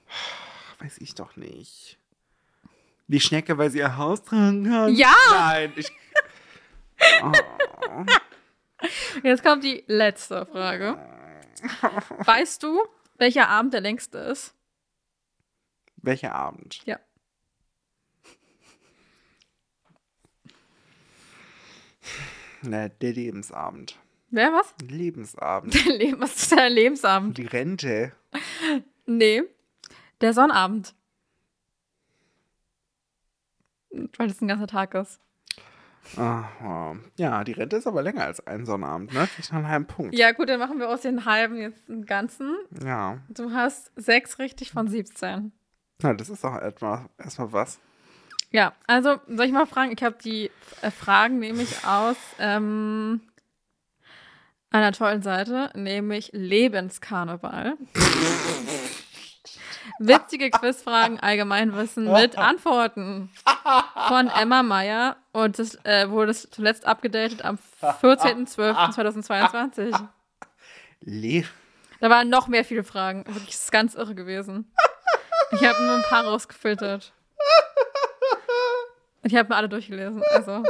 Weiß 0.80 0.98
ich 1.00 1.14
doch 1.16 1.36
nicht. 1.36 1.98
Die 3.08 3.20
Schnecke, 3.20 3.58
weil 3.58 3.70
sie 3.70 3.80
ihr 3.80 3.98
Haus 3.98 4.24
tragen 4.24 4.66
kann? 4.66 4.94
Ja! 4.96 5.14
Nein, 5.32 5.74
ich. 5.76 5.92
Oh. 7.24 7.32
Jetzt 9.24 9.44
kommt 9.44 9.64
die 9.64 9.84
letzte 9.88 10.46
Frage. 10.46 10.98
Weißt 12.20 12.64
du, 12.64 12.82
welcher 13.18 13.50
Abend 13.50 13.74
der 13.74 13.82
längste 13.82 14.18
ist? 14.20 14.56
Welcher 15.98 16.34
Abend? 16.34 16.82
Ja. 16.86 17.00
Na, 22.62 22.90
der 22.90 23.14
Lebensabend. 23.14 23.98
Wer 24.32 24.52
was? 24.54 24.74
Lebensabend. 24.82 25.74
Der 25.74 25.98
Leben, 25.98 26.22
was 26.22 26.36
ist 26.36 26.52
der 26.52 26.70
Lebensabend? 26.70 27.38
Die 27.38 27.46
Rente. 27.46 28.14
Nee. 29.06 29.44
Der 30.22 30.34
Sonnabend. 30.34 30.94
Weil 33.90 34.28
das 34.28 34.42
ein 34.42 34.48
ganzer 34.48 34.68
Tag 34.68 34.94
ist. 34.94 35.20
Ah, 36.18 36.44
wow. 36.62 36.98
Ja, 37.18 37.44
die 37.44 37.52
Rente 37.52 37.78
ist 37.78 37.88
aber 37.88 38.02
länger 38.02 38.24
als 38.24 38.46
ein 38.46 38.66
Sonnabend, 38.66 39.14
ne? 39.14 39.28
Krieg 39.28 39.40
ich 39.40 39.52
noch 39.52 39.60
einen 39.60 39.68
halben 39.68 39.86
Punkt. 39.86 40.16
Ja, 40.16 40.32
gut, 40.32 40.50
dann 40.50 40.60
machen 40.60 40.80
wir 40.80 40.90
aus 40.90 41.02
den 41.02 41.26
halben 41.26 41.58
jetzt 41.58 41.90
einen 41.90 42.06
ganzen. 42.06 42.56
Ja. 42.84 43.20
Du 43.30 43.52
hast 43.52 43.92
sechs 43.96 44.40
richtig 44.40 44.72
von 44.72 44.88
17. 44.88 45.52
Na, 46.02 46.14
das 46.14 46.30
ist 46.30 46.44
doch 46.44 46.56
etwa 46.56 47.10
erstmal 47.18 47.52
was. 47.54 47.80
Ja, 48.52 48.74
also 48.88 49.18
soll 49.28 49.46
ich 49.46 49.52
mal 49.52 49.68
fragen? 49.68 49.92
Ich 49.92 50.04
habe 50.04 50.18
die 50.24 50.50
äh, 50.82 50.90
Fragen 50.90 51.40
nämlich 51.40 51.86
aus 51.86 52.18
ähm, 52.40 53.22
einer 54.72 54.92
tollen 54.92 55.22
Seite, 55.22 55.72
nämlich 55.76 56.32
Lebenskarneval. 56.34 57.76
Witzige 60.00 60.50
Quizfragen, 60.50 61.20
Allgemeinwissen 61.20 62.12
mit 62.12 62.38
Antworten 62.38 63.30
von 64.08 64.30
Emma 64.30 64.64
Meyer 64.64 65.18
und 65.34 65.60
das 65.60 65.76
äh, 65.84 66.10
wurde 66.10 66.28
das 66.28 66.50
zuletzt 66.50 66.86
abgedatet 66.86 67.44
am 67.44 67.60
14.12.2022. 67.82 70.08
Le 71.02 71.44
Da 72.00 72.10
waren 72.10 72.30
noch 72.30 72.48
mehr 72.48 72.64
viele 72.64 72.86
Fragen. 72.86 73.26
Wirklich, 73.28 73.56
das 73.56 73.66
ist 73.66 73.72
ganz 73.72 73.96
irre 73.96 74.16
gewesen. 74.16 74.72
Ich 75.52 75.64
habe 75.64 75.84
nur 75.84 75.96
ein 75.96 76.04
paar 76.04 76.26
rausgefiltert. 76.26 77.12
Ich 79.24 79.36
habe 79.36 79.50
mir 79.50 79.56
alle 79.56 79.68
durchgelesen. 79.68 80.22
Also, 80.32 80.64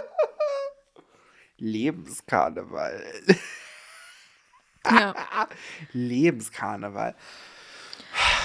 Lebenskarneval. 1.57 3.03
ja. 4.89 5.13
Lebenskarneval. 5.91 7.13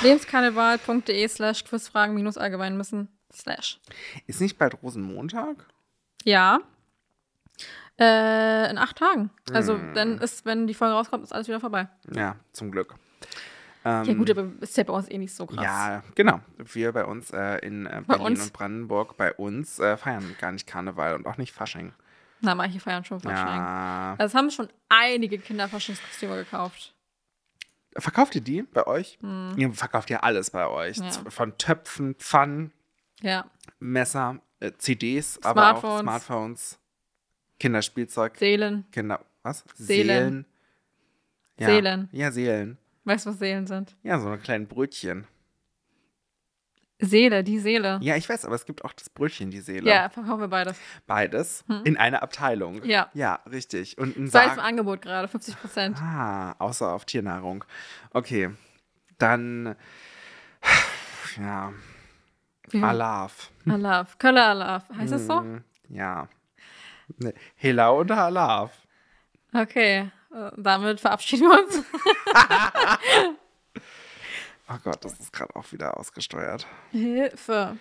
Lebenskarneval.de 0.03 1.29
slash 1.29 1.65
Quizfragen 1.65 2.15
minus 2.15 2.37
allgemein 2.39 2.77
müssen 2.77 3.09
slash. 3.33 3.81
Ist 4.27 4.41
nicht 4.41 4.59
bald 4.59 4.83
Rosenmontag? 4.83 5.67
Ja. 6.25 6.61
Äh, 7.99 8.71
in 8.71 8.79
acht 8.79 8.97
Tagen. 8.97 9.31
Also, 9.53 9.75
Hm. 9.75 9.95
dann 9.95 10.19
ist, 10.19 10.45
wenn 10.45 10.67
die 10.67 10.75
Folge 10.75 10.95
rauskommt, 10.95 11.23
ist 11.23 11.33
alles 11.33 11.47
wieder 11.47 11.61
vorbei. 11.61 11.89
Ja, 12.13 12.37
zum 12.53 12.71
Glück. 12.73 12.95
Ähm, 13.85 14.05
Ja, 14.05 14.15
gut, 14.15 14.31
aber 14.31 14.51
ist 14.61 14.77
ja 14.77 14.83
bei 14.83 14.93
uns 14.93 15.09
eh 15.11 15.19
nicht 15.19 15.35
so 15.35 15.47
krass. 15.47 15.63
Ja, 15.63 16.03
genau. 16.15 16.41
Wir 16.57 16.91
bei 16.93 17.05
uns 17.05 17.31
äh, 17.31 17.59
in 17.59 17.87
äh, 17.87 18.03
Berlin 18.07 18.27
uns? 18.27 18.43
und 18.47 18.53
Brandenburg, 18.53 19.17
bei 19.17 19.33
uns 19.33 19.79
äh, 19.79 19.97
feiern 19.97 20.35
gar 20.41 20.51
nicht 20.53 20.67
Karneval 20.67 21.15
und 21.15 21.27
auch 21.27 21.37
nicht 21.37 21.53
Fasching. 21.53 21.93
Na, 22.41 22.55
manche 22.55 22.81
feiern 22.81 23.05
schon 23.05 23.21
Fasching. 23.21 23.47
Ja. 23.47 24.17
Also, 24.19 24.25
es 24.33 24.35
haben 24.35 24.51
schon 24.51 24.69
einige 24.89 25.39
Kinder 25.39 25.69
Faschingskostüme 25.69 26.37
gekauft. 26.37 26.95
Verkauft 27.97 28.35
ihr 28.35 28.41
die 28.41 28.63
bei 28.63 28.87
euch? 28.87 29.19
Ihr 29.57 29.73
verkauft 29.73 30.11
ja 30.11 30.21
alles 30.21 30.51
bei 30.51 30.67
euch. 30.67 30.97
Ja. 30.99 31.11
Von 31.29 31.57
Töpfen, 31.59 32.15
Pfannen, 32.17 32.73
Ja. 33.21 33.49
Messer, 33.79 34.41
äh, 34.61 34.73
CDs, 34.79 35.39
aber 35.43 35.75
auch 35.77 36.01
Smartphones. 36.01 36.79
Kinderspielzeug, 37.61 38.37
Seelen. 38.37 38.85
Kinder, 38.91 39.21
was? 39.43 39.65
Seelen. 39.77 40.45
Ja. 41.59 41.67
Seelen. 41.69 42.09
Ja, 42.13 42.33
Seelen. 42.33 42.79
Weißt 43.05 43.27
du, 43.27 43.31
was 43.31 43.39
Seelen 43.39 43.67
sind? 43.67 43.97
Ja, 44.03 44.19
so 44.19 44.27
eine 44.27 44.39
kleinen 44.39 44.67
Brötchen. 44.67 45.27
Seele, 47.05 47.45
die 47.45 47.59
Seele. 47.59 47.99
Ja, 48.03 48.17
ich 48.17 48.29
weiß, 48.29 48.45
aber 48.45 48.55
es 48.55 48.65
gibt 48.67 48.85
auch 48.85 48.93
das 48.93 49.09
Brötchen, 49.11 49.51
die 49.51 49.61
Seele. 49.61 49.89
Ja, 49.89 50.09
verkaufen 50.09 50.41
wir 50.41 50.49
beides. 50.49 50.77
Beides 51.07 51.65
in 51.85 51.97
einer 51.97 52.23
Abteilung. 52.23 52.85
Ja. 52.85 53.09
Ja, 53.15 53.41
richtig. 53.51 53.99
Und 53.99 54.17
ein 54.17 54.29
Sei 54.29 54.47
es 54.47 54.55
im. 54.55 54.61
Angebot 54.61 55.03
gerade, 55.03 55.29
50 55.29 55.61
Prozent. 55.61 55.97
Ah, 56.01 56.55
außer 56.59 56.93
auf 56.93 57.05
Tiernahrung. 57.05 57.65
Okay. 58.11 58.51
Dann. 59.19 59.77
Ja. 61.39 61.73
Alaf. 62.81 63.51
Alaf. 63.69 64.19
Kölle 64.19 64.45
Alaf. 64.45 64.85
Heißt 64.97 65.13
das 65.13 65.27
so? 65.27 65.41
Hm, 65.41 65.63
Ja. 65.89 66.29
Ne, 67.19 67.35
Hela 67.57 67.91
und 67.91 68.11
Alaf. 68.11 68.73
Okay. 69.53 70.11
äh, 70.35 70.51
Damit 70.57 71.01
verabschieden 71.01 71.49
wir 71.51 71.63
uns. 71.65 71.85
Oh 74.69 74.79
Gott, 74.83 75.05
das 75.05 75.19
ist 75.21 75.33
gerade 75.33 75.55
auch 75.57 75.73
wieder 75.73 75.99
ausgesteuert. 75.99 76.67
Hilfe. 76.91 77.77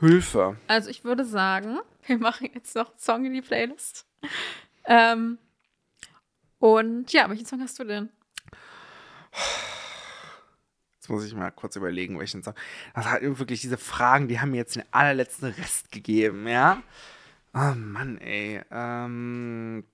Hilfe. 0.00 0.56
Also 0.66 0.90
ich 0.90 1.04
würde 1.04 1.24
sagen, 1.24 1.78
wir 2.06 2.18
machen 2.18 2.50
jetzt 2.54 2.74
noch 2.74 2.90
einen 2.90 2.98
Song 2.98 3.24
in 3.24 3.34
die 3.34 3.42
Playlist. 3.42 4.04
Ähm, 4.84 5.38
und 6.58 7.12
ja, 7.12 7.28
welchen 7.30 7.46
Song 7.46 7.60
hast 7.60 7.78
du 7.78 7.84
denn? 7.84 8.10
Jetzt 10.94 11.08
muss 11.08 11.24
ich 11.24 11.34
mal 11.34 11.50
kurz 11.50 11.76
überlegen, 11.76 12.18
welchen 12.18 12.42
Song. 12.42 12.54
Das 12.94 13.06
hat 13.06 13.22
wirklich 13.22 13.60
diese 13.60 13.78
Fragen, 13.78 14.28
die 14.28 14.40
haben 14.40 14.50
mir 14.50 14.58
jetzt 14.58 14.74
den 14.74 14.84
allerletzten 14.90 15.50
Rest 15.50 15.92
gegeben, 15.92 16.48
ja? 16.48 16.82
Oh 17.54 17.74
Mann, 17.76 18.18
ey. 18.18 18.60
Ähm. 18.70 19.84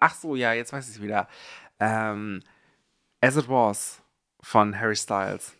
Ach 0.00 0.14
so, 0.14 0.34
ja, 0.34 0.52
jetzt 0.52 0.72
weiß 0.72 0.88
ich 0.88 0.96
es 0.96 1.02
wieder. 1.02 1.28
Ähm, 1.78 2.42
As 3.20 3.36
It 3.36 3.48
Was 3.48 4.02
von 4.40 4.78
Harry 4.78 4.96
Styles. 4.96 5.54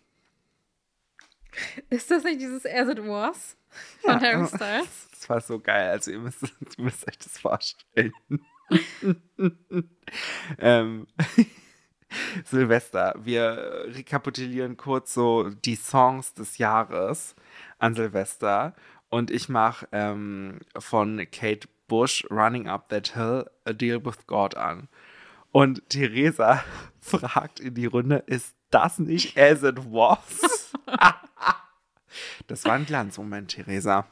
Ist 1.90 2.10
das 2.10 2.24
nicht 2.24 2.40
dieses 2.40 2.64
As 2.66 2.88
It 2.88 2.98
Was 3.04 3.56
von 4.00 4.12
Ja, 4.12 4.20
Harry. 4.20 4.46
Styles? 4.54 5.08
Das 5.10 5.28
war 5.28 5.40
so 5.40 5.58
geil. 5.58 5.90
Also, 5.90 6.10
ihr 6.12 6.18
müsst, 6.20 6.42
ihr 6.78 6.84
müsst 6.84 7.08
euch 7.08 7.18
das 7.18 7.38
vorstellen. 7.38 8.12
ähm, 10.58 11.06
Silvester. 12.44 13.14
Wir 13.18 13.84
rekapitulieren 13.88 14.76
kurz 14.76 15.14
so 15.14 15.50
die 15.50 15.76
Songs 15.76 16.34
des 16.34 16.58
Jahres 16.58 17.34
an 17.78 17.94
Silvester. 17.94 18.74
Und 19.10 19.30
ich 19.30 19.48
mache 19.48 19.88
ähm, 19.92 20.60
von 20.78 21.26
Kate 21.30 21.68
Bush 21.86 22.24
Running 22.30 22.68
Up 22.68 22.88
That 22.90 23.14
Hill 23.14 23.50
A 23.64 23.72
Deal 23.72 24.04
with 24.04 24.26
God 24.26 24.54
an. 24.56 24.88
Und 25.50 25.88
Theresa 25.88 26.62
fragt 27.00 27.58
in 27.60 27.74
die 27.74 27.86
Runde, 27.86 28.22
ist 28.26 28.54
das 28.70 28.98
nicht 28.98 29.38
As 29.38 29.62
It 29.62 29.78
Was? 29.90 30.72
das 32.46 32.64
war 32.64 32.74
ein 32.74 32.86
Glanzmoment, 32.86 33.48
Theresa. 33.48 34.06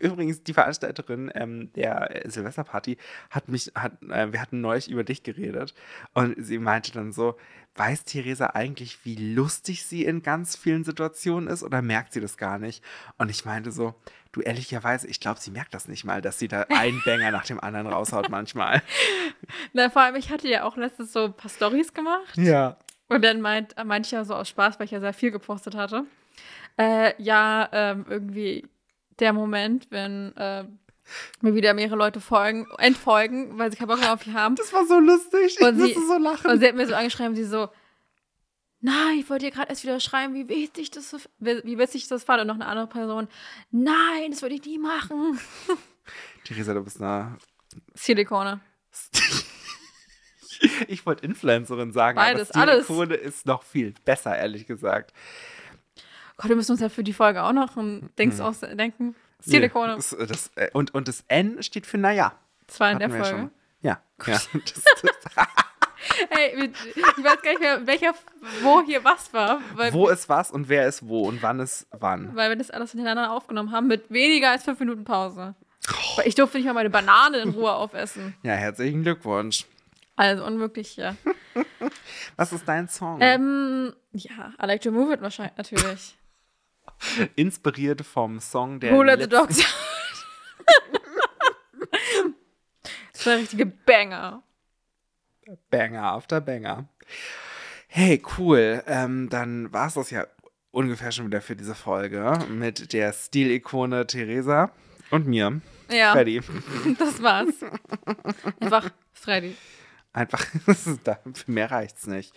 Übrigens, 0.00 0.42
die 0.42 0.54
Veranstalterin 0.54 1.30
ähm, 1.34 1.72
der 1.74 2.22
Silvesterparty 2.24 2.96
hat 3.30 3.48
mich, 3.48 3.70
hat, 3.74 4.02
äh, 4.02 4.32
wir 4.32 4.40
hatten 4.40 4.60
neulich 4.60 4.90
über 4.90 5.04
dich 5.04 5.22
geredet 5.22 5.74
und 6.14 6.34
sie 6.38 6.58
meinte 6.58 6.92
dann 6.92 7.12
so, 7.12 7.36
weiß 7.76 8.04
Theresa 8.04 8.46
eigentlich, 8.54 9.04
wie 9.04 9.34
lustig 9.34 9.84
sie 9.84 10.04
in 10.04 10.22
ganz 10.22 10.56
vielen 10.56 10.84
Situationen 10.84 11.48
ist 11.48 11.62
oder 11.62 11.82
merkt 11.82 12.12
sie 12.12 12.20
das 12.20 12.36
gar 12.36 12.58
nicht? 12.58 12.82
Und 13.18 13.30
ich 13.30 13.44
meinte 13.44 13.70
so, 13.70 13.94
du 14.32 14.40
ehrlicherweise, 14.40 15.06
ich 15.06 15.20
glaube, 15.20 15.40
sie 15.40 15.50
merkt 15.50 15.74
das 15.74 15.86
nicht 15.86 16.04
mal, 16.04 16.20
dass 16.20 16.38
sie 16.38 16.48
da 16.48 16.62
einen 16.68 17.00
Banger 17.04 17.30
nach 17.30 17.44
dem 17.44 17.60
anderen 17.60 17.86
raushaut 17.86 18.28
manchmal. 18.28 18.82
Na, 19.72 19.90
vor 19.90 20.02
allem, 20.02 20.16
ich 20.16 20.30
hatte 20.30 20.48
ja 20.48 20.64
auch 20.64 20.76
letztens 20.76 21.12
so 21.12 21.24
ein 21.26 21.34
paar 21.34 21.50
Stories 21.50 21.94
gemacht. 21.94 22.36
Ja. 22.36 22.76
Und 23.10 23.22
dann 23.22 23.40
meint, 23.40 23.74
meinte 23.84 24.06
ich 24.06 24.12
ja 24.12 24.24
so 24.24 24.34
aus 24.34 24.48
Spaß, 24.48 24.78
weil 24.78 24.86
ich 24.86 24.90
ja 24.92 25.00
sehr 25.00 25.12
viel 25.12 25.30
gepostet 25.30 25.74
hatte. 25.74 26.04
Äh, 26.78 27.12
ja, 27.22 27.68
ähm, 27.72 28.06
irgendwie 28.08 28.66
der 29.18 29.32
Moment, 29.32 29.88
wenn 29.90 30.34
äh, 30.36 30.64
mir 31.40 31.54
wieder 31.54 31.74
mehrere 31.74 31.96
Leute 31.96 32.20
folgen, 32.20 32.66
entfolgen, 32.78 33.58
weil 33.58 33.70
sie 33.70 33.76
keinen 33.76 33.88
Bock 33.88 34.00
mehr 34.00 34.12
auf 34.14 34.24
mich 34.24 34.34
haben. 34.34 34.54
Das 34.54 34.72
war 34.72 34.86
so 34.86 34.98
lustig. 34.98 35.56
Ich 35.58 35.60
Und 35.60 35.76
sie- 35.76 35.82
musste 35.94 36.06
so 36.06 36.18
lachen. 36.18 36.50
Und 36.50 36.60
sie 36.60 36.68
hat 36.68 36.74
mir 36.76 36.86
so 36.86 36.94
angeschrieben, 36.94 37.34
sie 37.34 37.44
so, 37.44 37.68
nein, 38.80 39.18
ich 39.18 39.28
wollte 39.28 39.46
dir 39.46 39.50
gerade 39.50 39.68
erst 39.68 39.82
wieder 39.82 40.00
schreiben, 40.00 40.32
wie 40.34 40.48
wichtig 40.48 40.90
das, 40.92 41.14
wie 41.40 41.76
witzig 41.78 42.06
das 42.08 42.24
fand. 42.24 42.40
Und 42.42 42.46
noch 42.46 42.54
eine 42.54 42.66
andere 42.66 42.86
Person, 42.86 43.28
nein, 43.70 44.30
das 44.30 44.40
würde 44.42 44.54
ich 44.54 44.64
nie 44.64 44.78
machen. 44.78 45.38
Theresa, 46.44 46.72
du 46.74 46.82
bist 46.84 47.00
eine. 47.02 47.36
Silikone. 47.94 48.60
ich 50.88 51.04
wollte 51.06 51.24
Influencerin 51.24 51.92
sagen, 51.92 52.16
Beides, 52.16 52.50
aber 52.52 52.60
alles. 52.72 52.86
Silikone 52.86 53.14
ist 53.14 53.46
noch 53.46 53.62
viel 53.62 53.94
besser, 54.04 54.36
ehrlich 54.36 54.66
gesagt. 54.66 55.12
Gott, 56.36 56.48
wir 56.48 56.56
müssen 56.56 56.72
uns 56.72 56.80
ja 56.80 56.88
für 56.88 57.04
die 57.04 57.12
Folge 57.12 57.42
auch 57.42 57.52
noch 57.52 57.76
ein 57.76 58.10
Dings 58.18 58.40
ausdenken. 58.40 59.14
Silikone. 59.40 59.96
Das, 59.96 60.16
das, 60.28 60.50
äh, 60.56 60.70
und, 60.72 60.94
und 60.94 61.08
das 61.08 61.24
N 61.28 61.62
steht 61.62 61.86
für 61.86 61.98
naja. 61.98 62.32
Das 62.66 62.80
war 62.80 62.90
in 62.90 62.98
der 62.98 63.08
Hatten 63.08 63.18
wir 63.18 63.24
Folge. 63.24 63.38
schon. 63.40 63.50
Ja. 63.82 64.00
ja. 64.26 64.38
Das, 64.64 64.84
das, 65.02 65.46
Ey, 66.30 66.56
mit- 66.56 66.74
ich 66.96 67.02
weiß 67.02 67.42
gar 67.42 67.50
nicht 67.50 67.60
mehr, 67.60 67.86
welcher, 67.86 68.14
wo 68.62 68.82
hier 68.82 69.04
was 69.04 69.32
war. 69.34 69.60
Wo 69.92 70.08
ist 70.08 70.28
was 70.30 70.50
und 70.50 70.68
wer 70.68 70.86
ist 70.88 71.06
wo 71.06 71.28
und 71.28 71.42
wann 71.42 71.60
ist 71.60 71.86
wann. 71.90 72.34
weil 72.34 72.48
wir 72.50 72.56
das 72.56 72.70
alles 72.70 72.92
hintereinander 72.92 73.30
aufgenommen 73.32 73.70
haben 73.70 73.86
mit 73.86 74.10
weniger 74.10 74.50
als 74.50 74.64
fünf 74.64 74.80
Minuten 74.80 75.04
Pause. 75.04 75.54
Weil 76.16 76.26
ich 76.26 76.34
durfte 76.34 76.56
nicht 76.58 76.66
mal 76.66 76.72
meine 76.74 76.90
Banane 76.90 77.38
in 77.38 77.50
Ruhe 77.50 77.72
aufessen. 77.74 78.34
Ja, 78.42 78.54
herzlichen 78.54 79.02
Glückwunsch. 79.02 79.66
Also 80.20 80.44
unmöglich, 80.44 80.96
ja. 80.96 81.16
Was 82.36 82.52
ist 82.52 82.68
dein 82.68 82.88
Song? 82.88 83.20
Ähm, 83.22 83.94
ja, 84.12 84.52
I 84.62 84.66
like 84.66 84.82
to 84.82 84.90
move 84.92 85.14
it 85.14 85.22
wahrscheinlich, 85.22 85.56
natürlich. 85.56 86.18
Inspiriert 87.36 88.02
vom 88.04 88.38
Song 88.38 88.80
der 88.80 88.92
Who 88.92 89.02
let 89.02 89.22
the 89.22 89.26
dogs 89.28 89.64
das 93.14 93.24
war 93.26 93.36
richtige 93.36 93.64
Banger. 93.64 94.42
Banger 95.70 96.02
after 96.02 96.42
Banger. 96.42 96.86
Hey, 97.88 98.22
cool. 98.36 98.82
Ähm, 98.86 99.30
dann 99.30 99.72
war 99.72 99.86
es 99.86 99.94
das 99.94 100.10
ja 100.10 100.26
ungefähr 100.70 101.12
schon 101.12 101.28
wieder 101.28 101.40
für 101.40 101.56
diese 101.56 101.74
Folge 101.74 102.38
mit 102.50 102.92
der 102.92 103.14
Stilikone 103.14 104.06
Theresa 104.06 104.70
und 105.10 105.26
mir, 105.26 105.62
Ja, 105.90 106.12
Freddy. 106.12 106.42
das 106.98 107.22
war's. 107.22 107.54
Einfach 108.60 108.90
Freddy. 109.14 109.56
Einfach, 110.12 110.44
für 110.66 111.50
mehr 111.50 111.70
reicht's 111.70 112.06
nicht. 112.06 112.34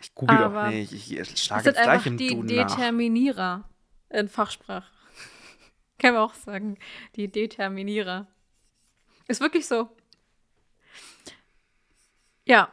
Ich 0.00 0.14
google 0.14 0.36
Aber 0.36 0.64
doch 0.64 0.70
nicht. 0.70 0.92
Ich, 0.92 1.42
schlage 1.42 1.70
jetzt 1.70 1.82
gleich 1.82 2.06
im 2.06 2.16
die 2.16 2.28
Duden 2.28 2.56
nach. 2.56 2.66
Determinierer 2.68 3.68
in 4.10 4.28
Fachsprache. 4.28 4.86
Kann 5.98 6.14
man 6.14 6.22
auch 6.22 6.34
sagen. 6.34 6.78
Die 7.16 7.28
Determinierer. 7.28 8.26
Ist 9.28 9.40
wirklich 9.40 9.66
so. 9.66 9.88
Ja. 12.44 12.72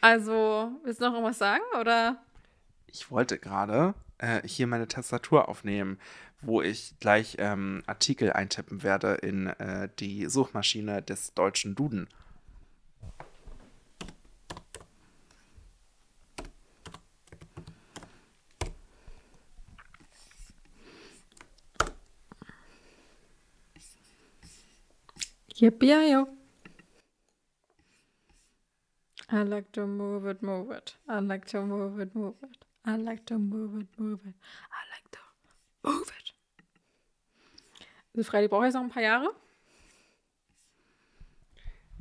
Also, 0.00 0.72
willst 0.82 1.00
du 1.00 1.04
noch 1.04 1.12
irgendwas 1.12 1.38
sagen? 1.38 1.62
Oder? 1.78 2.20
Ich 2.86 3.10
wollte 3.10 3.38
gerade 3.38 3.94
äh, 4.18 4.46
hier 4.46 4.66
meine 4.66 4.88
Tastatur 4.88 5.48
aufnehmen, 5.48 5.98
wo 6.40 6.60
ich 6.60 6.94
gleich 6.98 7.36
ähm, 7.38 7.82
Artikel 7.86 8.32
eintippen 8.32 8.82
werde 8.82 9.14
in 9.14 9.46
äh, 9.46 9.88
die 10.00 10.26
Suchmaschine 10.26 11.02
des 11.02 11.34
deutschen 11.34 11.76
Duden. 11.76 12.08
Yippee 25.62 26.10
yo. 26.10 26.26
I 29.30 29.44
like 29.44 29.70
to 29.74 29.86
move 29.86 30.26
it, 30.28 30.42
move 30.42 30.72
it. 30.72 30.96
I 31.08 31.20
like 31.20 31.46
to 31.52 31.62
move 31.62 32.00
it, 32.02 32.16
move 32.16 32.34
it. 32.42 32.66
I 32.84 32.96
like 32.96 33.24
to 33.26 33.38
move 33.38 33.80
it, 33.80 33.86
move 33.96 34.18
it. 34.26 34.34
I 34.72 34.82
like 34.90 35.08
to 35.12 35.20
move 35.84 36.10
it. 36.18 36.34
Also 38.12 38.28
Freddy 38.28 38.48
braucht 38.48 38.64
jetzt 38.64 38.74
noch 38.74 38.82
ein 38.82 38.90
paar 38.90 39.04
Jahre. 39.04 39.32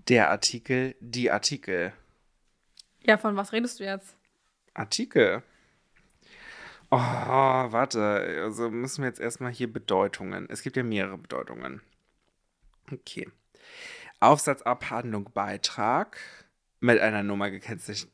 Der 0.08 0.32
Artikel, 0.32 0.96
die 1.00 1.30
Artikel. 1.30 1.94
Ja, 3.04 3.20
von 3.20 3.38
was 3.38 3.52
redest 3.52 3.80
du 3.80 3.84
jetzt? 3.84 4.18
Artikel. 4.74 5.44
Oh, 6.90 6.98
warte. 6.98 8.42
Also 8.44 8.72
müssen 8.72 9.04
wir 9.04 9.08
jetzt 9.08 9.20
erstmal 9.20 9.52
hier 9.52 9.72
Bedeutungen. 9.72 10.50
Es 10.50 10.64
gibt 10.64 10.78
ja 10.78 10.84
mehrere 10.84 11.20
Bedeutungen. 11.20 11.84
Okay. 12.92 13.30
Aufsatz, 14.22 14.62
Abhandlung, 14.62 15.32
Beitrag 15.34 16.18
mit 16.80 17.00
einer 17.00 17.24
Nummer 17.24 17.50
gekennzeichnet. 17.50 18.12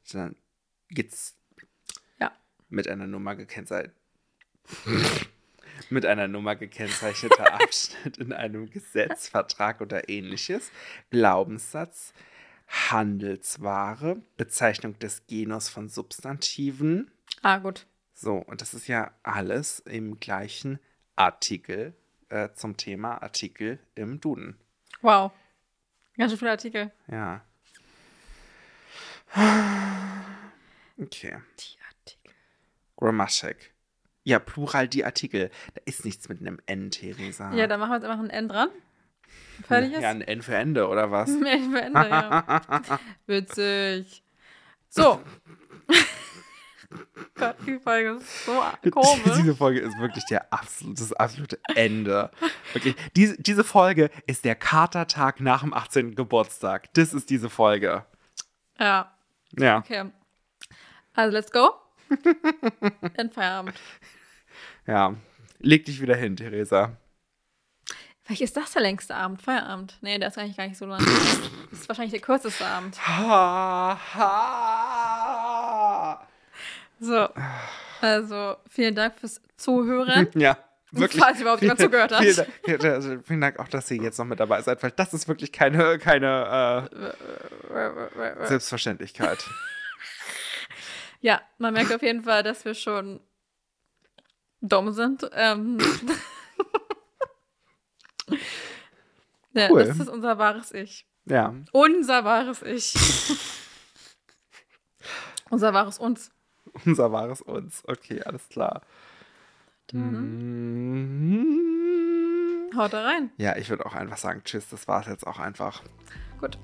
Ja. 2.20 2.32
Mit 2.70 2.88
einer 2.88 3.08
Nummer 3.08 3.36
gekennzeichnet. 3.36 3.93
mit 5.89 6.05
einer 6.05 6.30
Nummer 6.30 6.55
gekennzeichneter 6.55 7.53
Abschnitt 7.62 8.18
in 8.18 8.32
einem 8.32 8.70
Gesetz, 8.70 9.28
Vertrag 9.28 9.82
oder 9.82 10.08
ähnliches. 10.08 10.72
Glaubenssatz, 11.10 12.14
Handelsware, 12.68 14.22
Bezeichnung 14.38 14.97
des 14.99 15.28
Genus 15.28 15.68
von 15.68 15.89
Substantiven. 15.89 17.12
Ah, 17.41 17.58
gut. 17.58 17.86
So, 18.14 18.38
und 18.38 18.62
das 18.62 18.74
ist 18.74 18.88
ja 18.88 19.12
alles 19.24 19.80
im 19.82 20.22
gleichen 20.22 20.80
Artikel 21.18 21.93
äh, 22.30 22.49
zum 22.53 22.78
Thema 22.78 23.22
Artikel 23.22 23.80
im 23.95 24.22
Duden. 24.22 24.58
Wow. 25.01 25.34
Ganz 26.18 26.32
schön 26.32 26.39
viele 26.39 26.51
Artikel. 26.51 26.91
Ja. 27.09 27.41
Okay. 30.99 31.38
Die 31.59 31.78
Artikel. 31.88 32.34
Grammatik. 32.95 33.74
Ja, 34.24 34.39
Plural 34.39 34.88
die 34.88 35.05
Artikel. 35.05 35.51
Da 35.74 35.82
ist 35.86 36.05
nichts 36.05 36.28
mit 36.28 36.41
einem 36.41 36.59
N, 36.65 36.91
Theresa. 36.91 37.53
Ja, 37.53 37.68
dann 37.68 37.80
machen 37.80 37.91
wir 37.91 37.95
jetzt 37.97 38.05
einfach 38.05 38.24
ein 38.24 38.30
N 38.30 38.47
dran. 38.49 38.70
Fertig 39.65 39.93
ist? 39.93 40.01
Ja, 40.01 40.09
ein 40.09 40.22
N 40.22 40.41
für 40.41 40.55
Ende, 40.55 40.88
oder 40.88 41.11
was? 41.11 41.30
Ein 41.34 41.45
N 41.45 41.72
für 41.72 41.82
Ende, 41.82 42.09
ja. 42.09 42.99
Witzig. 43.26 44.24
So. 44.89 45.22
Gott, 47.36 47.56
die 47.66 47.78
Folge 47.80 48.12
ist 48.12 48.46
so 48.46 48.64
komisch. 48.92 49.38
Diese 49.38 49.56
Folge 49.56 49.80
ist 49.82 49.98
wirklich 50.00 50.24
der 50.26 50.52
absolute, 50.54 51.00
das 51.02 51.14
absolute 51.14 51.60
Ende. 51.76 52.32
Wirklich. 52.74 52.96
Diese, 53.16 53.42
diese 53.42 53.64
Folge 53.64 54.10
ist 54.26 54.46
der 54.46 54.56
Katertag 54.56 55.40
nach 55.42 55.62
dem 55.62 55.74
18. 55.74 56.16
Geburtstag. 56.16 56.94
Das 56.94 57.14
ist 57.14 57.30
diese 57.30 57.50
Folge. 57.50 58.06
Ja, 58.80 59.12
Ja. 59.58 59.80
okay. 59.80 60.06
Also, 61.14 61.34
let's 61.34 61.52
go. 61.52 61.72
In 63.18 63.32
Feierabend. 63.32 63.74
Ja. 64.86 65.16
Leg 65.60 65.86
dich 65.86 66.00
wieder 66.02 66.16
hin, 66.16 66.36
Theresa. 66.36 66.96
Vielleicht 68.24 68.42
ist 68.42 68.58
das 68.58 68.72
der 68.74 68.82
längste 68.82 69.16
Abend, 69.16 69.42
Feierabend. 69.42 69.98
Nee, 70.02 70.20
der 70.20 70.28
ist 70.28 70.38
eigentlich 70.38 70.58
gar 70.58 70.68
nicht 70.68 70.78
so 70.78 70.86
lang. 70.86 71.04
Das 71.72 71.80
ist 71.80 71.88
wahrscheinlich 71.90 72.12
der 72.12 72.20
kürzeste 72.22 72.66
Abend. 72.66 73.00
Ha, 73.08 73.98
ha. 74.16 75.27
So. 77.00 77.28
Also, 78.02 78.58
vielen 78.70 78.95
Dank 78.95 79.16
fürs 79.20 79.41
Zuhören. 79.58 80.28
Ja, 80.36 80.58
wirklich. 80.91 81.22
Falls 81.22 81.41
überhaupt 81.41 81.62
jemand 81.62 81.80
zugehört 81.80 82.12
hat. 82.12 82.22
Vielen, 82.22 82.36
Dank- 82.36 82.50
vielen, 82.64 82.86
also 82.93 83.18
vielen 83.24 83.41
Dank 83.41 83.60
auch, 83.60 83.68
dass 83.68 83.89
ihr 83.91 84.02
jetzt 84.02 84.18
noch 84.18 84.26
mit 84.26 84.39
dabei 84.39 84.62
seid, 84.62 84.82
weil 84.84 84.91
das 84.91 85.14
ist 85.14 85.28
wirklich 85.28 85.52
keine, 85.52 85.98
keine 86.00 86.89
äh, 87.72 88.48
Selbstverständlichkeit. 88.48 89.43
Ja, 91.20 91.41
man 91.58 91.74
merkt 91.74 91.91
auf 91.91 92.04
jeden 92.04 92.24
Fall, 92.24 92.43
dass 92.43 92.64
wir 92.64 92.76
schon 92.76 93.20
dumm 94.62 94.91
sind. 94.93 95.28
Ähm. 95.34 95.80
ja, 99.54 99.70
Cool. 99.72 99.86
das 99.86 99.98
ist 100.00 100.10
unser 100.10 100.38
wahres 100.38 100.72
Ich. 100.74 101.08
Ja. 101.26 101.56
Unser 101.72 102.24
wahres 102.24 102.62
Ich. 102.62 102.93
unser 105.50 105.74
wahres 105.74 105.98
Uns. 105.98 106.30
Unser 106.86 107.12
wahres 107.12 107.42
Uns. 107.42 107.84
Okay, 107.88 108.22
alles 108.24 108.48
klar. 108.50 108.82
Mhm. 109.92 111.68
Haut 112.76 112.94
da 112.94 113.04
rein. 113.04 113.32
Ja, 113.38 113.56
ich 113.56 113.70
würde 113.70 113.86
auch 113.86 113.96
einfach 113.96 114.18
sagen, 114.18 114.42
tschüss, 114.44 114.68
das 114.70 114.88
war 114.88 115.02
es 115.02 115.08
jetzt 115.08 115.26
auch 115.26 115.40
einfach. 115.40 115.82
Gut. 116.40 116.60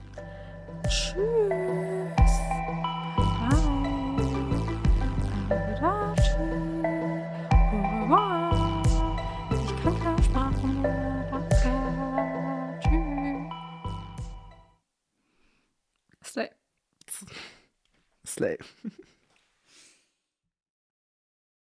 Tschüss. 0.87 1.15
Ich 9.51 9.83
kann 9.83 9.99
keine 9.99 10.23
Sprache 10.23 10.67
mehr. 10.67 11.27
Danke. 11.31 11.71
Tschüss. 12.81 13.49
Slay. 16.23 16.49
Slay. 18.25 18.57